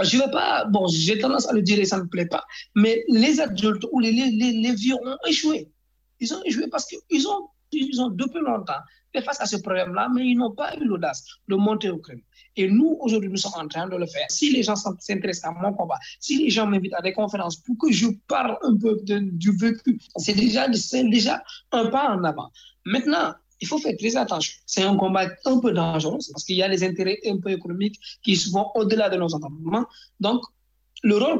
Je 0.00 0.16
ne 0.16 0.22
vais 0.22 0.30
pas, 0.30 0.64
bon, 0.66 0.86
j'ai 0.86 1.18
tendance 1.18 1.48
à 1.48 1.52
le 1.52 1.62
dire 1.62 1.78
et 1.78 1.84
ça 1.84 1.98
ne 1.98 2.02
me 2.02 2.08
plaît 2.08 2.26
pas, 2.26 2.44
mais 2.74 3.04
les 3.08 3.40
adultes 3.40 3.84
ou 3.92 4.00
les, 4.00 4.12
les, 4.12 4.30
les 4.30 4.74
vieux 4.74 4.94
ont 4.94 5.16
échoué. 5.26 5.68
Ils 6.20 6.32
ont 6.34 6.42
échoué 6.44 6.68
parce 6.68 6.86
qu'ils 6.86 7.26
ont, 7.28 7.48
ils 7.72 8.00
ont 8.00 8.08
depuis 8.08 8.40
longtemps 8.40 8.80
fait 9.12 9.22
face 9.22 9.40
à 9.40 9.46
ce 9.46 9.56
problème-là, 9.56 10.08
mais 10.14 10.26
ils 10.26 10.36
n'ont 10.36 10.54
pas 10.54 10.76
eu 10.76 10.84
l'audace 10.84 11.24
de 11.48 11.56
monter 11.56 11.90
au 11.90 11.98
crime. 11.98 12.20
Et 12.56 12.68
nous, 12.68 12.96
aujourd'hui, 13.00 13.30
nous 13.30 13.36
sommes 13.36 13.52
en 13.56 13.68
train 13.68 13.88
de 13.88 13.96
le 13.96 14.06
faire. 14.06 14.26
Si 14.30 14.50
les 14.50 14.62
gens 14.62 14.76
s'intéressent 14.76 15.50
à 15.50 15.52
mon 15.52 15.72
combat, 15.72 15.98
si 16.20 16.38
les 16.38 16.50
gens 16.50 16.66
m'invitent 16.66 16.94
à 16.94 17.02
des 17.02 17.12
conférences 17.12 17.56
pour 17.56 17.76
que 17.78 17.92
je 17.92 18.08
parle 18.26 18.58
un 18.62 18.76
peu 18.76 18.98
du 19.04 19.56
vécu, 19.56 20.00
c'est 20.16 20.34
déjà, 20.34 20.68
déjà 20.68 21.42
un 21.72 21.86
pas 21.86 22.10
en 22.10 22.24
avant. 22.24 22.50
Maintenant, 22.84 23.34
il 23.60 23.66
faut 23.66 23.78
faire 23.78 23.96
très 23.98 24.16
attention. 24.16 24.54
C'est 24.66 24.82
un 24.82 24.96
combat 24.96 25.28
un 25.44 25.58
peu 25.58 25.72
dangereux 25.72 26.18
parce 26.32 26.44
qu'il 26.44 26.56
y 26.56 26.62
a 26.62 26.68
des 26.68 26.84
intérêts 26.84 27.18
un 27.26 27.38
peu 27.38 27.50
économiques 27.50 27.98
qui 28.22 28.34
vont 28.50 28.66
au-delà 28.74 29.08
de 29.08 29.16
nos 29.16 29.34
entendements. 29.34 29.86
Donc, 30.20 30.42
le 31.02 31.16
rôle 31.16 31.38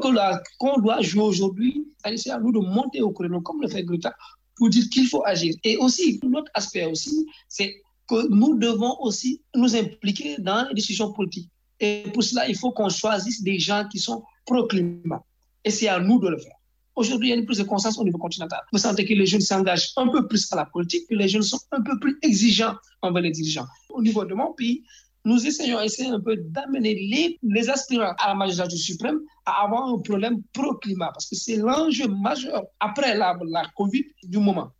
qu'on 0.57 0.79
doit 0.79 1.01
jouer 1.01 1.23
aujourd'hui, 1.23 1.87
c'est 2.15 2.31
à 2.31 2.39
nous 2.39 2.51
de 2.51 2.59
monter 2.59 3.01
au 3.01 3.11
créneau, 3.11 3.41
comme 3.41 3.61
le 3.61 3.67
fait 3.67 3.83
Greta, 3.83 4.13
pour 4.55 4.69
dire 4.69 4.85
qu'il 4.89 5.07
faut 5.07 5.25
agir. 5.25 5.53
Et 5.63 5.77
aussi, 5.77 6.19
l'autre 6.23 6.51
aspect 6.53 6.85
aussi, 6.85 7.25
c'est 7.47 7.81
que 8.07 8.27
nous 8.29 8.57
devons 8.57 8.97
aussi 9.01 9.41
nous 9.55 9.75
impliquer 9.75 10.37
dans 10.39 10.67
les 10.67 10.73
décisions 10.73 11.11
politiques. 11.11 11.49
Et 11.79 12.03
pour 12.13 12.23
cela, 12.23 12.47
il 12.47 12.57
faut 12.57 12.71
qu'on 12.71 12.89
choisisse 12.89 13.41
des 13.43 13.59
gens 13.59 13.87
qui 13.89 13.99
sont 13.99 14.23
pro-climat. 14.45 15.23
Et 15.63 15.71
c'est 15.71 15.87
à 15.87 15.99
nous 15.99 16.19
de 16.19 16.29
le 16.29 16.37
faire. 16.37 16.58
Aujourd'hui, 16.99 17.29
il 17.29 17.31
y 17.31 17.33
a 17.33 17.37
une 17.37 17.45
prise 17.45 17.59
de 17.59 17.63
conscience 17.63 17.97
au 17.97 18.03
niveau 18.03 18.17
continental. 18.17 18.59
Vous 18.73 18.77
sentez 18.77 19.05
que 19.05 19.13
les 19.13 19.25
jeunes 19.25 19.39
s'engagent 19.39 19.93
un 19.95 20.09
peu 20.09 20.27
plus 20.27 20.51
à 20.51 20.57
la 20.57 20.65
politique, 20.65 21.07
que 21.07 21.15
les 21.15 21.29
jeunes 21.29 21.43
sont 21.43 21.61
un 21.71 21.81
peu 21.81 21.97
plus 21.97 22.19
exigeants 22.21 22.75
envers 23.01 23.23
les 23.23 23.31
dirigeants. 23.31 23.67
Au 23.89 24.01
niveau 24.01 24.25
de 24.25 24.33
mon 24.33 24.51
pays, 24.51 24.83
nous 25.23 25.47
essayons 25.47 25.79
essayer 25.79 26.09
un 26.09 26.19
peu 26.19 26.35
d'amener 26.35 26.95
les, 26.95 27.39
les 27.41 27.69
aspirants 27.69 28.13
à 28.19 28.27
la 28.27 28.35
magistrature 28.35 28.77
suprême 28.77 29.19
à 29.45 29.63
avoir 29.63 29.87
un 29.87 29.99
problème 29.99 30.41
pro-climat, 30.51 31.11
parce 31.13 31.27
que 31.29 31.37
c'est 31.37 31.55
l'enjeu 31.55 32.09
majeur 32.09 32.63
après 32.81 33.15
la, 33.15 33.39
la 33.49 33.63
Covid 33.77 34.03
du 34.23 34.39
moment. 34.39 34.71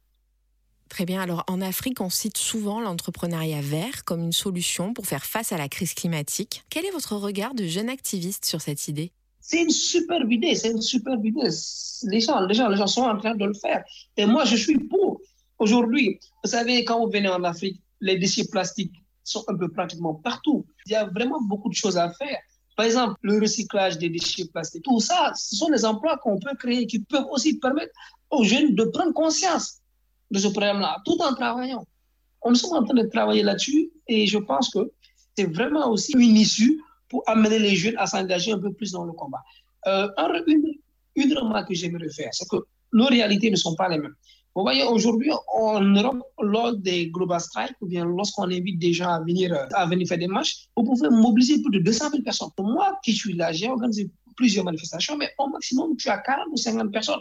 Très 0.90 1.06
bien. 1.06 1.22
Alors 1.22 1.46
en 1.48 1.62
Afrique, 1.62 2.02
on 2.02 2.10
cite 2.10 2.38
souvent 2.38 2.82
l'entrepreneuriat 2.82 3.62
vert 3.62 4.04
comme 4.04 4.24
une 4.24 4.34
solution 4.34 4.94
pour 4.94 5.06
faire 5.08 5.24
face 5.24 5.54
à 5.54 5.58
la 5.58 5.70
crise 5.70 5.94
climatique. 5.94 6.64
Quel 6.70 6.86
est 6.86 6.92
votre 6.92 7.16
regard 7.16 7.54
de 7.54 7.66
jeune 7.66 7.88
activiste 7.88 8.44
sur 8.44 8.60
cette 8.60 8.90
idée? 8.90 9.14
C'est 9.50 9.64
une 9.64 9.72
superbe 9.72 10.32
idée, 10.32 10.54
c'est 10.54 10.70
une 10.70 10.82
superbe 10.82 11.26
idée. 11.26 11.50
Les 12.04 12.20
gens, 12.20 12.40
les, 12.46 12.54
gens, 12.54 12.70
les 12.70 12.78
gens 12.78 12.86
sont 12.86 13.02
en 13.02 13.18
train 13.18 13.34
de 13.34 13.46
le 13.46 13.56
faire. 13.56 13.84
Et 14.16 14.28
moi, 14.28 14.46
je 14.46 14.56
suis 14.56 14.78
pour. 14.78 15.22
Aujourd'hui, 15.58 16.20
vous 16.44 16.52
savez, 16.52 16.86
quand 16.86 17.04
vous 17.04 17.12
venez 17.12 17.30
en 17.30 17.44
Afrique, 17.44 17.82
les 18.00 18.20
déchets 18.20 18.46
plastiques 18.46 18.94
sont 19.24 19.44
un 19.48 19.56
peu 19.58 19.68
pratiquement 19.68 20.14
partout. 20.14 20.68
Il 20.86 20.92
y 20.92 20.96
a 20.96 21.06
vraiment 21.06 21.42
beaucoup 21.42 21.68
de 21.68 21.74
choses 21.74 21.98
à 21.98 22.12
faire. 22.12 22.38
Par 22.78 22.86
exemple, 22.86 23.16
le 23.24 23.40
recyclage 23.40 23.98
des 23.98 24.10
déchets 24.10 24.46
plastiques, 24.46 24.84
tout 24.84 25.00
ça, 25.00 25.32
ce 25.36 25.56
sont 25.56 25.70
des 25.70 25.84
emplois 25.84 26.18
qu'on 26.18 26.40
peut 26.40 26.56
créer 26.56 26.86
qui 26.86 27.00
peuvent 27.00 27.26
aussi 27.32 27.58
permettre 27.58 27.92
aux 28.30 28.44
jeunes 28.44 28.76
de 28.76 28.84
prendre 28.84 29.14
conscience 29.14 29.80
de 30.30 30.38
ce 30.38 30.50
problème-là, 30.50 30.98
tout 31.06 31.18
en 31.22 31.34
travaillant. 31.34 31.84
On 32.44 32.54
est 32.54 32.66
en 32.66 32.84
train 32.84 32.94
de 32.94 33.10
travailler 33.10 33.42
là-dessus 33.42 33.90
et 34.08 34.28
je 34.28 34.38
pense 34.38 34.70
que 34.70 34.92
c'est 35.36 35.52
vraiment 35.52 35.90
aussi 35.90 36.12
une 36.12 36.38
issue 36.38 36.80
pour 37.10 37.24
amener 37.28 37.60
les 37.60 37.76
jeunes 37.76 37.98
à 37.98 38.06
s'engager 38.08 38.52
un 38.52 38.60
peu 38.60 38.72
plus 38.72 38.92
dans 38.92 39.04
le 39.04 39.14
combat. 39.14 39.44
Euh, 39.88 40.08
une, 41.16 41.34
remarque 41.38 41.70
que 41.70 41.74
j'aimerais 41.74 42.10
faire, 42.10 42.30
c'est 42.32 42.48
que 42.48 42.58
nos 42.94 43.06
réalités 43.06 43.52
ne 43.52 43.56
sont 43.56 43.76
pas 43.76 43.90
les 43.90 43.98
mêmes. 43.98 44.16
Vous 44.56 44.64
voyez, 44.64 44.84
aujourd'hui, 44.84 45.32
en 45.54 45.82
Europe, 45.82 46.24
lors 46.42 46.76
des 46.76 47.08
Global 47.08 47.40
Strikes, 47.40 47.76
ou 47.82 47.88
bien 47.88 48.04
lorsqu'on 48.06 48.44
invite 48.44 48.80
des 48.80 48.94
gens 48.94 49.10
à 49.10 49.20
venir, 49.22 49.56
à 49.74 49.86
venir 49.86 50.08
faire 50.08 50.18
des 50.18 50.28
marches, 50.28 50.68
vous 50.76 50.84
pouvez 50.84 51.10
mobiliser 51.10 51.62
plus 51.62 51.72
de 51.72 51.84
200 51.84 52.10
000 52.12 52.24
personnes. 52.24 52.50
Moi 52.60 53.00
qui 53.04 53.14
suis 53.14 53.34
là, 53.34 53.52
j'ai 53.52 53.70
organisé 53.70 54.10
plusieurs 54.36 54.66
manifestations, 54.66 55.18
mais 55.18 55.30
au 55.38 55.48
maximum, 55.48 55.96
tu 55.98 56.10
as 56.10 56.18
40 56.18 56.48
ou 56.52 56.58
50 56.58 56.92
personnes. 56.92 57.20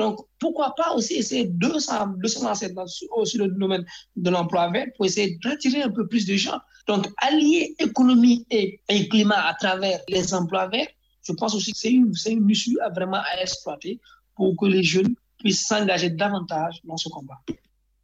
Donc, 0.00 0.18
pourquoi 0.38 0.74
pas 0.74 0.94
aussi 0.94 1.16
essayer 1.16 1.44
de, 1.44 1.68
de 1.68 2.28
se 2.28 2.42
lancer 2.42 2.72
dans, 2.72 2.86
sur 2.86 3.08
le 3.34 3.48
domaine 3.48 3.84
de 4.16 4.30
l'emploi 4.30 4.70
vert 4.70 4.86
pour 4.96 5.04
essayer 5.04 5.38
d'attirer 5.44 5.82
un 5.82 5.90
peu 5.90 6.08
plus 6.08 6.24
de 6.24 6.36
gens. 6.36 6.58
Donc, 6.88 7.06
allier 7.18 7.74
économie 7.78 8.46
et, 8.50 8.80
climat 9.10 9.46
à 9.46 9.52
travers 9.52 10.00
les 10.08 10.32
emplois 10.32 10.68
verts, 10.68 10.88
je 11.22 11.32
pense 11.34 11.54
aussi 11.54 11.72
que 11.72 11.78
c'est 11.78 11.92
une, 11.92 12.14
une 12.26 12.48
issue 12.48 12.80
à 12.80 12.88
vraiment 12.88 13.18
à 13.18 13.42
exploiter 13.42 14.00
pour 14.34 14.56
que 14.56 14.64
les 14.64 14.82
jeunes 14.82 15.14
puissent 15.38 15.66
s'engager 15.66 16.08
davantage 16.08 16.80
dans 16.84 16.96
ce 16.96 17.10
combat. 17.10 17.38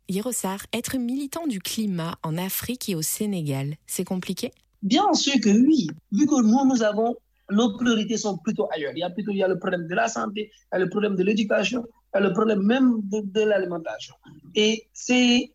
Hirosar, 0.08 0.66
être 0.74 0.98
militant 0.98 1.46
du 1.46 1.60
climat 1.60 2.18
en 2.22 2.36
Afrique 2.36 2.90
et 2.90 2.94
au 2.94 3.00
Sénégal, 3.00 3.76
c'est 3.86 4.04
compliqué? 4.04 4.52
Bien 4.82 5.14
sûr 5.14 5.40
que 5.42 5.48
oui, 5.48 5.88
vu 6.12 6.26
que 6.26 6.42
nous, 6.42 6.66
nous 6.66 6.82
avons 6.82 7.16
nos 7.50 7.76
priorités 7.76 8.16
sont 8.16 8.38
plutôt 8.38 8.68
ailleurs. 8.72 8.92
Il 8.94 9.00
y 9.00 9.02
a 9.02 9.10
plutôt 9.10 9.30
il 9.30 9.38
y 9.38 9.42
a 9.42 9.48
le 9.48 9.58
problème 9.58 9.86
de 9.86 9.94
la 9.94 10.08
santé, 10.08 10.50
il 10.72 10.74
y 10.74 10.76
a 10.76 10.78
le 10.78 10.88
problème 10.88 11.14
de 11.16 11.22
l'éducation, 11.22 11.84
il 12.14 12.18
y 12.20 12.24
a 12.24 12.28
le 12.28 12.32
problème 12.32 12.62
même 12.62 13.00
de, 13.04 13.40
l'alimentation. 13.40 14.14
Et 14.54 14.88
c'est 14.92 15.52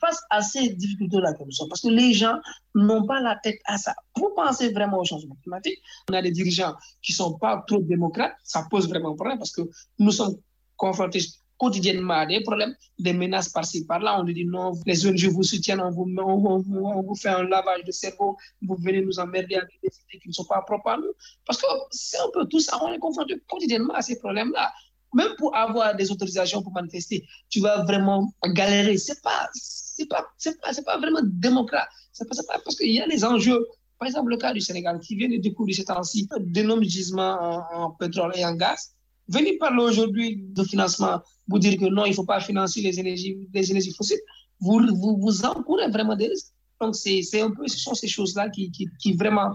face 0.00 0.20
à 0.30 0.42
ces 0.42 0.70
difficultés-là 0.70 1.32
que 1.34 1.44
nous 1.44 1.50
sommes, 1.50 1.68
parce 1.68 1.80
que 1.80 1.88
les 1.88 2.12
gens 2.12 2.38
n'ont 2.74 3.06
pas 3.06 3.20
la 3.20 3.36
tête 3.36 3.58
à 3.64 3.78
ça. 3.78 3.94
Pour 4.14 4.34
penser 4.34 4.72
vraiment 4.72 4.98
au 4.98 5.04
changement 5.04 5.36
climatique, 5.42 5.78
on 6.10 6.14
a 6.14 6.20
des 6.20 6.32
dirigeants 6.32 6.74
qui 7.00 7.12
ne 7.12 7.16
sont 7.16 7.38
pas 7.38 7.64
trop 7.66 7.80
démocrates, 7.80 8.34
ça 8.44 8.66
pose 8.70 8.88
vraiment 8.88 9.14
problème 9.14 9.38
parce 9.38 9.52
que 9.52 9.62
nous 9.98 10.10
sommes 10.10 10.36
confrontés 10.76 11.20
quotidiennement 11.58 12.26
des 12.26 12.40
problèmes, 12.40 12.74
des 12.98 13.12
menaces 13.12 13.48
par-ci, 13.48 13.86
par-là. 13.86 14.18
On 14.20 14.24
nous 14.24 14.32
dit 14.32 14.44
non, 14.44 14.72
les 14.86 15.06
ONG 15.06 15.24
vous 15.26 15.42
soutiennent, 15.42 15.80
on 15.80 15.90
vous, 15.90 16.06
on, 16.18 17.02
vous 17.02 17.14
fait 17.14 17.28
un 17.28 17.44
lavage 17.44 17.84
de 17.84 17.92
cerveau, 17.92 18.36
vous 18.62 18.76
venez 18.76 19.02
nous 19.02 19.18
emmerder 19.18 19.56
avec 19.56 19.70
des 19.82 19.88
idées 19.88 20.20
qui 20.22 20.28
ne 20.28 20.32
sont 20.32 20.44
pas 20.44 20.62
propres 20.62 20.90
à 20.90 20.96
nous. 20.96 21.12
Parce 21.46 21.60
que 21.60 21.66
c'est 21.90 22.18
un 22.18 22.30
peu 22.32 22.46
tout 22.46 22.60
ça, 22.60 22.78
on 22.82 22.92
est 22.92 22.98
confronté 22.98 23.36
quotidiennement 23.48 23.94
à 23.94 24.02
ces 24.02 24.18
problèmes-là. 24.18 24.72
Même 25.14 25.34
pour 25.38 25.54
avoir 25.56 25.94
des 25.96 26.10
autorisations 26.10 26.62
pour 26.62 26.72
manifester, 26.72 27.24
tu 27.48 27.60
vas 27.60 27.84
vraiment 27.84 28.32
galérer. 28.44 28.96
Pas, 29.22 29.48
c'est 29.54 30.08
pas, 30.08 30.26
c'est 30.36 30.60
pas, 30.60 30.72
pas, 30.84 30.98
vraiment 30.98 31.20
démocrate. 31.22 31.88
C'est 32.12 32.28
pas, 32.28 32.34
pas 32.46 32.60
parce 32.62 32.76
qu'il 32.76 32.90
y 32.92 33.00
a 33.00 33.06
des 33.08 33.24
enjeux. 33.24 33.66
Par 33.98 34.08
exemple, 34.08 34.30
le 34.30 34.36
cas 34.36 34.52
du 34.52 34.60
Sénégal 34.60 35.00
qui 35.00 35.16
vient 35.16 35.28
de 35.28 35.38
découvrir 35.38 35.74
ces 35.74 35.84
temps-ci 35.84 36.28
d'énormes 36.40 36.82
gisements 36.82 37.38
en, 37.40 37.84
en 37.84 37.90
pétrole 37.92 38.32
et 38.36 38.44
en 38.44 38.54
gaz. 38.54 38.95
Venez 39.28 39.58
parler 39.58 39.82
aujourd'hui 39.82 40.44
de 40.48 40.62
financement 40.62 41.20
vous 41.48 41.58
dire 41.58 41.78
que 41.78 41.86
non, 41.86 42.04
il 42.04 42.10
ne 42.10 42.14
faut 42.14 42.24
pas 42.24 42.40
financer 42.40 42.80
les 42.80 42.98
énergies, 42.98 43.36
les 43.52 43.70
énergies 43.70 43.94
fossiles, 43.94 44.20
vous, 44.60 44.80
vous, 44.94 45.16
vous 45.20 45.44
encourez 45.44 45.88
vraiment 45.88 46.16
des 46.16 46.28
risques. 46.28 46.52
Donc, 46.80 46.94
c'est 46.94 47.40
un 47.40 47.50
peu, 47.50 47.66
ce 47.66 47.78
sont 47.78 47.94
ces 47.94 48.08
choses-là 48.08 48.50
qui, 48.50 48.70
qui, 48.70 48.88
qui, 49.00 49.14
vraiment 49.14 49.52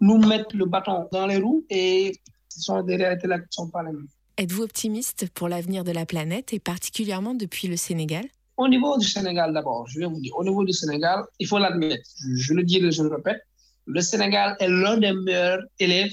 nous 0.00 0.18
mettent 0.18 0.52
le 0.52 0.66
bâton 0.66 1.08
dans 1.12 1.26
les 1.26 1.38
roues 1.38 1.64
et 1.70 2.20
ce 2.48 2.60
sont 2.60 2.82
des 2.82 2.96
réalités-là 2.96 3.38
qui 3.38 3.44
ne 3.44 3.52
sont 3.52 3.70
pas 3.70 3.82
les 3.82 3.92
mêmes. 3.92 4.08
Êtes-vous 4.36 4.62
optimiste 4.62 5.28
pour 5.34 5.48
l'avenir 5.48 5.82
de 5.82 5.90
la 5.92 6.06
planète 6.06 6.52
et 6.52 6.60
particulièrement 6.60 7.34
depuis 7.34 7.68
le 7.68 7.76
Sénégal? 7.76 8.26
Au 8.56 8.68
niveau 8.68 8.98
du 8.98 9.06
Sénégal, 9.06 9.52
d'abord, 9.52 9.86
je 9.88 10.00
vais 10.00 10.06
vous 10.06 10.20
dire, 10.20 10.36
au 10.36 10.44
niveau 10.44 10.64
du 10.64 10.72
Sénégal, 10.72 11.24
il 11.38 11.46
faut 11.46 11.58
l'admettre, 11.58 12.08
je, 12.36 12.54
le 12.54 12.62
dis 12.64 12.76
et 12.78 12.90
je 12.90 13.02
le 13.02 13.08
répète, 13.08 13.40
le 13.86 14.00
Sénégal 14.00 14.56
est 14.60 14.68
l'un 14.68 14.98
des 14.98 15.12
meilleurs 15.12 15.60
élèves. 15.78 16.12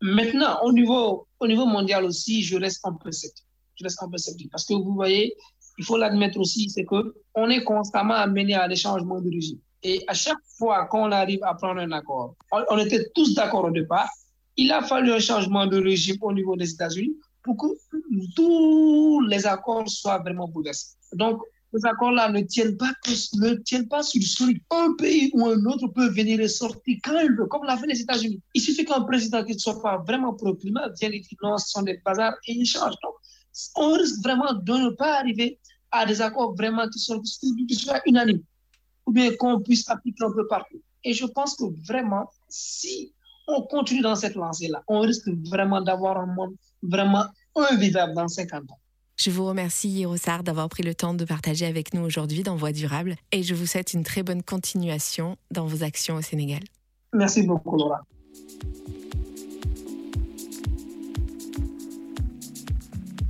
Maintenant, 0.00 0.58
au 0.64 0.72
niveau, 0.72 1.26
au 1.44 1.46
niveau 1.46 1.66
mondial 1.66 2.04
aussi, 2.04 2.42
je 2.42 2.56
reste 2.56 2.80
un 2.84 2.94
peu 2.94 3.12
sceptique. 3.12 3.46
Je 3.76 3.84
reste 3.84 4.02
un 4.02 4.08
parce 4.50 4.64
que 4.66 4.74
vous 4.74 4.94
voyez, 4.94 5.34
il 5.78 5.84
faut 5.84 5.96
l'admettre 5.96 6.38
aussi, 6.38 6.70
c'est 6.70 6.84
qu'on 6.84 7.50
est 7.50 7.64
constamment 7.64 8.14
amené 8.14 8.54
à 8.54 8.66
des 8.68 8.76
changements 8.76 9.20
de 9.20 9.28
régime. 9.28 9.58
Et 9.82 10.02
à 10.06 10.14
chaque 10.14 10.44
fois 10.56 10.86
qu'on 10.86 11.12
arrive 11.12 11.42
à 11.42 11.54
prendre 11.54 11.80
un 11.80 11.92
accord, 11.92 12.34
on, 12.52 12.78
était 12.78 13.10
tous 13.14 13.34
d'accord 13.34 13.64
au 13.64 13.70
départ, 13.70 14.08
il 14.56 14.72
a 14.72 14.82
fallu 14.82 15.12
un 15.12 15.18
changement 15.18 15.66
de 15.66 15.78
régime 15.82 16.16
au 16.22 16.32
niveau 16.32 16.56
des 16.56 16.70
États-Unis 16.70 17.16
pour 17.42 17.56
que 17.58 17.66
tous 18.34 19.20
les 19.28 19.46
accords 19.46 19.88
soient 19.88 20.18
vraiment 20.18 20.48
bouleversés. 20.48 20.96
Donc, 21.12 21.42
les 21.74 21.84
accords-là 21.84 22.30
ne 22.30 22.40
tiennent 22.42 22.76
pas 22.76 22.92
ne 23.34 23.54
tiennent 23.54 23.88
pas 23.88 24.02
sur 24.02 24.46
le. 24.46 24.54
Un 24.70 24.94
pays 24.94 25.30
ou 25.34 25.46
un 25.46 25.64
autre 25.66 25.88
peut 25.88 26.08
venir 26.08 26.40
et 26.40 26.48
sortir 26.48 26.98
quand 27.02 27.18
il 27.18 27.32
veut, 27.32 27.46
comme 27.46 27.64
l'a 27.64 27.76
fait 27.76 27.86
les 27.86 28.00
États-Unis. 28.00 28.40
Il 28.54 28.60
suffit 28.60 28.84
qu'un 28.84 29.02
président 29.02 29.44
qui 29.44 29.54
ne 29.54 29.58
soit 29.58 29.82
pas 29.82 29.98
vraiment 29.98 30.34
pro-climat 30.34 30.88
vienne 31.00 31.12
et 31.14 31.20
dise 31.20 31.36
non, 31.42 31.58
ce 31.58 31.70
sont 31.70 31.82
des 31.82 32.00
bazars 32.04 32.34
et 32.46 32.52
il 32.52 32.64
change. 32.64 32.94
Donc, 33.02 33.14
on 33.76 33.92
risque 33.92 34.22
vraiment 34.22 34.52
de 34.52 34.72
ne 34.72 34.90
pas 34.90 35.18
arriver 35.18 35.58
à 35.90 36.06
des 36.06 36.20
accords 36.22 36.54
vraiment 36.54 36.88
qui, 36.88 37.66
qui 37.66 37.74
soient 37.74 38.00
unanimes 38.06 38.42
ou 39.06 39.12
bien 39.12 39.34
qu'on 39.36 39.60
puisse 39.60 39.88
appliquer 39.88 40.24
un 40.24 40.32
peu 40.32 40.46
partout. 40.46 40.80
Et 41.02 41.12
je 41.12 41.26
pense 41.26 41.56
que 41.56 41.64
vraiment, 41.86 42.30
si 42.48 43.12
on 43.46 43.62
continue 43.62 44.00
dans 44.00 44.16
cette 44.16 44.34
lancée-là, 44.34 44.82
on 44.88 45.00
risque 45.00 45.28
vraiment 45.48 45.80
d'avoir 45.82 46.18
un 46.18 46.26
monde 46.26 46.54
vraiment 46.82 47.24
invivable 47.54 48.14
dans 48.14 48.28
50 48.28 48.70
ans. 48.70 48.78
Je 49.24 49.30
vous 49.30 49.46
remercie, 49.46 49.88
Hirosar, 49.88 50.42
d'avoir 50.42 50.68
pris 50.68 50.82
le 50.82 50.94
temps 50.94 51.14
de 51.14 51.24
partager 51.24 51.64
avec 51.64 51.94
nous 51.94 52.02
aujourd'hui 52.02 52.42
dans 52.42 52.56
Voie 52.56 52.72
durable 52.72 53.16
et 53.32 53.42
je 53.42 53.54
vous 53.54 53.64
souhaite 53.64 53.94
une 53.94 54.04
très 54.04 54.22
bonne 54.22 54.42
continuation 54.42 55.38
dans 55.50 55.64
vos 55.64 55.82
actions 55.82 56.16
au 56.16 56.20
Sénégal. 56.20 56.60
Merci 57.14 57.42
beaucoup, 57.46 57.78
Laura. 57.78 58.02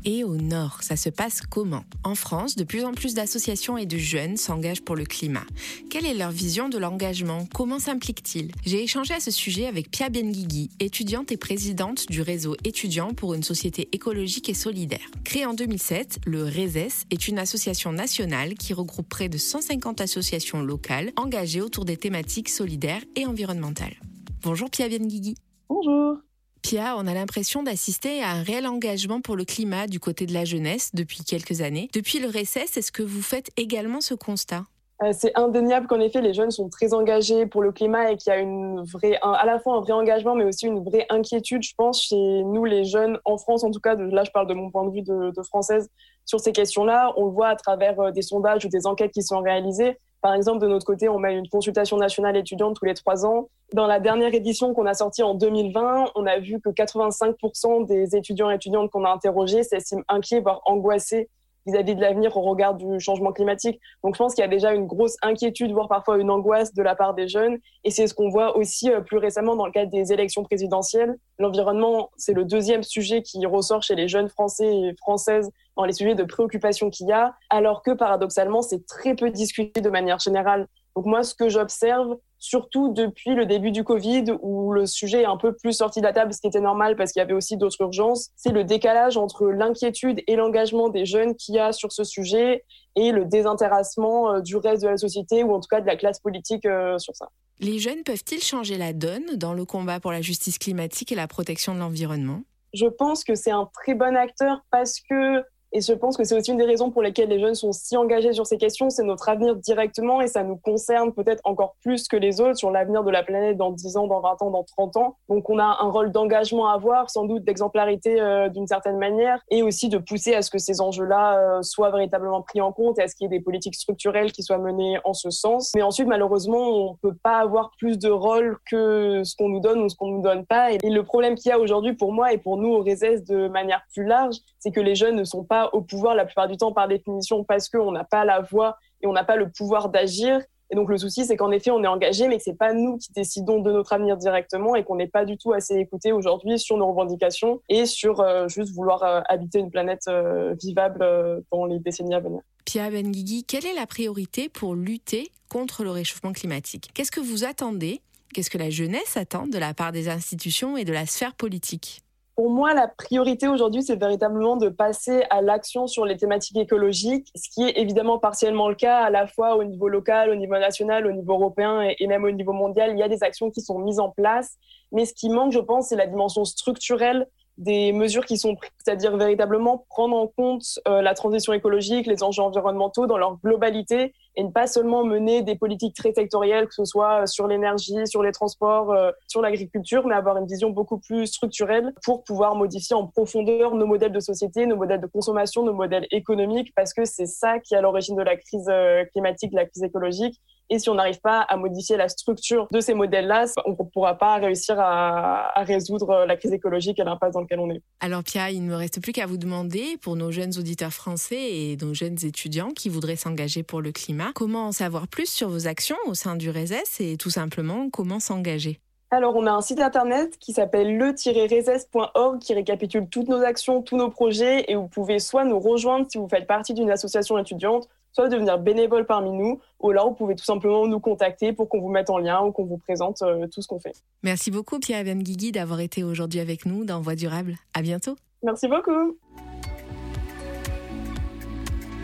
Et 0.06 0.22
au 0.22 0.36
nord, 0.36 0.82
ça 0.82 0.96
se 0.96 1.08
passe 1.08 1.40
comment? 1.40 1.84
En 2.02 2.14
France, 2.14 2.56
de 2.56 2.64
plus 2.64 2.84
en 2.84 2.92
plus 2.92 3.14
d'associations 3.14 3.78
et 3.78 3.86
de 3.86 3.96
jeunes 3.96 4.36
s'engagent 4.36 4.82
pour 4.82 4.96
le 4.96 5.06
climat. 5.06 5.46
Quelle 5.88 6.04
est 6.04 6.12
leur 6.12 6.30
vision 6.30 6.68
de 6.68 6.76
l'engagement? 6.76 7.48
Comment 7.54 7.78
s'impliquent-ils? 7.78 8.52
J'ai 8.66 8.82
échangé 8.82 9.14
à 9.14 9.20
ce 9.20 9.30
sujet 9.30 9.66
avec 9.66 9.90
Pia 9.90 10.10
Benguigui, 10.10 10.68
étudiante 10.78 11.32
et 11.32 11.38
présidente 11.38 12.06
du 12.10 12.20
réseau 12.20 12.54
étudiant 12.64 13.14
pour 13.14 13.32
une 13.32 13.42
société 13.42 13.88
écologique 13.92 14.50
et 14.50 14.54
solidaire. 14.54 15.10
Créé 15.24 15.46
en 15.46 15.54
2007, 15.54 16.18
le 16.26 16.44
RESES 16.44 17.06
est 17.10 17.26
une 17.26 17.38
association 17.38 17.90
nationale 17.90 18.54
qui 18.54 18.74
regroupe 18.74 19.08
près 19.08 19.30
de 19.30 19.38
150 19.38 20.02
associations 20.02 20.60
locales 20.60 21.12
engagées 21.16 21.62
autour 21.62 21.86
des 21.86 21.96
thématiques 21.96 22.50
solidaires 22.50 23.02
et 23.16 23.24
environnementales. 23.24 23.96
Bonjour 24.42 24.68
Pia 24.68 24.90
Benguigui. 24.90 25.36
Bonjour. 25.70 26.18
Pia, 26.64 26.96
on 26.96 27.06
a 27.06 27.12
l'impression 27.12 27.62
d'assister 27.62 28.22
à 28.22 28.30
un 28.30 28.42
réel 28.42 28.66
engagement 28.66 29.20
pour 29.20 29.36
le 29.36 29.44
climat 29.44 29.86
du 29.86 30.00
côté 30.00 30.24
de 30.24 30.32
la 30.32 30.46
jeunesse 30.46 30.94
depuis 30.94 31.22
quelques 31.22 31.60
années. 31.60 31.90
Depuis 31.92 32.20
le 32.20 32.26
RECES, 32.26 32.78
est-ce 32.78 32.90
que 32.90 33.02
vous 33.02 33.20
faites 33.20 33.50
également 33.58 34.00
ce 34.00 34.14
constat? 34.14 34.64
Euh, 35.02 35.12
c'est 35.12 35.36
indéniable 35.36 35.86
qu'en 35.86 36.00
effet, 36.00 36.22
les 36.22 36.32
jeunes 36.32 36.50
sont 36.50 36.70
très 36.70 36.94
engagés 36.94 37.44
pour 37.44 37.60
le 37.60 37.70
climat 37.70 38.12
et 38.12 38.16
qu'il 38.16 38.32
y 38.32 39.14
a 39.14 39.18
à 39.22 39.44
la 39.44 39.58
fois 39.58 39.76
un 39.76 39.80
vrai 39.80 39.92
engagement, 39.92 40.34
mais 40.34 40.44
aussi 40.44 40.66
une 40.66 40.82
vraie 40.82 41.04
inquiétude, 41.10 41.62
je 41.62 41.74
pense, 41.76 42.02
chez 42.02 42.16
nous, 42.16 42.64
les 42.64 42.86
jeunes, 42.86 43.18
en 43.26 43.36
France 43.36 43.62
en 43.62 43.70
tout 43.70 43.80
cas, 43.80 43.94
là 43.94 44.24
je 44.24 44.30
parle 44.30 44.46
de 44.46 44.54
mon 44.54 44.70
point 44.70 44.86
de 44.86 44.90
vue 44.90 45.02
de, 45.02 45.32
de 45.36 45.42
française, 45.42 45.90
sur 46.24 46.40
ces 46.40 46.52
questions-là. 46.52 47.12
On 47.18 47.26
le 47.26 47.32
voit 47.32 47.48
à 47.48 47.56
travers 47.56 48.00
euh, 48.00 48.10
des 48.10 48.22
sondages 48.22 48.64
ou 48.64 48.68
des 48.70 48.86
enquêtes 48.86 49.12
qui 49.12 49.22
sont 49.22 49.42
réalisées. 49.42 49.98
Par 50.24 50.32
exemple, 50.32 50.60
de 50.60 50.68
notre 50.68 50.86
côté, 50.86 51.06
on 51.10 51.18
met 51.18 51.36
une 51.36 51.50
consultation 51.50 51.98
nationale 51.98 52.34
étudiante 52.38 52.76
tous 52.76 52.86
les 52.86 52.94
trois 52.94 53.26
ans. 53.26 53.50
Dans 53.74 53.86
la 53.86 54.00
dernière 54.00 54.32
édition 54.32 54.72
qu'on 54.72 54.86
a 54.86 54.94
sortie 54.94 55.22
en 55.22 55.34
2020, 55.34 56.12
on 56.14 56.24
a 56.24 56.38
vu 56.38 56.62
que 56.62 56.70
85% 56.70 57.84
des 57.84 58.16
étudiants 58.16 58.50
et 58.50 58.54
étudiantes 58.54 58.90
qu'on 58.90 59.04
a 59.04 59.10
interrogés 59.10 59.62
s'estiment 59.64 60.02
inquiets, 60.08 60.40
voire 60.40 60.62
angoissés 60.64 61.28
vis-à-vis 61.66 61.94
de 61.94 62.00
l'avenir 62.00 62.36
au 62.36 62.42
regard 62.42 62.74
du 62.74 63.00
changement 63.00 63.32
climatique. 63.32 63.80
Donc 64.02 64.14
je 64.14 64.18
pense 64.18 64.34
qu'il 64.34 64.42
y 64.42 64.44
a 64.44 64.48
déjà 64.48 64.74
une 64.74 64.86
grosse 64.86 65.16
inquiétude, 65.22 65.72
voire 65.72 65.88
parfois 65.88 66.18
une 66.18 66.30
angoisse 66.30 66.74
de 66.74 66.82
la 66.82 66.94
part 66.94 67.14
des 67.14 67.28
jeunes. 67.28 67.58
Et 67.84 67.90
c'est 67.90 68.06
ce 68.06 68.14
qu'on 68.14 68.28
voit 68.28 68.56
aussi 68.56 68.90
euh, 68.90 69.00
plus 69.00 69.18
récemment 69.18 69.56
dans 69.56 69.66
le 69.66 69.72
cadre 69.72 69.90
des 69.90 70.12
élections 70.12 70.42
présidentielles. 70.42 71.16
L'environnement, 71.38 72.10
c'est 72.16 72.34
le 72.34 72.44
deuxième 72.44 72.82
sujet 72.82 73.22
qui 73.22 73.44
ressort 73.46 73.82
chez 73.82 73.94
les 73.94 74.08
jeunes 74.08 74.28
Français 74.28 74.66
et 74.66 74.94
Françaises 74.98 75.50
dans 75.76 75.84
les 75.84 75.92
sujets 75.92 76.14
de 76.14 76.24
préoccupation 76.24 76.90
qu'il 76.90 77.08
y 77.08 77.12
a, 77.12 77.34
alors 77.50 77.82
que 77.82 77.90
paradoxalement, 77.90 78.62
c'est 78.62 78.86
très 78.86 79.14
peu 79.14 79.30
discuté 79.30 79.80
de 79.80 79.90
manière 79.90 80.18
générale. 80.18 80.68
Donc 80.96 81.06
moi, 81.06 81.22
ce 81.22 81.34
que 81.34 81.48
j'observe, 81.48 82.16
surtout 82.38 82.92
depuis 82.92 83.34
le 83.34 83.46
début 83.46 83.72
du 83.72 83.84
Covid, 83.84 84.24
où 84.42 84.72
le 84.72 84.86
sujet 84.86 85.22
est 85.22 85.26
un 85.26 85.36
peu 85.36 85.54
plus 85.54 85.72
sorti 85.72 86.00
de 86.00 86.04
la 86.04 86.12
table, 86.12 86.32
ce 86.32 86.40
qui 86.40 86.46
était 86.46 86.60
normal 86.60 86.94
parce 86.94 87.12
qu'il 87.12 87.20
y 87.20 87.22
avait 87.22 87.32
aussi 87.32 87.56
d'autres 87.56 87.80
urgences, 87.80 88.30
c'est 88.36 88.52
le 88.52 88.64
décalage 88.64 89.16
entre 89.16 89.46
l'inquiétude 89.46 90.22
et 90.26 90.36
l'engagement 90.36 90.88
des 90.88 91.06
jeunes 91.06 91.34
qu'il 91.34 91.54
y 91.54 91.58
a 91.58 91.72
sur 91.72 91.90
ce 91.90 92.04
sujet 92.04 92.64
et 92.96 93.12
le 93.12 93.24
désintéressement 93.24 94.34
euh, 94.34 94.40
du 94.40 94.56
reste 94.56 94.82
de 94.82 94.88
la 94.88 94.96
société, 94.96 95.42
ou 95.42 95.52
en 95.52 95.60
tout 95.60 95.68
cas 95.68 95.80
de 95.80 95.86
la 95.86 95.96
classe 95.96 96.20
politique 96.20 96.66
euh, 96.66 96.98
sur 96.98 97.16
ça. 97.16 97.28
Les 97.60 97.78
jeunes 97.78 98.02
peuvent-ils 98.04 98.42
changer 98.42 98.76
la 98.76 98.92
donne 98.92 99.36
dans 99.36 99.54
le 99.54 99.64
combat 99.64 99.98
pour 99.98 100.12
la 100.12 100.20
justice 100.20 100.58
climatique 100.58 101.12
et 101.12 101.14
la 101.14 101.26
protection 101.26 101.74
de 101.74 101.80
l'environnement? 101.80 102.42
Je 102.72 102.86
pense 102.86 103.24
que 103.24 103.34
c'est 103.34 103.52
un 103.52 103.68
très 103.72 103.94
bon 103.94 104.16
acteur 104.16 104.60
parce 104.70 105.00
que 105.08 105.42
et 105.74 105.80
je 105.80 105.92
pense 105.92 106.16
que 106.16 106.22
c'est 106.22 106.38
aussi 106.38 106.52
une 106.52 106.56
des 106.56 106.64
raisons 106.64 106.92
pour 106.92 107.02
lesquelles 107.02 107.28
les 107.28 107.40
jeunes 107.40 107.56
sont 107.56 107.72
si 107.72 107.96
engagés 107.96 108.32
sur 108.32 108.46
ces 108.46 108.58
questions. 108.58 108.90
C'est 108.90 109.02
notre 109.02 109.28
avenir 109.28 109.56
directement 109.56 110.20
et 110.20 110.28
ça 110.28 110.44
nous 110.44 110.56
concerne 110.56 111.12
peut-être 111.12 111.40
encore 111.42 111.74
plus 111.82 112.06
que 112.06 112.16
les 112.16 112.40
autres 112.40 112.56
sur 112.56 112.70
l'avenir 112.70 113.02
de 113.02 113.10
la 113.10 113.24
planète 113.24 113.56
dans 113.56 113.72
10 113.72 113.96
ans, 113.96 114.06
dans 114.06 114.20
20 114.20 114.42
ans, 114.42 114.50
dans 114.52 114.62
30 114.62 114.96
ans. 114.98 115.16
Donc 115.28 115.50
on 115.50 115.58
a 115.58 115.78
un 115.80 115.90
rôle 115.90 116.12
d'engagement 116.12 116.68
à 116.68 116.74
avoir, 116.74 117.10
sans 117.10 117.24
doute 117.24 117.42
d'exemplarité 117.42 118.20
euh, 118.20 118.48
d'une 118.48 118.68
certaine 118.68 118.98
manière 118.98 119.40
et 119.50 119.64
aussi 119.64 119.88
de 119.88 119.98
pousser 119.98 120.36
à 120.36 120.42
ce 120.42 120.50
que 120.50 120.58
ces 120.58 120.80
enjeux-là 120.80 121.38
euh, 121.38 121.62
soient 121.62 121.90
véritablement 121.90 122.40
pris 122.42 122.60
en 122.60 122.70
compte 122.70 123.00
et 123.00 123.02
à 123.02 123.08
ce 123.08 123.16
qu'il 123.16 123.24
y 123.24 123.34
ait 123.34 123.36
des 123.36 123.42
politiques 123.42 123.74
structurelles 123.74 124.30
qui 124.30 124.44
soient 124.44 124.58
menées 124.58 124.98
en 125.02 125.12
ce 125.12 125.30
sens. 125.30 125.72
Mais 125.74 125.82
ensuite, 125.82 126.06
malheureusement, 126.06 126.68
on 126.68 126.92
ne 126.92 127.10
peut 127.10 127.16
pas 127.20 127.38
avoir 127.38 127.72
plus 127.78 127.98
de 127.98 128.10
rôle 128.10 128.58
que 128.70 129.22
ce 129.24 129.34
qu'on 129.34 129.48
nous 129.48 129.60
donne 129.60 129.80
ou 129.80 129.88
ce 129.88 129.96
qu'on 129.96 130.06
ne 130.06 130.16
nous 130.18 130.22
donne 130.22 130.46
pas. 130.46 130.70
Et 130.70 130.78
le 130.88 131.02
problème 131.02 131.34
qu'il 131.34 131.48
y 131.48 131.52
a 131.52 131.58
aujourd'hui 131.58 131.94
pour 131.94 132.12
moi 132.12 132.32
et 132.32 132.38
pour 132.38 132.58
nous 132.58 132.68
au 132.68 132.82
RESES 132.84 133.24
de 133.28 133.48
manière 133.48 133.82
plus 133.92 134.04
large, 134.04 134.36
c'est 134.60 134.70
que 134.70 134.80
les 134.80 134.94
jeunes 134.94 135.16
ne 135.16 135.24
sont 135.24 135.42
pas 135.42 135.63
au 135.72 135.80
pouvoir 135.80 136.14
la 136.14 136.24
plupart 136.24 136.48
du 136.48 136.56
temps 136.56 136.72
par 136.72 136.88
définition 136.88 137.44
parce 137.44 137.68
qu'on 137.68 137.92
n'a 137.92 138.04
pas 138.04 138.24
la 138.24 138.40
voix 138.40 138.76
et 139.02 139.06
on 139.06 139.12
n'a 139.12 139.24
pas 139.24 139.36
le 139.36 139.50
pouvoir 139.50 139.88
d'agir. 139.88 140.40
Et 140.70 140.76
donc 140.76 140.88
le 140.88 140.96
souci, 140.96 141.24
c'est 141.24 141.36
qu'en 141.36 141.50
effet, 141.50 141.70
on 141.70 141.82
est 141.84 141.88
engagé, 141.88 142.26
mais 142.26 142.38
que 142.38 142.42
c'est 142.42 142.56
pas 142.56 142.72
nous 142.72 142.96
qui 142.96 143.12
décidons 143.12 143.60
de 143.60 143.70
notre 143.70 143.92
avenir 143.92 144.16
directement 144.16 144.74
et 144.74 144.82
qu'on 144.82 144.96
n'est 144.96 145.08
pas 145.08 145.24
du 145.24 145.36
tout 145.36 145.52
assez 145.52 145.74
écouté 145.74 146.12
aujourd'hui 146.12 146.58
sur 146.58 146.76
nos 146.76 146.86
revendications 146.88 147.60
et 147.68 147.86
sur 147.86 148.20
euh, 148.20 148.48
juste 148.48 148.74
vouloir 148.74 149.02
euh, 149.02 149.20
habiter 149.28 149.58
une 149.58 149.70
planète 149.70 150.08
euh, 150.08 150.54
vivable 150.60 151.44
dans 151.52 151.66
les 151.66 151.78
décennies 151.78 152.14
à 152.14 152.20
venir. 152.20 152.40
Pia 152.64 152.90
Benguigui, 152.90 153.44
quelle 153.44 153.66
est 153.66 153.74
la 153.74 153.86
priorité 153.86 154.48
pour 154.48 154.74
lutter 154.74 155.30
contre 155.50 155.84
le 155.84 155.90
réchauffement 155.90 156.32
climatique? 156.32 156.90
Qu'est-ce 156.94 157.12
que 157.12 157.20
vous 157.20 157.44
attendez? 157.44 158.00
Qu'est-ce 158.32 158.50
que 158.50 158.58
la 158.58 158.70
jeunesse 158.70 159.16
attend 159.16 159.46
de 159.46 159.58
la 159.58 159.74
part 159.74 159.92
des 159.92 160.08
institutions 160.08 160.76
et 160.76 160.84
de 160.84 160.92
la 160.92 161.06
sphère 161.06 161.34
politique? 161.34 162.03
Pour 162.36 162.50
moi, 162.50 162.74
la 162.74 162.88
priorité 162.88 163.46
aujourd'hui, 163.46 163.82
c'est 163.82 163.94
véritablement 163.94 164.56
de 164.56 164.68
passer 164.68 165.22
à 165.30 165.40
l'action 165.40 165.86
sur 165.86 166.04
les 166.04 166.16
thématiques 166.16 166.56
écologiques, 166.56 167.28
ce 167.36 167.48
qui 167.48 167.62
est 167.62 167.78
évidemment 167.78 168.18
partiellement 168.18 168.68
le 168.68 168.74
cas 168.74 169.04
à 169.04 169.10
la 169.10 169.28
fois 169.28 169.56
au 169.56 169.62
niveau 169.62 169.88
local, 169.88 170.30
au 170.30 170.34
niveau 170.34 170.54
national, 170.54 171.06
au 171.06 171.12
niveau 171.12 171.34
européen 171.34 171.88
et, 171.96 172.06
même 172.08 172.24
au 172.24 172.30
niveau 172.32 172.52
mondial. 172.52 172.90
Il 172.92 172.98
y 172.98 173.04
a 173.04 173.08
des 173.08 173.22
actions 173.22 173.50
qui 173.50 173.60
sont 173.60 173.78
mises 173.78 174.00
en 174.00 174.10
place, 174.10 174.56
mais 174.90 175.04
ce 175.04 175.14
qui 175.14 175.30
manque, 175.30 175.52
je 175.52 175.60
pense, 175.60 175.88
c'est 175.88 175.96
la 175.96 176.08
dimension 176.08 176.44
structurelle 176.44 177.28
des 177.56 177.92
mesures 177.92 178.24
qui 178.24 178.36
sont 178.36 178.56
prises, 178.56 178.70
c'est-à-dire 178.78 179.16
véritablement 179.16 179.84
prendre 179.88 180.16
en 180.16 180.26
compte 180.26 180.80
euh, 180.88 181.02
la 181.02 181.14
transition 181.14 181.52
écologique, 181.52 182.06
les 182.06 182.22
enjeux 182.22 182.42
environnementaux 182.42 183.06
dans 183.06 183.18
leur 183.18 183.38
globalité 183.42 184.12
et 184.36 184.42
ne 184.42 184.50
pas 184.50 184.66
seulement 184.66 185.04
mener 185.04 185.42
des 185.42 185.54
politiques 185.54 185.94
très 185.94 186.12
sectorielles, 186.12 186.66
que 186.66 186.74
ce 186.74 186.84
soit 186.84 187.26
sur 187.26 187.46
l'énergie, 187.46 188.06
sur 188.06 188.22
les 188.22 188.32
transports, 188.32 188.90
euh, 188.90 189.12
sur 189.28 189.40
l'agriculture, 189.40 190.06
mais 190.06 190.14
avoir 190.14 190.36
une 190.36 190.46
vision 190.46 190.70
beaucoup 190.70 190.98
plus 190.98 191.26
structurelle 191.26 191.92
pour 192.04 192.24
pouvoir 192.24 192.56
modifier 192.56 192.96
en 192.96 193.06
profondeur 193.06 193.74
nos 193.74 193.86
modèles 193.86 194.12
de 194.12 194.20
société, 194.20 194.66
nos 194.66 194.76
modèles 194.76 195.00
de 195.00 195.06
consommation, 195.06 195.62
nos 195.62 195.74
modèles 195.74 196.06
économiques, 196.10 196.72
parce 196.74 196.92
que 196.92 197.04
c'est 197.04 197.26
ça 197.26 197.60
qui 197.60 197.74
est 197.74 197.76
à 197.76 197.80
l'origine 197.80 198.16
de 198.16 198.22
la 198.22 198.36
crise 198.36 198.68
euh, 198.68 199.04
climatique, 199.12 199.52
de 199.52 199.56
la 199.56 199.66
crise 199.66 199.84
écologique, 199.84 200.40
Et 200.70 200.78
si 200.78 200.88
on 200.88 200.94
n'arrive 200.94 201.20
pas 201.20 201.40
à 201.40 201.56
modifier 201.56 201.96
la 201.96 202.08
structure 202.08 202.68
de 202.70 202.80
ces 202.80 202.94
modèles-là, 202.94 203.46
on 203.66 203.70
ne 203.70 203.90
pourra 203.92 204.16
pas 204.16 204.36
réussir 204.36 204.76
à, 204.78 205.52
résoudre 205.64 206.24
la 206.26 206.36
crise 206.36 206.52
écologique 206.52 206.98
et 206.98 207.04
l'impasse 207.04 207.32
dans 207.32 207.40
laquelle 207.40 207.60
on 207.60 207.70
est. 207.70 207.82
Alors 208.00 208.22
Pia, 208.22 208.50
il 208.50 208.64
ne 208.64 208.70
me 208.70 208.76
reste 208.76 209.00
plus 209.02 209.12
qu'à 209.12 209.26
vous 209.26 209.36
demander, 209.36 209.98
pour 210.00 210.16
nos 210.16 210.30
jeunes 210.30 210.56
auditeurs 210.58 210.92
français 210.92 211.36
et 211.36 211.76
nos 211.80 211.94
jeunes 211.94 212.18
étudiants 212.24 212.70
qui 212.70 212.88
voudraient 212.88 213.16
s'engager 213.16 213.62
pour 213.62 213.80
le 213.80 213.92
climat, 213.92 214.32
comment 214.34 214.66
en 214.66 214.72
savoir 214.72 215.08
plus 215.08 215.28
sur 215.28 215.48
vos 215.48 215.66
actions 215.66 215.96
au 216.06 216.14
sein 216.14 216.36
du 216.36 216.50
RESES 216.50 217.00
et 217.00 217.16
tout 217.16 217.30
simplement 217.30 217.88
comment 217.90 218.20
s'engager? 218.20 218.80
Alors, 219.10 219.36
on 219.36 219.46
a 219.46 219.52
un 219.52 219.60
site 219.60 219.80
internet 219.80 220.36
qui 220.40 220.52
s'appelle 220.52 220.96
le-reses.org 220.96 222.40
qui 222.40 222.52
récapitule 222.52 223.08
toutes 223.08 223.28
nos 223.28 223.42
actions, 223.42 223.80
tous 223.80 223.96
nos 223.96 224.10
projets 224.10 224.64
et 224.66 224.74
vous 224.74 224.88
pouvez 224.88 225.20
soit 225.20 225.44
nous 225.44 225.60
rejoindre 225.60 226.06
si 226.10 226.18
vous 226.18 226.28
faites 226.28 226.48
partie 226.48 226.74
d'une 226.74 226.90
association 226.90 227.38
étudiante, 227.38 227.88
soit 228.14 228.28
devenir 228.28 228.58
bénévole 228.58 229.06
parmi 229.06 229.30
nous, 229.30 229.60
ou 229.80 229.90
là, 229.90 230.04
vous 230.04 230.14
pouvez 230.14 230.34
tout 230.34 230.44
simplement 230.44 230.86
nous 230.86 231.00
contacter 231.00 231.52
pour 231.52 231.68
qu'on 231.68 231.80
vous 231.80 231.90
mette 231.90 232.10
en 232.10 232.18
lien 232.18 232.42
ou 232.42 232.52
qu'on 232.52 232.64
vous 232.64 232.78
présente 232.78 233.20
euh, 233.22 233.46
tout 233.48 233.60
ce 233.60 233.68
qu'on 233.68 233.80
fait. 233.80 233.94
Merci 234.22 234.50
beaucoup, 234.50 234.78
Pierre 234.78 235.04
Guigui, 235.04 235.52
d'avoir 235.52 235.80
été 235.80 236.04
aujourd'hui 236.04 236.40
avec 236.40 236.64
nous 236.64 236.84
dans 236.84 237.00
Voix 237.00 237.16
durable. 237.16 237.56
À 237.74 237.82
bientôt. 237.82 238.16
Merci 238.42 238.68
beaucoup. 238.68 239.18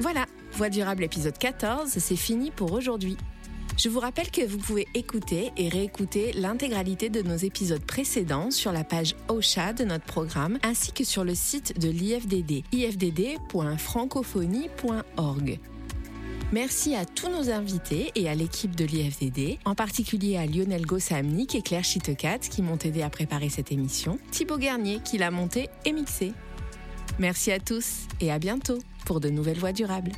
Voilà, 0.00 0.24
Voix 0.52 0.70
durable 0.70 1.04
épisode 1.04 1.38
14, 1.38 1.90
c'est 1.90 2.16
fini 2.16 2.50
pour 2.50 2.72
aujourd'hui. 2.72 3.16
Je 3.76 3.88
vous 3.88 4.00
rappelle 4.00 4.30
que 4.30 4.46
vous 4.46 4.58
pouvez 4.58 4.86
écouter 4.94 5.52
et 5.56 5.68
réécouter 5.68 6.32
l'intégralité 6.32 7.08
de 7.08 7.22
nos 7.22 7.36
épisodes 7.36 7.82
précédents 7.82 8.50
sur 8.50 8.72
la 8.72 8.82
page 8.84 9.14
OSHA 9.28 9.72
de 9.72 9.84
notre 9.84 10.04
programme 10.04 10.58
ainsi 10.62 10.92
que 10.92 11.04
sur 11.04 11.24
le 11.24 11.34
site 11.34 11.80
de 11.80 11.88
l'IFDD, 11.88 12.62
ifdd.francophonie.org. 12.72 15.60
Merci 16.52 16.96
à 16.96 17.04
tous 17.04 17.28
nos 17.28 17.48
invités 17.48 18.10
et 18.16 18.28
à 18.28 18.34
l'équipe 18.34 18.74
de 18.74 18.84
l'IFDD, 18.84 19.58
en 19.64 19.76
particulier 19.76 20.36
à 20.36 20.46
Lionel 20.46 20.84
Gossamnik 20.84 21.54
et 21.54 21.62
Claire 21.62 21.84
Chitecat 21.84 22.40
qui 22.40 22.60
m'ont 22.60 22.78
aidé 22.78 23.02
à 23.02 23.10
préparer 23.10 23.48
cette 23.48 23.70
émission, 23.70 24.18
Thibaut 24.32 24.58
Garnier 24.58 24.98
qui 25.04 25.16
l'a 25.16 25.30
montée 25.30 25.68
et 25.84 25.92
mixée. 25.92 26.32
Merci 27.20 27.52
à 27.52 27.60
tous 27.60 28.08
et 28.20 28.32
à 28.32 28.40
bientôt 28.40 28.80
pour 29.06 29.20
de 29.20 29.28
nouvelles 29.30 29.60
voies 29.60 29.72
durables. 29.72 30.10